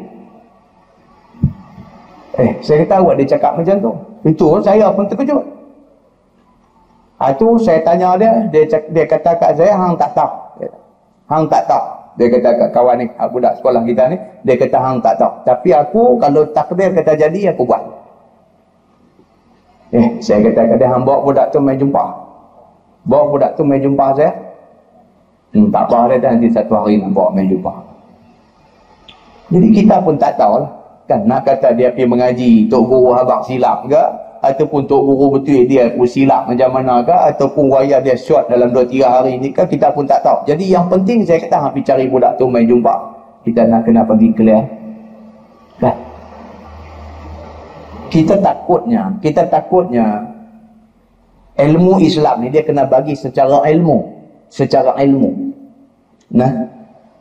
[2.36, 3.92] Eh, saya kata awak dia cakap macam tu.
[4.28, 5.40] Itu saya pun terkejut.
[7.20, 10.32] Itu saya tanya dia, dia cak, dia kata kat saya hang tak tahu.
[11.32, 11.84] Hang tak tahu.
[12.20, 15.32] Dia kata kat kawan ni, budak sekolah kita ni, dia kata hang tak tahu.
[15.48, 17.80] Tapi aku kalau takdir kata jadi aku buat.
[19.90, 22.04] Eh, saya kata kat dia hang bawa budak tu mai jumpa.
[23.10, 24.30] Bawa budak tu mai jumpa saya.
[25.50, 27.74] Hmm, tak apa dia nanti satu hari nak bawa main jumpa.
[29.50, 30.70] Jadi kita pun tak tahu lah.
[31.10, 33.98] Kan nak kata dia pergi mengaji Tok Guru habak silap ke
[34.46, 38.70] Ataupun Tok Guru betul dia pun silap macam mana ke Ataupun wayar dia short dalam
[38.70, 42.06] 2-3 hari ni kan Kita pun tak tahu Jadi yang penting saya kata Hampir cari
[42.06, 42.94] budak tu main jumpa
[43.42, 44.62] Kita nak kena pergi clear
[48.10, 50.26] Kita takutnya Kita takutnya
[51.60, 55.30] Ilmu Islam ni dia kena bagi secara ilmu secara ilmu.
[56.34, 56.50] Nah,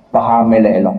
[0.09, 0.97] faham elok-elok.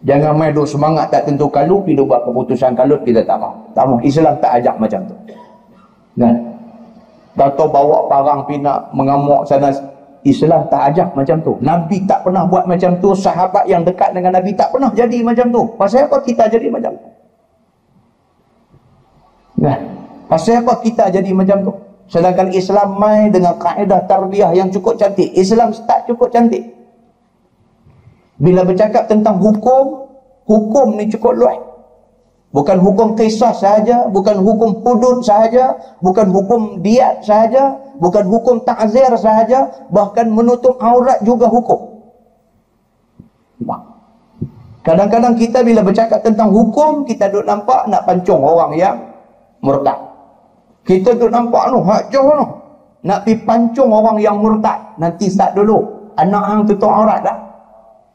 [0.00, 3.56] Jangan main duk semangat tak tentu kalut, pergi buat keputusan kalut, kita tak mahu.
[3.76, 4.00] Tak mahu.
[4.00, 5.16] Islam tak ajak macam tu.
[6.16, 6.34] Nah,
[7.40, 9.72] Atau bawa parang pina mengamuk sana,
[10.24, 11.56] Islam tak ajak macam tu.
[11.64, 13.16] Nabi tak pernah buat macam tu.
[13.16, 15.62] Sahabat yang dekat dengan Nabi tak pernah jadi macam tu.
[15.80, 17.08] Pasal apa kita jadi macam tu?
[19.60, 19.76] Nah,
[20.26, 21.72] pasal apa kita jadi macam tu?
[22.10, 25.30] Sedangkan Islam mai dengan kaedah tarbiyah yang cukup cantik.
[25.36, 26.74] Islam tak cukup cantik.
[28.40, 30.10] Bila bercakap tentang hukum,
[30.48, 31.60] hukum ni cukup luas.
[32.50, 39.14] Bukan hukum kisah sahaja, bukan hukum hudud sahaja, bukan hukum diat sahaja, bukan hukum ta'zir
[39.14, 42.02] sahaja, bahkan menutup aurat juga hukum.
[44.82, 48.96] Kadang-kadang kita bila bercakap tentang hukum, kita duduk nampak nak pancung orang yang
[49.60, 49.98] murtad.
[50.84, 52.46] Kita tu nampak tu, hak jauh tu.
[53.00, 54.76] Nak pergi pancung orang yang murtad.
[55.00, 55.80] Nanti start dulu.
[56.20, 57.38] Anak hang tutup aurat dah.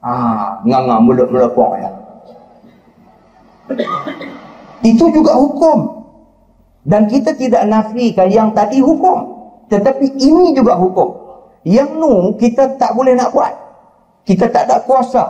[0.06, 1.90] Ah, nganga mulut melepok ya.
[4.86, 6.06] Itu juga hukum.
[6.86, 9.26] Dan kita tidak nafikan yang tadi hukum.
[9.74, 11.10] Tetapi ini juga hukum.
[11.66, 13.50] Yang nu kita tak boleh nak buat.
[14.30, 15.26] Kita tak ada kuasa.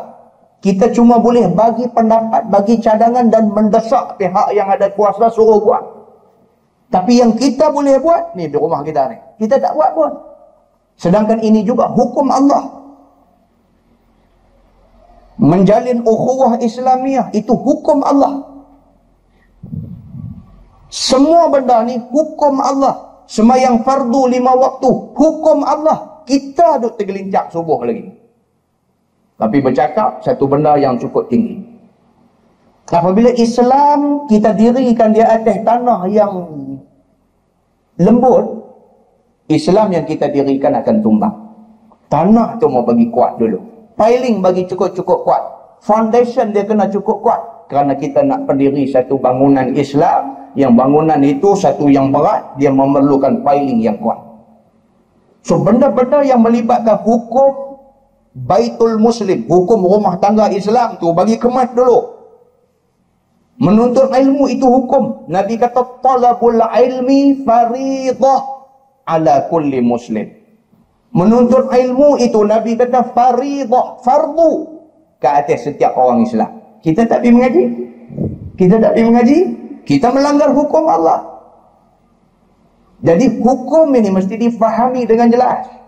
[0.60, 5.84] Kita cuma boleh bagi pendapat, bagi cadangan dan mendesak pihak yang ada kuasa suruh buat.
[6.96, 9.20] Tapi yang kita boleh buat, ni di rumah kita ni.
[9.44, 10.16] Kita tak buat pun.
[10.96, 12.72] Sedangkan ini juga hukum Allah.
[15.36, 18.48] Menjalin ukhuwah Islamiah, itu hukum Allah.
[20.88, 23.28] Semua benda ni hukum Allah.
[23.28, 24.88] Semayang fardu lima waktu,
[25.20, 26.24] hukum Allah.
[26.24, 28.16] Kita duduk tergelincak subuh lagi.
[29.36, 31.60] Tapi bercakap satu benda yang cukup tinggi.
[32.88, 36.34] Apabila Islam kita dirikan di atas tanah yang
[38.02, 38.46] lembut,
[39.52, 41.36] Islam yang kita dirikan akan tumbang.
[42.10, 43.60] Tanah tu mau bagi kuat dulu.
[43.96, 45.44] Piling bagi cukup-cukup kuat.
[45.86, 47.42] Foundation dia kena cukup kuat.
[47.66, 53.42] Kerana kita nak pendiri satu bangunan Islam, yang bangunan itu satu yang berat, dia memerlukan
[53.42, 54.22] piling yang kuat.
[55.46, 57.78] So benda-benda yang melibatkan hukum
[58.36, 62.15] Baitul Muslim, hukum rumah tangga Islam tu bagi kemas dulu.
[63.56, 65.32] Menuntut ilmu itu hukum.
[65.32, 68.42] Nabi kata talabul ilmi faridah
[69.08, 70.28] ala kulli muslim.
[71.16, 74.52] Menuntut ilmu itu Nabi kata faridah, fardu
[75.24, 76.52] ke atas setiap orang Islam.
[76.84, 77.64] Kita tak pergi mengaji?
[78.60, 79.38] Kita tak pergi mengaji?
[79.88, 81.36] Kita melanggar hukum Allah.
[83.00, 85.85] Jadi hukum ini mesti difahami dengan jelas.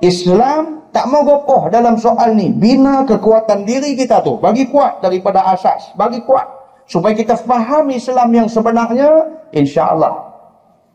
[0.00, 2.50] Islam tak mau gopoh dalam soal ni.
[2.50, 4.40] Bina kekuatan diri kita tu.
[4.40, 5.94] Bagi kuat daripada asas.
[5.94, 6.48] Bagi kuat.
[6.90, 9.08] Supaya kita faham Islam yang sebenarnya.
[9.54, 10.32] InsyaAllah.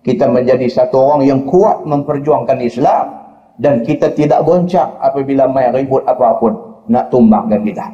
[0.03, 3.05] Kita menjadi satu orang yang kuat memperjuangkan Islam.
[3.55, 6.83] Dan kita tidak goncang apabila main ribut apapun.
[6.91, 7.85] Nak tumbangkan kita.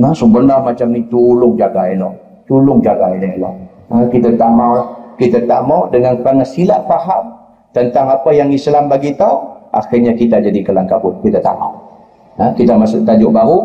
[0.00, 2.14] Nah sebenarnya macam ni tolong jaga elok.
[2.48, 3.54] Tolong jaga elok.
[3.92, 4.74] Nah, kita tak mau.
[5.20, 7.36] Kita tak mau dengan kerana silap faham.
[7.76, 11.92] Tentang apa yang Islam bagi tahu akhirnya kita jadi kelang kabut kita tak mahu
[12.38, 12.52] ha?
[12.56, 13.58] kita masuk tajuk baru.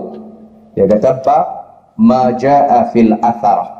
[0.75, 1.45] Dia kata bab
[1.97, 3.77] maja'a fil athar.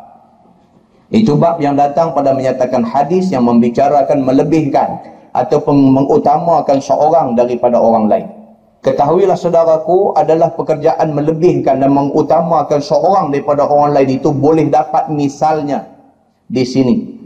[1.07, 4.99] Itu bab yang datang pada menyatakan hadis yang membicarakan melebihkan
[5.31, 8.27] ataupun mengutamakan seorang daripada orang lain.
[8.83, 15.87] Ketahuilah saudaraku adalah pekerjaan melebihkan dan mengutamakan seorang daripada orang lain itu boleh dapat misalnya
[16.47, 17.16] di sini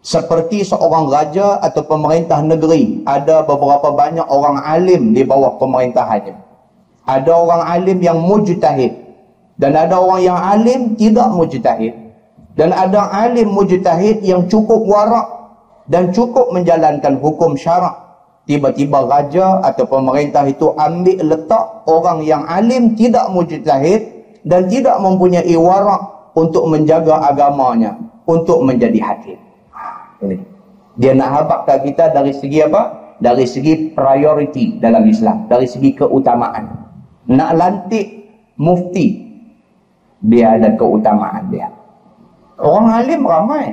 [0.00, 6.36] seperti seorang raja atau pemerintah negeri ada beberapa banyak orang alim di bawah pemerintahannya.
[7.04, 8.96] Ada orang alim yang mujtahid
[9.60, 11.94] dan ada orang yang alim tidak mujtahid.
[12.56, 15.26] Dan ada alim mujtahid yang cukup warak
[15.88, 17.94] dan cukup menjalankan hukum syarak.
[18.48, 24.00] Tiba-tiba raja atau pemerintah itu ambil letak orang yang alim tidak mujtahid
[24.42, 29.49] dan tidak mempunyai warak untuk menjaga agamanya untuk menjadi hakim
[31.00, 33.16] Dia nak habakkan kita dari segi apa?
[33.20, 35.48] Dari segi priority dalam Islam.
[35.48, 36.88] Dari segi keutamaan.
[37.28, 38.06] Nak lantik
[38.60, 39.28] mufti.
[40.20, 41.72] Dia ada keutamaan dia.
[42.60, 43.72] Orang alim ramai.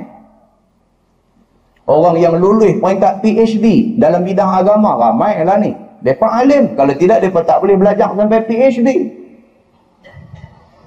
[1.88, 5.72] Orang yang lulus peringkat PhD dalam bidang agama ramai lah ni.
[6.04, 6.64] Mereka alim.
[6.76, 8.88] Kalau tidak, mereka tak boleh belajar sampai PhD.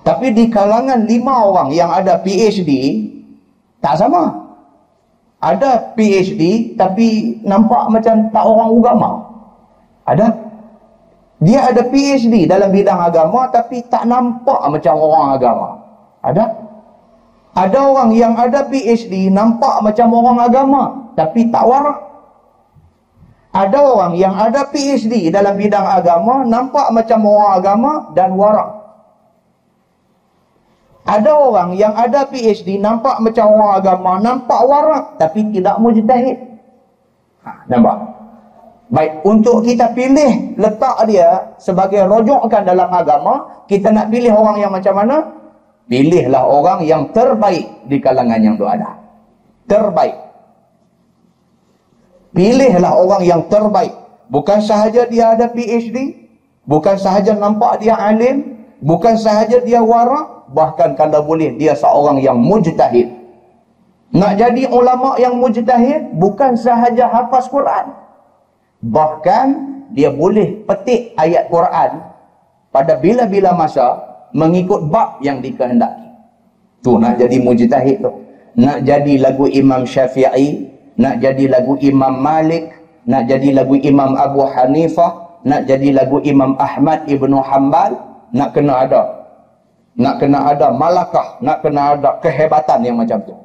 [0.01, 2.70] Tapi di kalangan lima orang yang ada PhD,
[3.78, 4.41] tak sama
[5.42, 9.12] ada PhD tapi nampak macam tak orang agama.
[10.06, 10.28] Ada.
[11.42, 15.70] Dia ada PhD dalam bidang agama tapi tak nampak macam orang agama.
[16.22, 16.46] Ada.
[17.58, 20.82] Ada orang yang ada PhD nampak macam orang agama
[21.18, 22.00] tapi tak warak.
[23.52, 28.80] Ada orang yang ada PhD dalam bidang agama nampak macam orang agama dan warak.
[31.02, 36.38] Ada orang yang ada PhD nampak macam orang agama, nampak warak tapi tidak mujtahid.
[37.41, 37.97] Ha, nampak?
[38.91, 44.70] Baik, untuk kita pilih letak dia sebagai rojokkan dalam agama, kita nak pilih orang yang
[44.70, 45.18] macam mana?
[45.88, 48.99] Pilihlah orang yang terbaik di kalangan yang tu ada.
[49.66, 50.16] Terbaik.
[52.36, 53.95] Pilihlah orang yang terbaik.
[54.28, 56.28] Bukan sahaja dia ada PhD,
[56.68, 62.36] bukan sahaja nampak dia alim, bukan sahaja dia warak, bahkan kalau boleh dia seorang yang
[62.41, 63.13] mujtahid.
[64.11, 67.95] Nak jadi ulama yang mujtahid bukan sahaja hafaz Quran.
[68.84, 69.47] Bahkan
[69.95, 72.03] dia boleh petik ayat Quran
[72.75, 76.12] pada bila-bila masa mengikut bab yang dikehendaki.
[76.83, 78.12] Tu nak jadi mujtahid tu.
[78.59, 80.67] Nak jadi lagu Imam Syafi'i
[80.99, 82.67] nak jadi lagu Imam Malik
[83.08, 88.87] nak jadi lagu Imam Abu Hanifah nak jadi lagu Imam Ahmad Ibnu Hanbal nak kena
[88.87, 89.21] ada
[89.91, 93.36] nak kena ada malakah, nak kena ada kehebatan yang macam tu.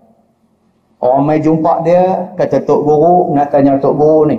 [1.02, 4.38] Orang mai jumpa dia, kata Tok Guru, nak tanya Tok Guru ni.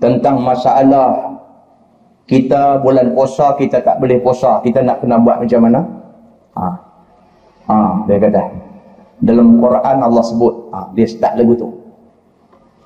[0.00, 1.38] Tentang masalah
[2.26, 4.58] kita bulan puasa, kita tak boleh puasa.
[4.64, 5.80] Kita nak kena buat macam mana?
[6.58, 6.66] Ha.
[7.70, 7.76] Ha,
[8.10, 8.42] dia kata.
[9.22, 10.54] Dalam Quran Allah sebut.
[10.74, 11.70] Ha, dia start lagu tu.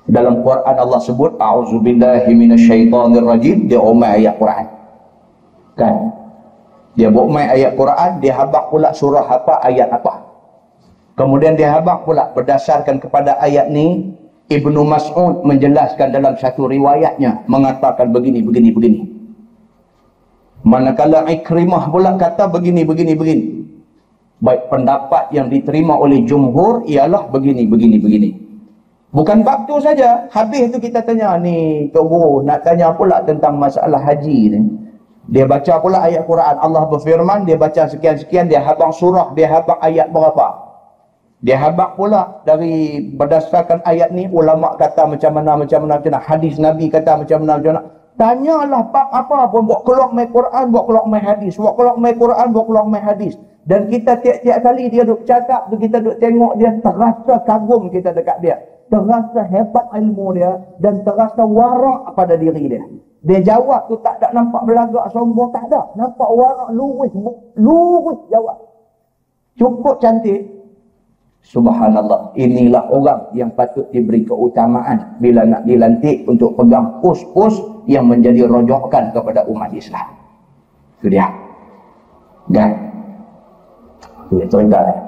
[0.05, 1.41] Dalam Quran Allah sebut.
[1.41, 3.65] A'udzubillahi minasyaitanirrajim.
[3.65, 4.76] Dia umai ayat Quran.
[5.77, 5.95] Kan?
[6.97, 10.25] Dia buat main ayat Quran, dia habak pula surah apa, ayat apa.
[11.13, 14.17] Kemudian dia habak pula berdasarkan kepada ayat ni,
[14.49, 18.99] Ibnu Mas'ud menjelaskan dalam satu riwayatnya, mengatakan begini, begini, begini.
[20.65, 23.45] Manakala Ikrimah pula kata begini, begini, begini.
[24.41, 28.29] Baik pendapat yang diterima oleh jumhur ialah begini, begini, begini.
[29.13, 30.25] Bukan bab tu saja.
[30.33, 34.59] Habis tu kita tanya ni, Tok Guru, nak tanya pula tentang masalah haji ni.
[35.27, 36.55] Dia baca pula ayat Quran.
[36.55, 40.67] Allah berfirman, dia baca sekian-sekian, dia habang surah, dia habang ayat berapa.
[41.43, 46.23] Dia habak pula dari berdasarkan ayat ni, ulama kata macam mana, macam mana, macam mana.
[46.23, 47.83] Hadis Nabi kata macam mana, macam mana.
[48.17, 51.53] Tanyalah pak apa pun, buat keluar main Quran, buat keluar main hadis.
[51.53, 53.37] Buat keluar main Quran, buat keluar main hadis.
[53.67, 58.15] Dan kita tiap-tiap kali dia duduk cakap tu kita duduk tengok dia terasa kagum kita
[58.15, 58.57] dekat dia.
[58.87, 62.81] Terasa hebat ilmu dia dan terasa warak pada diri dia.
[63.25, 65.89] Dia jawab tu tak ada nampak belagak sombong tak ada.
[65.97, 67.09] Nampak warak lurus
[67.57, 68.57] lurus jawab.
[69.57, 70.45] Cukup cantik.
[71.41, 72.35] Subhanallah.
[72.37, 77.57] Inilah orang yang patut diberi keutamaan bila nak dilantik untuk pegang pos-pos
[77.87, 80.07] yang menjadi rojokan kepada umat Islam.
[80.99, 81.25] Itu dia.
[82.51, 82.71] Kan?
[84.27, 84.99] Dia teringat eh.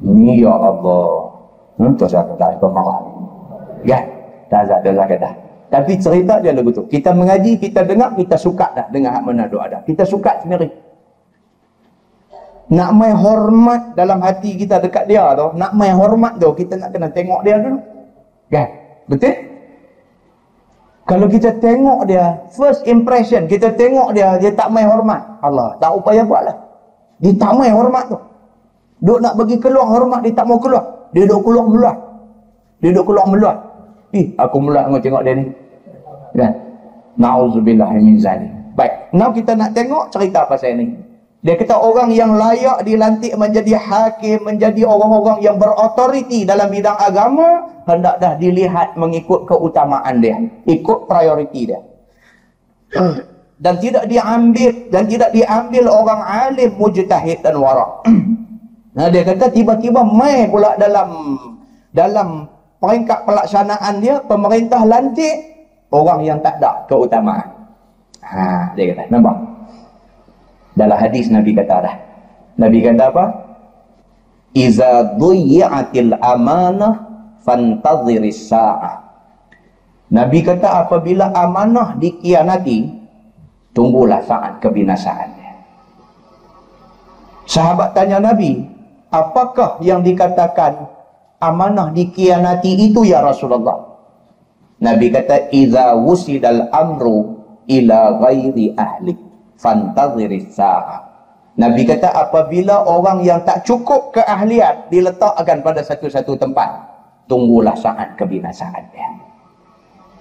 [0.00, 1.28] Ni ya Allah.
[1.76, 3.04] Hmm, tu saya kata pemarah.
[3.84, 4.00] Ya,
[4.48, 5.49] dah dah dah kata.
[5.70, 6.90] Tapi cerita dia lagu tu.
[6.90, 9.80] Kita mengaji, kita dengar, kita suka dah dengar hak mana doa dah.
[9.86, 10.66] Kita suka sendiri.
[12.70, 16.90] Nak main hormat dalam hati kita dekat dia tu, nak main hormat tu, kita nak
[16.94, 17.78] kena tengok dia dulu.
[18.50, 18.66] Kan?
[19.06, 19.34] Betul?
[21.06, 25.42] Kalau kita tengok dia, first impression, kita tengok dia, dia tak main hormat.
[25.42, 26.54] Allah, tak upaya buatlah.
[27.18, 28.18] Dia tak main hormat tu.
[29.02, 31.10] Duk nak bagi keluar hormat, dia tak mau keluar.
[31.10, 31.96] Dia duk keluar meluat.
[32.78, 33.56] Dia duk keluar meluat.
[34.10, 35.44] Ih, aku meluat tengok, tengok dia ni.
[36.34, 36.52] Kan?
[37.18, 38.50] Na'udzubillah min zalim.
[38.74, 40.86] Baik, now kita nak tengok cerita pasal ni.
[41.40, 47.80] Dia kata orang yang layak dilantik menjadi hakim, menjadi orang-orang yang berotoriti dalam bidang agama,
[47.88, 50.36] hendak dah dilihat mengikut keutamaan dia.
[50.68, 51.80] Ikut prioriti dia
[53.60, 58.00] dan tidak diambil dan tidak diambil orang alim mujtahid dan wara.
[58.96, 61.36] nah dia kata tiba-tiba mai pula dalam
[61.92, 62.48] dalam
[62.80, 65.36] peringkat pelaksanaan dia pemerintah lantik
[65.92, 67.68] orang yang tak ada keutamaan.
[68.24, 69.36] Ha dia kata nampak.
[70.74, 71.94] Dalam hadis Nabi kata dah.
[72.56, 73.24] Nabi kata apa?
[74.56, 76.94] Iza duyi'atil amanah
[77.44, 78.96] fantadhiris sa'ah.
[80.10, 82.90] Nabi kata apabila amanah dikianati,
[83.70, 85.52] tunggulah saat kebinasaannya.
[87.46, 88.62] Sahabat tanya Nabi,
[89.10, 90.86] apakah yang dikatakan
[91.40, 93.90] amanah dikianati itu ya Rasulullah?
[94.80, 99.12] Nabi kata, "Idza wusidal amru ila ghairi ahli,
[99.56, 101.10] fantaziri sa'ah."
[101.60, 106.68] Nabi kata, apabila orang yang tak cukup keahlian diletakkan pada satu-satu tempat,
[107.28, 109.28] tunggulah saat kebinasaannya.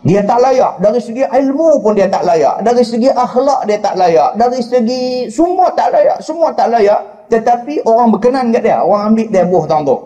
[0.04, 0.80] Dia tak layak.
[0.80, 2.64] Dari segi ilmu pun dia tak layak.
[2.64, 4.32] Dari segi akhlak dia tak layak.
[4.40, 6.18] Dari segi semua tak layak.
[6.24, 7.28] Semua tak layak.
[7.28, 8.80] Tetapi orang berkenan kat dia.
[8.80, 9.98] Orang ambil dia buah tahun tu.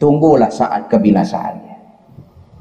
[0.00, 1.76] Tunggulah saat kebinasaannya.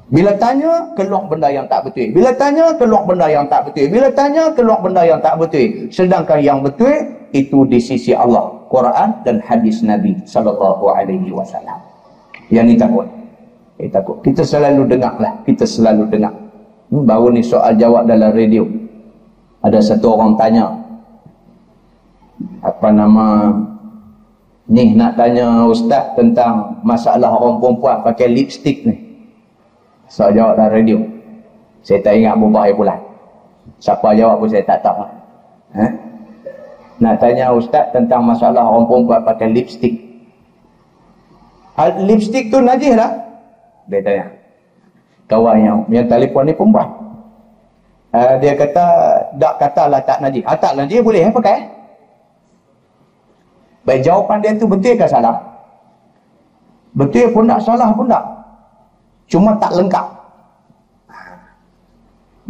[0.09, 2.09] Bila tanya, keluar benda yang tak betul.
[2.11, 3.87] Bila tanya, keluar benda yang tak betul.
[3.93, 5.87] Bila tanya, keluar benda yang tak betul.
[5.93, 6.91] Sedangkan yang betul,
[7.29, 8.59] itu di sisi Allah.
[8.73, 11.77] Quran dan hadis Nabi Sallallahu Alaihi Wasallam.
[12.49, 13.07] Yang ni takut.
[13.77, 14.17] Eh, takut.
[14.25, 15.33] Kita selalu dengar lah.
[15.45, 16.33] Kita selalu dengar.
[16.89, 18.65] Hmm, baru ni soal jawab dalam radio.
[19.61, 20.73] Ada satu orang tanya.
[22.65, 23.53] Apa nama
[24.69, 28.95] ni nak tanya ustaz tentang masalah orang perempuan pakai lipstick ni.
[30.05, 30.97] Soal jawab dalam radio.
[31.81, 32.99] Saya tak ingat berapa hari bulan.
[33.81, 35.05] Siapa jawab pun saya tak tahu.
[35.73, 35.85] Ha?
[36.99, 39.95] Nak tanya ustaz tentang masalah orang perempuan pakai lipstick.
[42.05, 43.11] Lipstick tu najis tak?
[43.89, 44.25] Dia tanya
[45.29, 46.89] kawan yang yang telefon ni perempuan.
[48.09, 48.85] Uh, dia kata
[49.37, 50.41] tak katalah tak najis.
[50.49, 51.78] Ah tak najis boleh eh pakai.
[53.89, 55.41] Baik jawapan dia tu betul ke salah?
[56.93, 58.21] Betul pun tak salah pun tak.
[59.25, 60.05] Cuma tak lengkap.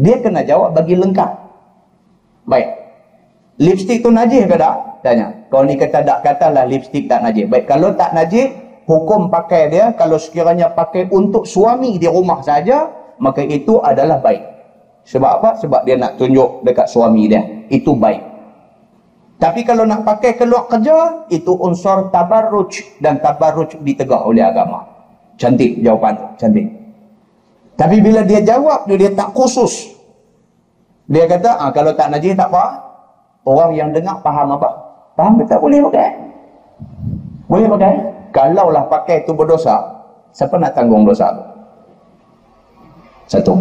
[0.04, 1.32] Dia kena jawab bagi lengkap.
[2.44, 2.68] Baik.
[3.56, 5.00] Lipstick tu najis ke tak?
[5.00, 5.48] Tanya.
[5.48, 7.48] Kalau ni kata tak katalah lipstick tak najis.
[7.48, 8.52] Baik kalau tak najis
[8.84, 12.90] hukum pakai dia kalau sekiranya pakai untuk suami di rumah saja
[13.22, 14.42] maka itu adalah baik
[15.06, 15.50] sebab apa?
[15.62, 18.29] sebab dia nak tunjuk dekat suami dia itu baik
[19.40, 22.84] tapi kalau nak pakai keluar kerja itu unsur tabarruj.
[23.00, 24.84] Dan tabarruj ditegak oleh agama.
[25.40, 26.68] Cantik jawapan tu cantik.
[27.80, 29.96] Tapi bila dia jawab dia, dia tak khusus.
[31.08, 32.84] Dia kata ah, kalau tak najis tak apa.
[33.48, 34.70] Orang yang dengar faham apa?
[35.16, 36.10] Faham kita boleh pakai?
[37.48, 37.94] Boleh pakai?
[38.36, 39.80] Kalaulah pakai itu berdosa
[40.36, 41.44] siapa nak tanggung dosa tu?
[43.32, 43.56] Satu.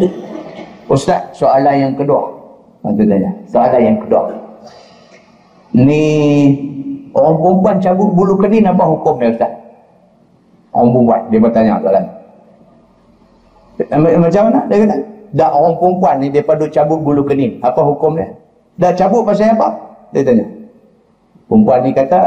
[0.90, 2.34] Ustaz soalan yang kedua.
[3.46, 4.47] Soalan yang kedua
[5.78, 6.02] ni
[7.14, 9.52] orang perempuan cabut bulu kening apa hukumnya ustaz
[10.74, 12.04] orang perempuan dia bertanya soalan
[14.18, 14.96] macam mana dia kata
[15.34, 18.34] dah orang perempuan ni daripada cabut bulu kening apa hukum dia
[18.78, 19.68] dah cabut pasal apa
[20.10, 20.46] dia tanya
[21.46, 22.20] perempuan ni kata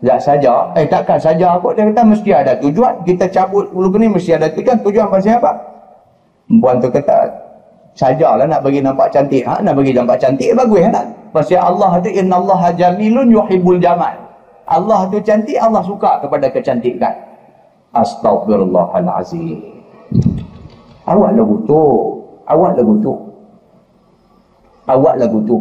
[0.00, 0.72] tak saja.
[0.80, 1.76] Eh takkan saja kot.
[1.76, 3.04] Dia kata mesti ada tujuan.
[3.04, 4.80] Kita cabut bulu ni mesti ada tujuan.
[4.80, 5.52] Tujuan pasal apa?
[6.48, 7.18] Perempuan tu kata
[7.94, 9.42] sajalah nak bagi nampak cantik.
[9.46, 9.60] Ha?
[9.62, 10.94] Nak bagi nampak cantik bagus kan?
[11.30, 14.18] Pasal Allah tu inna Allah jamilun yuhibbul jamal.
[14.70, 17.10] Allah tu cantik, Allah suka kepada kecantikan.
[17.90, 19.58] Astagfirullahalazim.
[21.10, 21.82] Awak lagu tu.
[22.46, 23.12] Awak lagu tu.
[24.86, 25.58] Awak lagu tu.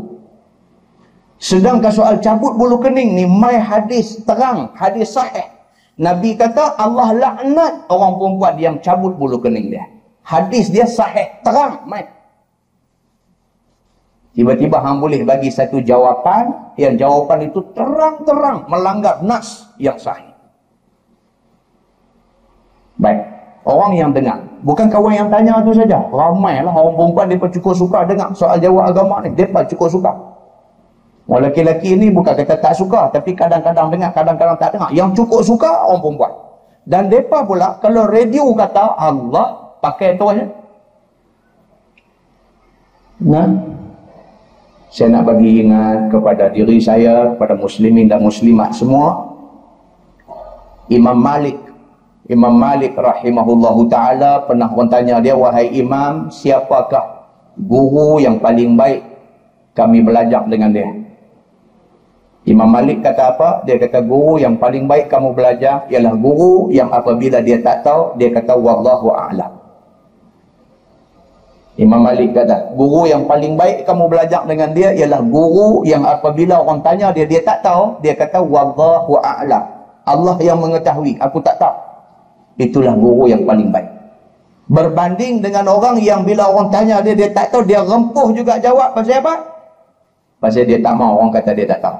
[1.39, 5.47] Sedangkan soal cabut bulu kening ni, mai hadis terang, hadis sahih.
[5.95, 9.87] Nabi kata Allah laknat orang perempuan yang cabut bulu kening dia.
[10.21, 12.18] Hadis dia sahih, terang, mai.
[14.37, 20.29] Tiba-tiba hang boleh bagi satu jawapan yang jawapan itu terang-terang melanggar nas yang sahih.
[22.99, 23.25] Baik.
[23.65, 24.39] Orang yang dengar.
[24.63, 25.97] Bukan kawan yang tanya tu saja.
[26.09, 29.33] Ramai lah orang perempuan mereka cukup suka dengar soal jawab agama ni.
[29.33, 30.11] Mereka cukup suka.
[31.29, 33.13] Orang lelaki ni bukan kata tak suka.
[33.13, 34.89] Tapi kadang-kadang dengar, kadang-kadang tak dengar.
[34.89, 36.33] Yang cukup suka orang perempuan.
[36.89, 40.45] Dan mereka pula kalau radio kata Allah pakai tu aja.
[43.19, 43.45] Nah,
[44.89, 49.37] saya nak bagi ingat kepada diri saya, kepada muslimin dan muslimat semua.
[50.89, 51.61] Imam Malik,
[52.25, 59.05] Imam Malik rahimahullahu ta'ala pernah orang tanya dia, wahai imam, siapakah guru yang paling baik
[59.77, 60.89] kami belajar dengan dia?
[62.49, 63.49] Imam Malik kata apa?
[63.69, 68.17] Dia kata guru yang paling baik kamu belajar ialah guru yang apabila dia tak tahu,
[68.17, 69.58] dia kata wallahu a'lam.
[71.79, 76.59] Imam Malik kata, guru yang paling baik kamu belajar dengan dia ialah guru yang apabila
[76.59, 79.63] orang tanya dia, dia tak tahu, dia kata, Wallahu a'lam.
[80.03, 81.71] Allah yang mengetahui, aku tak tahu.
[82.59, 83.87] Itulah guru yang paling baik.
[84.67, 88.91] Berbanding dengan orang yang bila orang tanya dia, dia tak tahu, dia rempuh juga jawab.
[88.91, 89.33] Pasal apa?
[90.43, 91.97] Pasal dia tak mau orang kata dia tak tahu.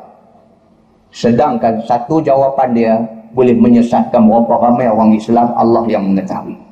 [1.15, 2.93] Sedangkan satu jawapan dia
[3.31, 6.68] boleh menyesatkan berapa ramai orang Islam, Allah yang mengetahui.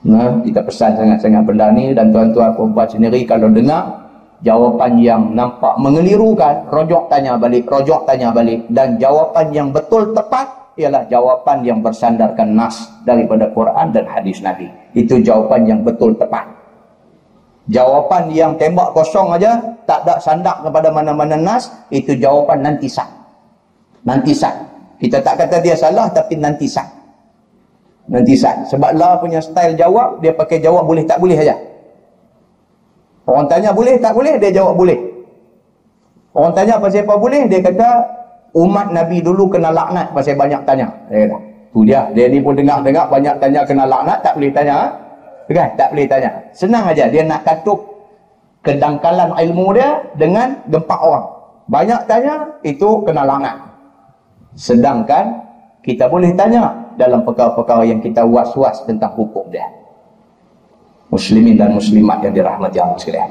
[0.00, 3.84] Nah, kita pesan sangat-sangat benda ni dan tuan-tuan perempuan sendiri kalau dengar
[4.40, 10.72] jawapan yang nampak mengelirukan, rojok tanya balik, rojok tanya balik dan jawapan yang betul tepat
[10.80, 14.72] ialah jawapan yang bersandarkan nas daripada Quran dan hadis Nabi.
[14.96, 16.48] Itu jawapan yang betul tepat.
[17.68, 23.06] Jawapan yang tembak kosong aja, tak ada sandak kepada mana-mana nas, itu jawapan nanti sah.
[24.08, 24.56] Nanti sah.
[24.96, 26.99] Kita tak kata dia salah tapi nanti sah
[28.10, 28.66] nanti sat.
[28.66, 31.54] Sebab lah punya style jawab, dia pakai jawab boleh tak boleh saja.
[33.24, 34.98] Orang tanya boleh tak boleh, dia jawab boleh.
[36.34, 37.88] Orang tanya pasal apa boleh, dia kata
[38.58, 40.90] umat Nabi dulu kena laknat pasal banyak tanya.
[41.06, 41.38] Dia kata,
[41.70, 42.10] tu dia.
[42.10, 44.90] Dia ni pun dengar-dengar banyak tanya kena laknat, tak boleh tanya.
[45.50, 45.70] Kan?
[45.74, 46.30] Tak boleh tanya.
[46.54, 47.82] Senang aja dia nak katup
[48.62, 51.26] kedangkalan ilmu dia dengan gempak orang.
[51.70, 52.34] Banyak tanya,
[52.66, 53.56] itu kena laknat.
[54.58, 55.46] Sedangkan
[55.86, 59.64] kita boleh tanya dalam perkara-perkara yang kita was-was tentang hukum dia.
[61.08, 63.30] Muslimin dan muslimat yang dirahmati Allah sekalian.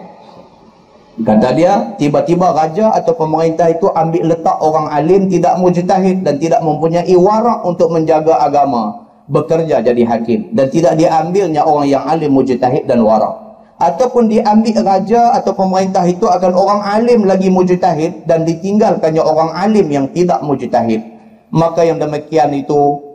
[1.19, 6.63] Kata dia, tiba-tiba raja atau pemerintah itu ambil letak orang alim tidak mujtahid dan tidak
[6.63, 9.03] mempunyai warak untuk menjaga agama.
[9.27, 10.55] Bekerja jadi hakim.
[10.55, 13.35] Dan tidak diambilnya orang yang alim mujtahid dan warak.
[13.79, 19.87] Ataupun diambil raja atau pemerintah itu akan orang alim lagi mujtahid dan ditinggalkannya orang alim
[19.91, 21.03] yang tidak mujtahid.
[21.51, 23.08] Maka yang demikian itu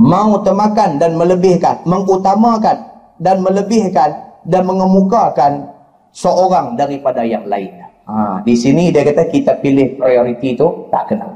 [0.00, 2.76] mau termakan dan melebihkan, mengutamakan
[3.20, 4.10] dan melebihkan
[4.48, 5.68] dan mengemukakan
[6.16, 7.84] seorang daripada yang lain.
[8.08, 11.28] Ha, di sini dia kata kita pilih prioriti itu tak kena.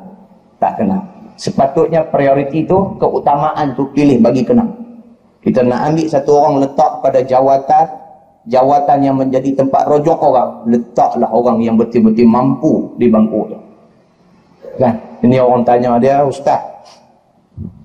[0.57, 0.97] Tak kena.
[1.37, 4.65] Sepatutnya prioriti itu keutamaan tu pilih bagi kena.
[5.45, 7.87] Kita nak ambil satu orang letak pada jawatan
[8.49, 13.59] jawatan yang menjadi tempat rojok orang, letaklah orang yang betul-betul mampu di bangku tu.
[14.81, 14.95] Kan?
[15.25, 16.61] Ini orang tanya dia, Ustaz,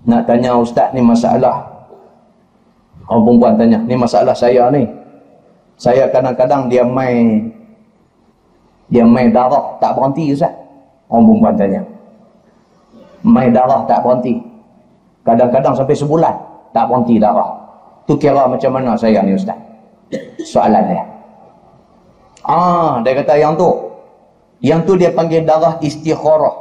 [0.09, 1.69] nak tanya ustaz ni masalah.
[3.05, 4.89] Orang perempuan tanya ni masalah saya ni.
[5.77, 7.53] Saya kadang-kadang dia main
[8.89, 10.49] dia main darah tak berhenti ustaz.
[11.13, 11.81] Orang perempuan tanya
[13.21, 14.41] main darah tak berhenti?
[15.21, 16.35] Kadang-kadang sampai sebulan
[16.73, 17.53] tak berhenti darah.
[18.09, 19.57] Tu kira macam mana saya ni ustaz?
[20.41, 21.05] Soalan dia.
[22.41, 23.69] Ah dia kata yang tu.
[24.59, 26.57] Yang tu dia panggil darah istikharah.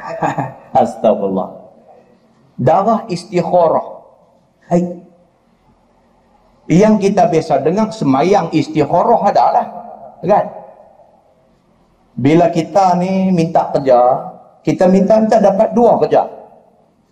[0.80, 1.59] Astagfirullah
[2.60, 4.04] darah istikharah.
[4.68, 5.00] Hai.
[6.70, 9.66] Yang kita biasa dengar semayang istikharah adalah
[10.22, 10.46] kan?
[12.20, 13.98] Bila kita ni minta kerja,
[14.60, 16.28] kita minta minta dapat dua kerja.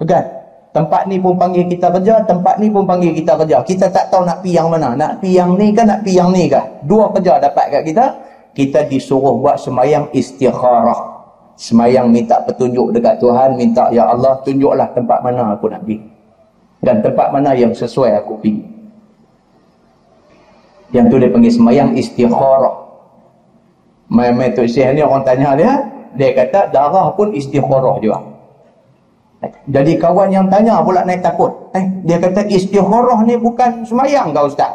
[0.05, 0.25] Kan?
[0.69, 3.65] Tempat ni pun panggil kita kerja, tempat ni pun panggil kita kerja.
[3.65, 4.93] Kita tak tahu nak pi yang mana.
[4.95, 6.63] Nak pi yang ni kan nak pi yang ni kah?
[6.85, 8.07] Dua kerja dapat kat kita.
[8.53, 11.18] Kita disuruh buat semayang istikharah
[11.59, 15.99] semayang minta petunjuk dekat Tuhan minta ya Allah tunjuklah tempat mana aku nak pergi
[16.79, 18.63] dan tempat mana yang sesuai aku pergi
[20.95, 22.87] yang tu dia panggil semayang istikharah
[24.07, 25.73] mai-mai tu Syekh ni orang tanya dia
[26.17, 28.19] dia kata darah pun istikharah juga.
[29.69, 31.71] Jadi kawan yang tanya pula naik takut.
[31.77, 34.73] Eh, dia kata istikharah ni bukan semayang kau ustaz.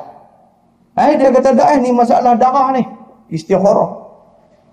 [0.96, 2.86] Eh, dia kata dah eh, ni masalah darah ni.
[3.34, 3.90] Istikharah.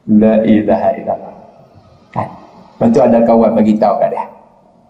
[0.07, 1.35] La ilaha illallah.
[2.81, 4.25] Lepas tu ada kawan bagi tahu kat dia.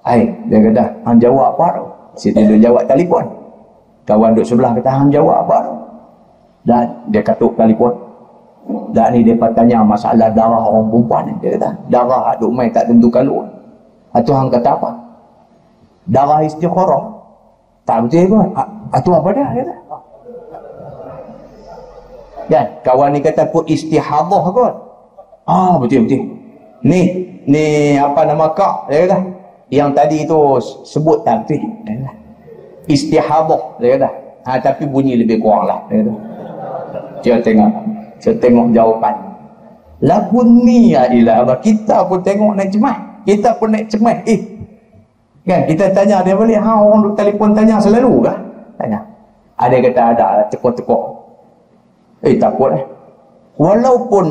[0.07, 1.85] Hai, dia kata, hang jawab apa tu?
[2.23, 3.27] Situ dia jawab telefon.
[4.07, 5.75] Kawan duduk sebelah kata, hang jawab apa tu?
[6.71, 7.91] Dan dia katuk telefon.
[8.95, 11.35] Dan ni dia tanya masalah darah orang perempuan ni.
[11.43, 13.43] Dia kata, darah aduk main tak tentu kalau.
[14.15, 14.91] Atau hang kata apa?
[16.07, 17.11] Darah istikharah.
[17.83, 18.55] Tak betul pun.
[18.95, 19.51] Atau apa dia?
[19.51, 19.75] Dia kata.
[22.55, 22.67] Kan?
[22.87, 24.75] Kawan ni kata pun istihadah kot.
[25.51, 26.40] Ah betul betul.
[26.81, 27.01] Ni
[27.45, 28.89] ni apa nama kak?
[28.89, 29.19] Dia kata.
[29.71, 30.41] Yang tadi tu
[30.89, 31.57] sebut kata.
[32.89, 33.79] Istihadah.
[33.79, 34.09] Dia kata.
[34.49, 35.85] Ha, tapi bunyi lebih kurang lah.
[35.93, 36.15] Dia kata.
[37.21, 37.73] Dia tengok.
[38.21, 39.15] Dia tengok jawapan.
[40.01, 41.45] Lagu ni ya ilah.
[41.61, 42.97] Kita pun tengok naik cemas.
[43.29, 44.17] Kita pun naik cemas.
[44.25, 44.41] Eh.
[45.45, 45.69] Kan?
[45.69, 46.57] Kita tanya dia balik.
[46.57, 48.37] Ha orang telefon tanya selalu kah?
[48.81, 49.05] Tanya.
[49.61, 50.27] Ada kata ada.
[50.49, 51.03] Tekuk-tekuk.
[52.25, 52.85] Eh takut eh.
[53.61, 54.27] Walaupun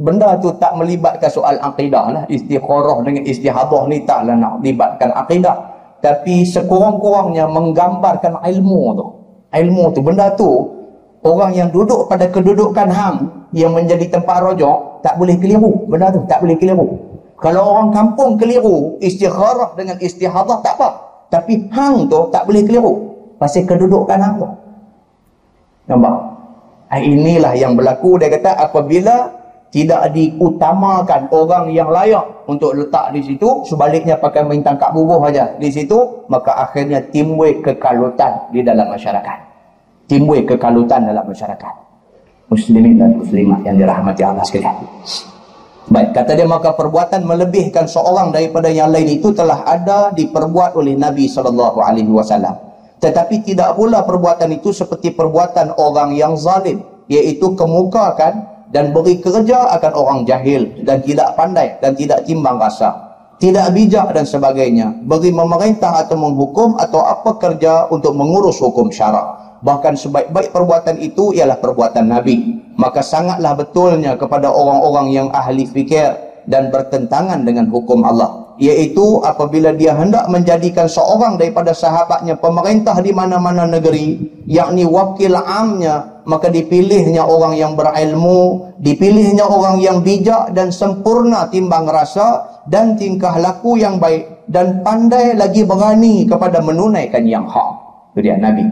[0.00, 2.24] benda tu tak melibatkan soal akidah lah.
[2.26, 5.56] Istikharah dengan istihadah ni taklah nak libatkan akidah.
[6.00, 9.06] Tapi sekurang-kurangnya menggambarkan ilmu tu.
[9.52, 10.00] Ilmu tu.
[10.00, 10.48] Benda tu
[11.20, 15.84] orang yang duduk pada kedudukan hang yang menjadi tempat rojok tak boleh keliru.
[15.84, 16.96] Benda tu tak boleh keliru.
[17.40, 20.88] Kalau orang kampung keliru istikharah dengan istihadah tak apa.
[21.28, 23.12] Tapi hang tu tak boleh keliru.
[23.36, 24.48] Pasal kedudukan hang tu.
[25.88, 26.16] Nampak?
[26.90, 29.39] Inilah yang berlaku dia kata apabila
[29.70, 33.62] tidak diutamakan orang yang layak untuk letak di situ.
[33.62, 39.38] Sebaliknya pakai main tangkap bubuh saja di situ maka akhirnya timbul kekalutan di dalam masyarakat.
[40.10, 41.74] Timbul kekalutan dalam masyarakat.
[42.50, 44.74] Muslimin dan muslimat yang dirahmati Allah sekalian.
[45.86, 50.98] Baik kata dia maka perbuatan melebihkan seorang daripada yang lain itu telah ada diperbuat oleh
[50.98, 52.58] Nabi sallallahu alaihi wasallam.
[52.98, 56.82] Tetapi tidak pula perbuatan itu seperti perbuatan orang yang zalim.
[57.10, 63.10] Iaitu kemukakan dan beri kerja akan orang jahil dan tidak pandai dan tidak timbang rasa.
[63.40, 65.00] Tidak bijak dan sebagainya.
[65.00, 69.58] Beri memerintah atau menghukum atau apa kerja untuk mengurus hukum syarak.
[69.64, 72.36] Bahkan sebaik-baik perbuatan itu ialah perbuatan Nabi.
[72.76, 79.72] Maka sangatlah betulnya kepada orang-orang yang ahli fikir dan bertentangan dengan hukum Allah iaitu apabila
[79.72, 87.26] dia hendak menjadikan seorang daripada sahabatnya pemerintah di mana-mana negeri yakni wakil amnya maka dipilihnya
[87.26, 93.98] orang yang berilmu dipilihnya orang yang bijak dan sempurna timbang rasa dan tingkah laku yang
[93.98, 97.70] baik dan pandai lagi berani kepada menunaikan yang hak.
[98.14, 98.62] Itu dia Nabi.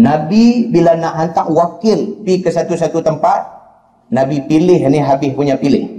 [0.00, 3.40] Nabi bila nak hantar wakil pergi ke satu-satu tempat
[4.08, 5.98] Nabi pilih ni habis punya pilih.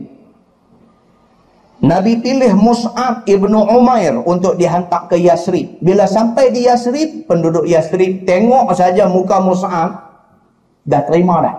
[1.80, 5.80] Nabi pilih Mus'ab ibnu Umair untuk dihantar ke Yasrib.
[5.80, 10.09] Bila sampai di Yasrib, penduduk Yasrib tengok saja muka Mus'ab,
[10.85, 11.56] dah terima dah.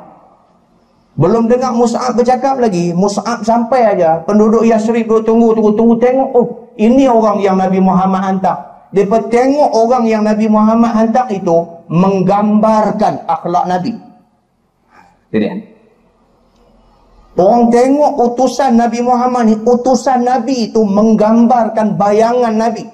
[1.20, 4.24] Belum dengar Mus'ab bercakap lagi, Mus'ab sampai aja.
[4.24, 6.28] Penduduk Yasrib duduk tunggu, tunggu, tunggu, tengok.
[6.32, 6.46] Oh,
[6.80, 8.56] ini orang yang Nabi Muhammad hantar.
[8.90, 13.92] Dia tengok orang yang Nabi Muhammad hantar itu menggambarkan akhlak Nabi.
[15.30, 15.70] Jadi,
[17.40, 22.84] Orang tengok utusan Nabi Muhammad ni, utusan Nabi itu menggambarkan bayangan Nabi.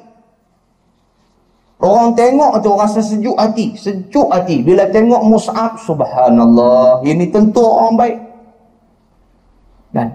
[1.77, 4.65] Orang tengok tu rasa sejuk hati, sejuk hati.
[4.65, 8.17] Bila tengok Mus'ab, subhanallah, ini tentu orang baik.
[9.93, 10.09] Dan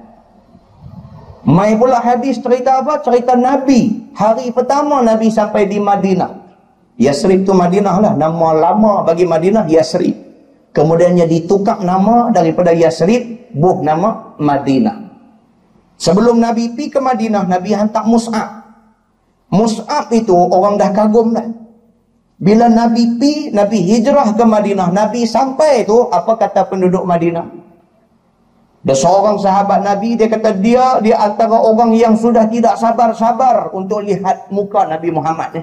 [1.41, 3.01] Mai pula hadis cerita apa?
[3.01, 4.13] Cerita Nabi.
[4.13, 6.37] Hari pertama Nabi sampai di Madinah.
[7.01, 8.13] Yasrib tu Madinah lah.
[8.13, 10.13] Nama lama bagi Madinah, Yasrib.
[10.69, 14.97] Kemudiannya ditukar nama daripada Yasrib buh nama Madinah.
[15.97, 18.60] Sebelum Nabi pi ke Madinah, Nabi hantar Mus'ab.
[19.51, 21.47] Mus'ab itu orang dah kagum dah.
[22.41, 27.45] Bila Nabi pi, Nabi hijrah ke Madinah, Nabi sampai tu apa kata penduduk Madinah?
[28.81, 34.01] Ada seorang sahabat Nabi, dia kata dia, dia antara orang yang sudah tidak sabar-sabar untuk
[34.01, 35.61] lihat muka Nabi Muhammad ni.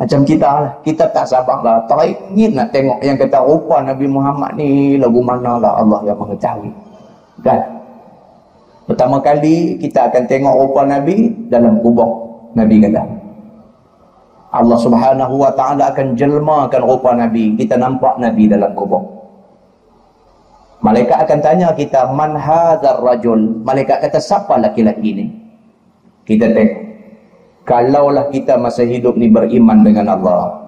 [0.00, 0.72] Macam kita lah.
[0.80, 1.84] Kita tak sabar lah.
[1.84, 6.72] Teringin nak tengok yang kata rupa Nabi Muhammad ni lagu mana lah Allah yang mengetahui.
[7.44, 7.79] Kan?
[8.88, 12.08] Pertama kali kita akan tengok rupa Nabi dalam kubur.
[12.54, 13.02] Nabi kata.
[14.50, 17.54] Allah subhanahu wa ta'ala akan jelmakan rupa Nabi.
[17.54, 19.02] Kita nampak Nabi dalam kubur.
[20.80, 23.62] Malaikat akan tanya kita, Man hadar rajul?
[23.62, 25.26] Malaikat kata, siapa laki-laki ni?
[26.24, 26.90] Kita tengok
[27.70, 30.58] kalaulah kita masa hidup ni beriman dengan Allah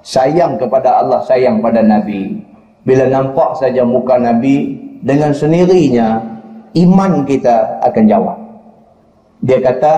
[0.00, 2.40] sayang kepada Allah sayang pada Nabi
[2.86, 4.72] bila nampak saja muka Nabi
[5.04, 6.35] dengan sendirinya
[6.76, 8.38] iman kita akan jawab.
[9.40, 9.94] Dia kata,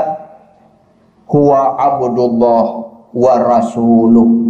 [1.28, 2.66] Huwa abdullah
[3.12, 4.48] wa rasuluh.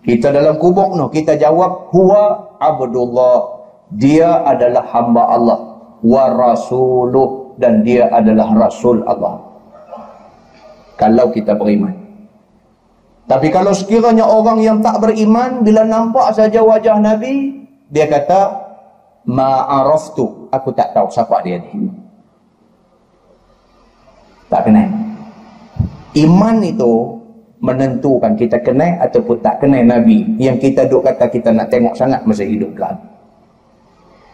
[0.00, 3.60] Kita dalam kubur no, kita jawab, Huwa abdullah.
[3.90, 5.58] Dia adalah hamba Allah.
[6.00, 7.58] Wa rasuluh.
[7.60, 9.36] Dan dia adalah rasul Allah.
[10.96, 11.92] Kalau kita beriman.
[13.28, 18.64] Tapi kalau sekiranya orang yang tak beriman, bila nampak saja wajah Nabi, dia kata,
[19.28, 20.39] Ma'araftu.
[20.50, 21.90] Aku tak tahu siapa dia ni.
[24.50, 24.90] Tak kenal.
[26.18, 27.22] Iman itu
[27.62, 30.26] menentukan kita kenal ataupun tak kenal Nabi.
[30.42, 32.98] Yang kita duduk kata kita nak tengok sangat masa hidup kan.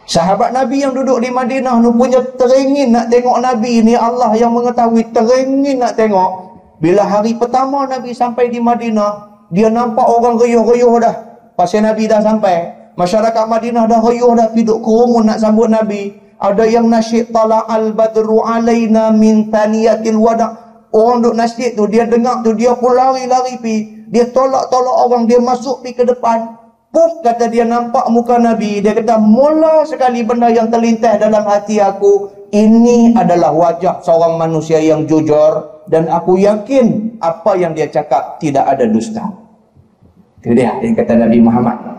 [0.07, 4.55] Sahabat Nabi yang duduk di Madinah ni punya teringin nak tengok Nabi ni Allah yang
[4.55, 6.47] mengetahui teringin nak tengok.
[6.79, 11.15] Bila hari pertama Nabi sampai di Madinah, dia nampak orang reyuh-reyuh dah.
[11.57, 12.76] Pasal Nabi dah sampai.
[12.97, 16.17] Masyarakat Madinah dah reyuh dah duduk kerumun nak sambut Nabi.
[16.41, 20.67] Ada yang nasyid tala al-badru alaina min taniyatil wada'
[20.97, 24.07] Orang duk nasyid tu, dia dengar tu, dia pun lari-lari pi.
[24.07, 26.55] Dia tolak-tolak orang, dia masuk pi ke depan.
[26.87, 28.79] Puf, kata dia nampak muka Nabi.
[28.79, 32.31] Dia kata, mula sekali benda yang terlintas dalam hati aku.
[32.47, 35.83] Ini adalah wajah seorang manusia yang jujur.
[35.91, 39.23] Dan aku yakin apa yang dia cakap tidak ada dusta.
[40.39, 41.96] Itu dia yang kata Nabi Muhammad.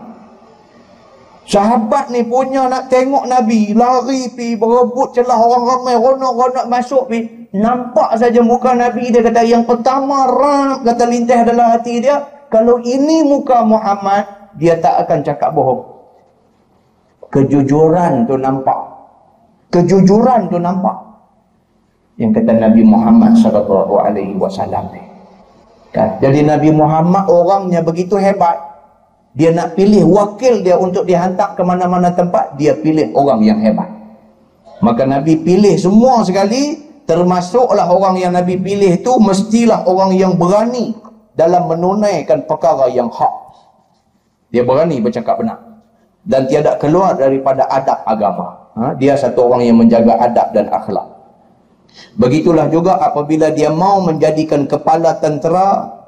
[1.49, 7.49] Sahabat ni punya nak tengok Nabi, lari pi berebut celah orang ramai, ronok-ronok masuk pi.
[7.57, 12.21] Nampak saja muka Nabi dia kata yang pertama ram kata lintah dalam hati dia,
[12.53, 15.81] kalau ini muka Muhammad, dia tak akan cakap bohong.
[17.33, 18.77] Kejujuran tu nampak.
[19.73, 21.01] Kejujuran tu nampak.
[22.21, 24.85] Yang kata Nabi Muhammad sallallahu alaihi wasallam
[25.89, 26.21] Kan?
[26.21, 28.68] Jadi Nabi Muhammad orangnya begitu hebat
[29.37, 33.89] dia nak pilih wakil dia untuk dihantar ke mana-mana tempat, dia pilih orang yang hebat.
[34.81, 40.95] Maka Nabi pilih semua sekali, termasuklah orang yang Nabi pilih itu mestilah orang yang berani
[41.37, 43.33] dalam menunaikan perkara yang hak.
[44.49, 45.61] Dia berani bercakap benar.
[46.25, 48.47] Dan tiada keluar daripada adab agama.
[48.75, 48.97] Ha?
[48.97, 51.07] Dia satu orang yang menjaga adab dan akhlak.
[52.17, 55.98] Begitulah juga apabila dia mau menjadikan kepala tentera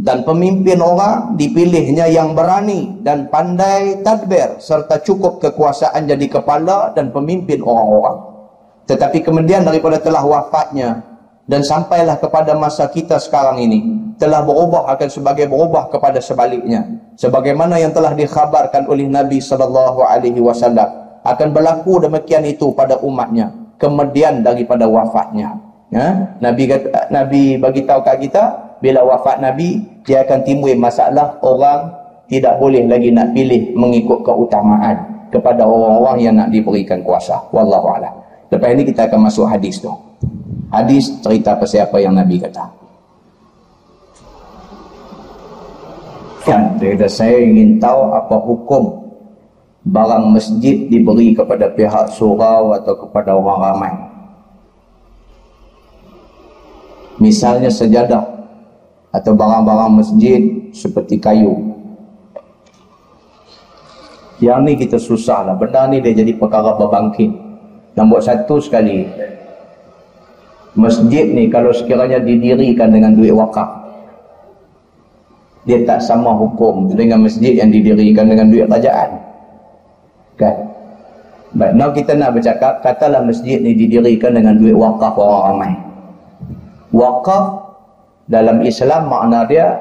[0.00, 7.12] dan pemimpin orang dipilihnya yang berani dan pandai tadbir serta cukup kekuasaan jadi kepala dan
[7.12, 8.16] pemimpin orang-orang.
[8.88, 11.04] Tetapi kemudian daripada telah wafatnya
[11.44, 13.80] dan sampailah kepada masa kita sekarang ini
[14.16, 16.88] telah berubah akan sebagai berubah kepada sebaliknya.
[17.20, 20.88] Sebagaimana yang telah dikhabarkan oleh Nabi sallallahu alaihi wasallam
[21.20, 25.60] akan berlaku demikian itu pada umatnya kemudian daripada wafatnya.
[25.90, 26.36] Ya?
[26.38, 31.92] Nabi kata, Nabi bagi tahu kat kita bila wafat Nabi dia akan timbul masalah orang
[32.30, 34.96] tidak boleh lagi nak pilih mengikut keutamaan
[35.30, 37.38] kepada orang-orang yang nak diberikan kuasa.
[37.54, 38.14] Wallahu a'lam.
[38.50, 39.90] Lepas ini kita akan masuk hadis tu.
[40.70, 42.64] Hadis cerita pasal apa yang Nabi kata.
[46.46, 48.82] Kan, dia kata, saya ingin tahu apa hukum
[49.86, 53.94] barang masjid diberi kepada pihak surau atau kepada orang ramai.
[57.20, 58.39] Misalnya sejadah
[59.10, 61.70] atau barang-barang masjid seperti kayu.
[64.40, 65.54] Yang ni kita susah lah.
[65.58, 67.28] Benda ni dia jadi perkara berbangkit.
[67.98, 69.04] Nombor satu sekali.
[70.78, 73.68] Masjid ni kalau sekiranya didirikan dengan duit wakaf.
[75.68, 79.10] Dia tak sama hukum dengan masjid yang didirikan dengan duit kerajaan.
[80.40, 80.56] Kan?
[81.50, 85.72] Baik, now kita nak bercakap, katalah masjid ni didirikan dengan duit wakaf orang ramai.
[86.96, 87.59] Wakaf
[88.30, 89.74] dalam Islam makna dia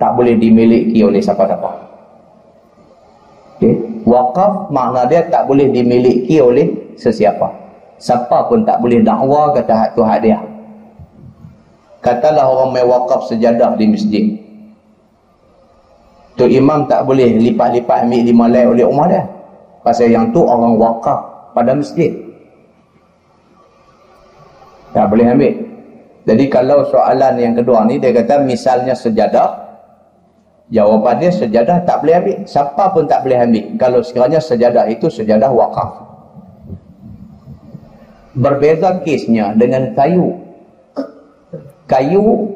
[0.00, 1.70] tak boleh dimiliki oleh siapa-siapa.
[3.60, 3.76] Okay.
[4.08, 7.52] Wakaf makna dia tak boleh dimiliki oleh sesiapa.
[8.00, 10.40] Siapa pun tak boleh dakwa kata hak tu hak dia.
[12.02, 14.24] Katalah orang main wakaf sejadah di masjid.
[16.34, 19.22] Tu imam tak boleh lipat-lipat ambil lima lay oleh rumah dia.
[19.86, 22.10] Pasal yang tu orang wakaf pada masjid.
[24.90, 25.71] Tak boleh ambil.
[26.22, 29.58] Jadi kalau soalan yang kedua ni dia kata misalnya sejadah
[30.70, 32.36] jawapan dia sejadah tak boleh ambil.
[32.46, 35.90] Siapa pun tak boleh ambil kalau sekiranya sejadah itu sejadah wakaf.
[38.38, 40.38] Berbeza kesnya dengan kayu.
[41.90, 42.54] Kayu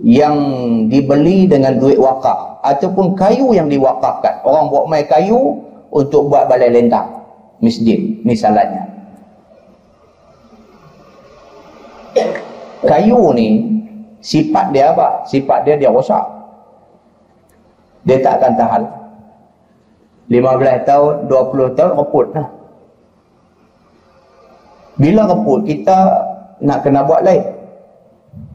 [0.00, 0.38] yang
[0.86, 4.46] dibeli dengan duit wakaf ataupun kayu yang diwakafkan.
[4.46, 5.58] Orang buat mai kayu
[5.90, 7.18] untuk buat balai lentang
[7.58, 8.97] masjid misalnya
[12.86, 13.66] kayu ni
[14.22, 15.24] sifat dia apa?
[15.26, 16.22] Sifat dia dia rosak.
[18.06, 18.82] Dia tak akan tahan.
[20.28, 22.48] 15 tahun, 20 tahun reput lah.
[25.00, 25.96] Bila reput, kita
[26.60, 27.42] nak kena buat lain.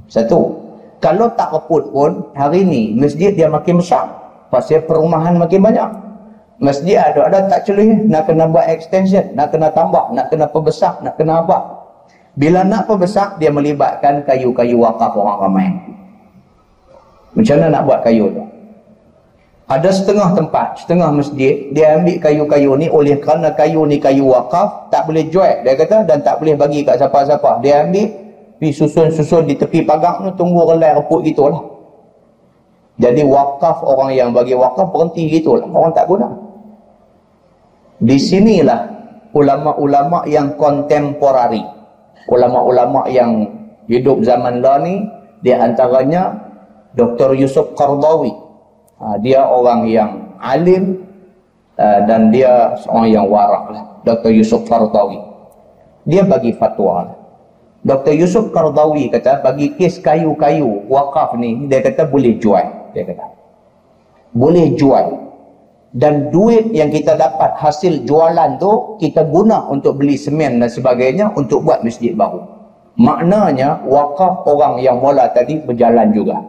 [0.05, 0.53] Satu.
[1.01, 4.07] Kalau tak reput pun, hari ni masjid dia makin besar.
[4.47, 5.89] Pasal perumahan makin banyak.
[6.61, 8.05] Masjid ada, ada tak celih.
[8.07, 11.82] Nak kena buat extension, nak kena tambah, nak kena perbesar, nak kena apa.
[12.33, 15.67] Bila nak perbesar, dia melibatkan kayu-kayu wakaf orang ramai.
[17.37, 18.43] Macam mana nak buat kayu tu?
[19.69, 24.91] Ada setengah tempat, setengah masjid, dia ambil kayu-kayu ni oleh kerana kayu ni kayu wakaf,
[24.93, 27.63] tak boleh jual, dia kata, dan tak boleh bagi kat siapa-siapa.
[27.63, 28.11] Dia ambil,
[28.59, 31.63] pergi susun-susun di tepi pagar tu, tunggu relai reput gitulah.
[33.01, 36.29] Jadi wakaf orang yang bagi wakaf berhenti gitulah, orang tak guna.
[37.97, 38.81] Di sinilah
[39.33, 41.63] ulama-ulama yang kontemporari,
[42.29, 43.47] ulama-ulama yang
[43.87, 45.03] hidup zaman lah ni,
[45.43, 46.33] di antaranya
[46.95, 47.35] Dr.
[47.35, 48.43] Yusuf Qardawi,
[49.03, 51.03] Ha, dia orang yang alim
[51.75, 53.83] uh, dan dia seorang yang warak lah.
[54.07, 54.31] Dr.
[54.31, 55.19] Yusuf Qardawi.
[56.07, 57.17] Dia bagi fatwa lah.
[57.83, 58.15] Dr.
[58.15, 62.63] Yusuf Qardawi kata bagi kes kayu-kayu wakaf ni dia kata boleh jual.
[62.95, 63.27] Dia kata.
[64.31, 65.32] Boleh jual.
[65.93, 71.29] Dan duit yang kita dapat hasil jualan tu kita guna untuk beli semen dan sebagainya
[71.37, 72.41] untuk buat masjid baru.
[72.97, 76.41] Maknanya wakaf orang yang mula tadi berjalan juga.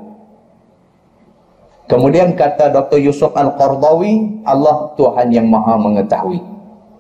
[1.85, 2.97] Kemudian kata Dr.
[2.97, 6.41] Yusuf Al-Qardawi, Allah Tuhan yang maha mengetahui.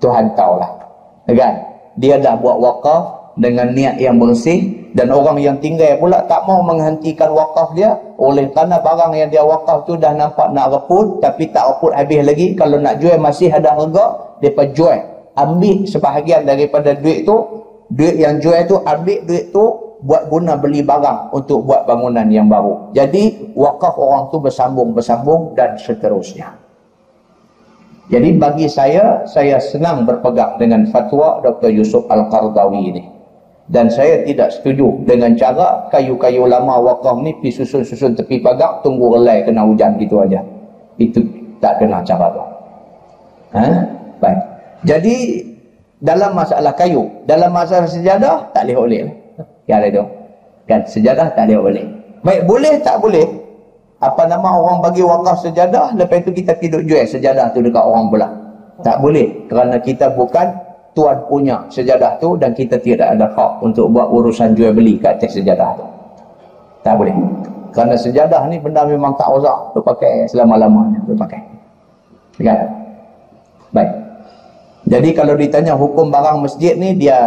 [0.05, 0.69] Tuhan tahulah.
[1.25, 1.55] Kan?
[1.97, 6.63] Dia dah buat wakaf dengan niat yang bersih dan orang yang tinggal pula tak mau
[6.63, 11.51] menghentikan wakaf dia oleh kerana barang yang dia wakaf tu dah nampak nak reput tapi
[11.51, 14.99] tak reput habis lagi kalau nak jual masih ada harga dia jual
[15.35, 17.37] ambil sebahagian daripada duit tu
[17.91, 22.45] duit yang jual tu ambil duit tu buat guna beli barang untuk buat bangunan yang
[22.45, 22.93] baru.
[22.93, 26.53] Jadi wakaf orang tu bersambung-bersambung dan seterusnya.
[28.13, 31.73] Jadi bagi saya, saya senang berpegang dengan fatwa Dr.
[31.73, 33.14] Yusuf Al-Qardawi ini.
[33.65, 39.17] Dan saya tidak setuju dengan cara kayu-kayu lama wakaf ni pergi susun-susun tepi pagar, tunggu
[39.17, 40.45] relai kena hujan gitu aja.
[41.01, 41.25] Itu
[41.65, 42.43] tak kena cara tu.
[43.57, 43.65] Ha?
[44.21, 44.41] Baik.
[44.85, 45.17] Jadi
[45.97, 49.09] dalam masalah kayu, dalam masalah sejadah, tak boleh-boleh.
[49.65, 50.05] Yang ada tu.
[50.69, 51.85] Kan sejadah tak boleh.
[52.21, 53.25] Baik boleh tak boleh?
[54.01, 58.13] Apa nama orang bagi wakaf sejadah, lepas itu kita tidur jual sejadah tu dekat orang
[58.13, 58.29] pula.
[58.85, 59.49] Tak boleh.
[59.49, 60.53] Kerana kita bukan
[60.95, 65.19] tuan punya sejadah tu dan kita tidak ada hak untuk buat urusan jual beli kat
[65.19, 65.87] atas sejadah tu.
[66.87, 67.13] Tak boleh.
[67.75, 69.75] Kerana sejadah ni benda memang tak uzak.
[69.75, 71.03] Tu pakai selama-lamanya.
[71.03, 71.41] Tu pakai.
[72.39, 72.71] Kan?
[73.75, 73.91] Baik.
[74.87, 77.19] Jadi kalau ditanya hukum barang masjid ni, dia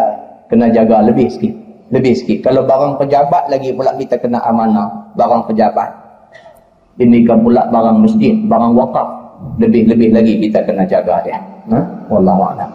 [0.48, 2.52] kena jaga lebih sikit lebih sikit.
[2.52, 5.89] Kalau barang pejabat lagi pula kita kena amanah barang pejabat.
[6.98, 9.07] Ini kan pula barang masjid, barang wakaf.
[9.61, 11.38] Lebih-lebih lagi kita kena jaga dia.
[11.69, 11.80] Ha?
[12.10, 12.69] Wallahualam.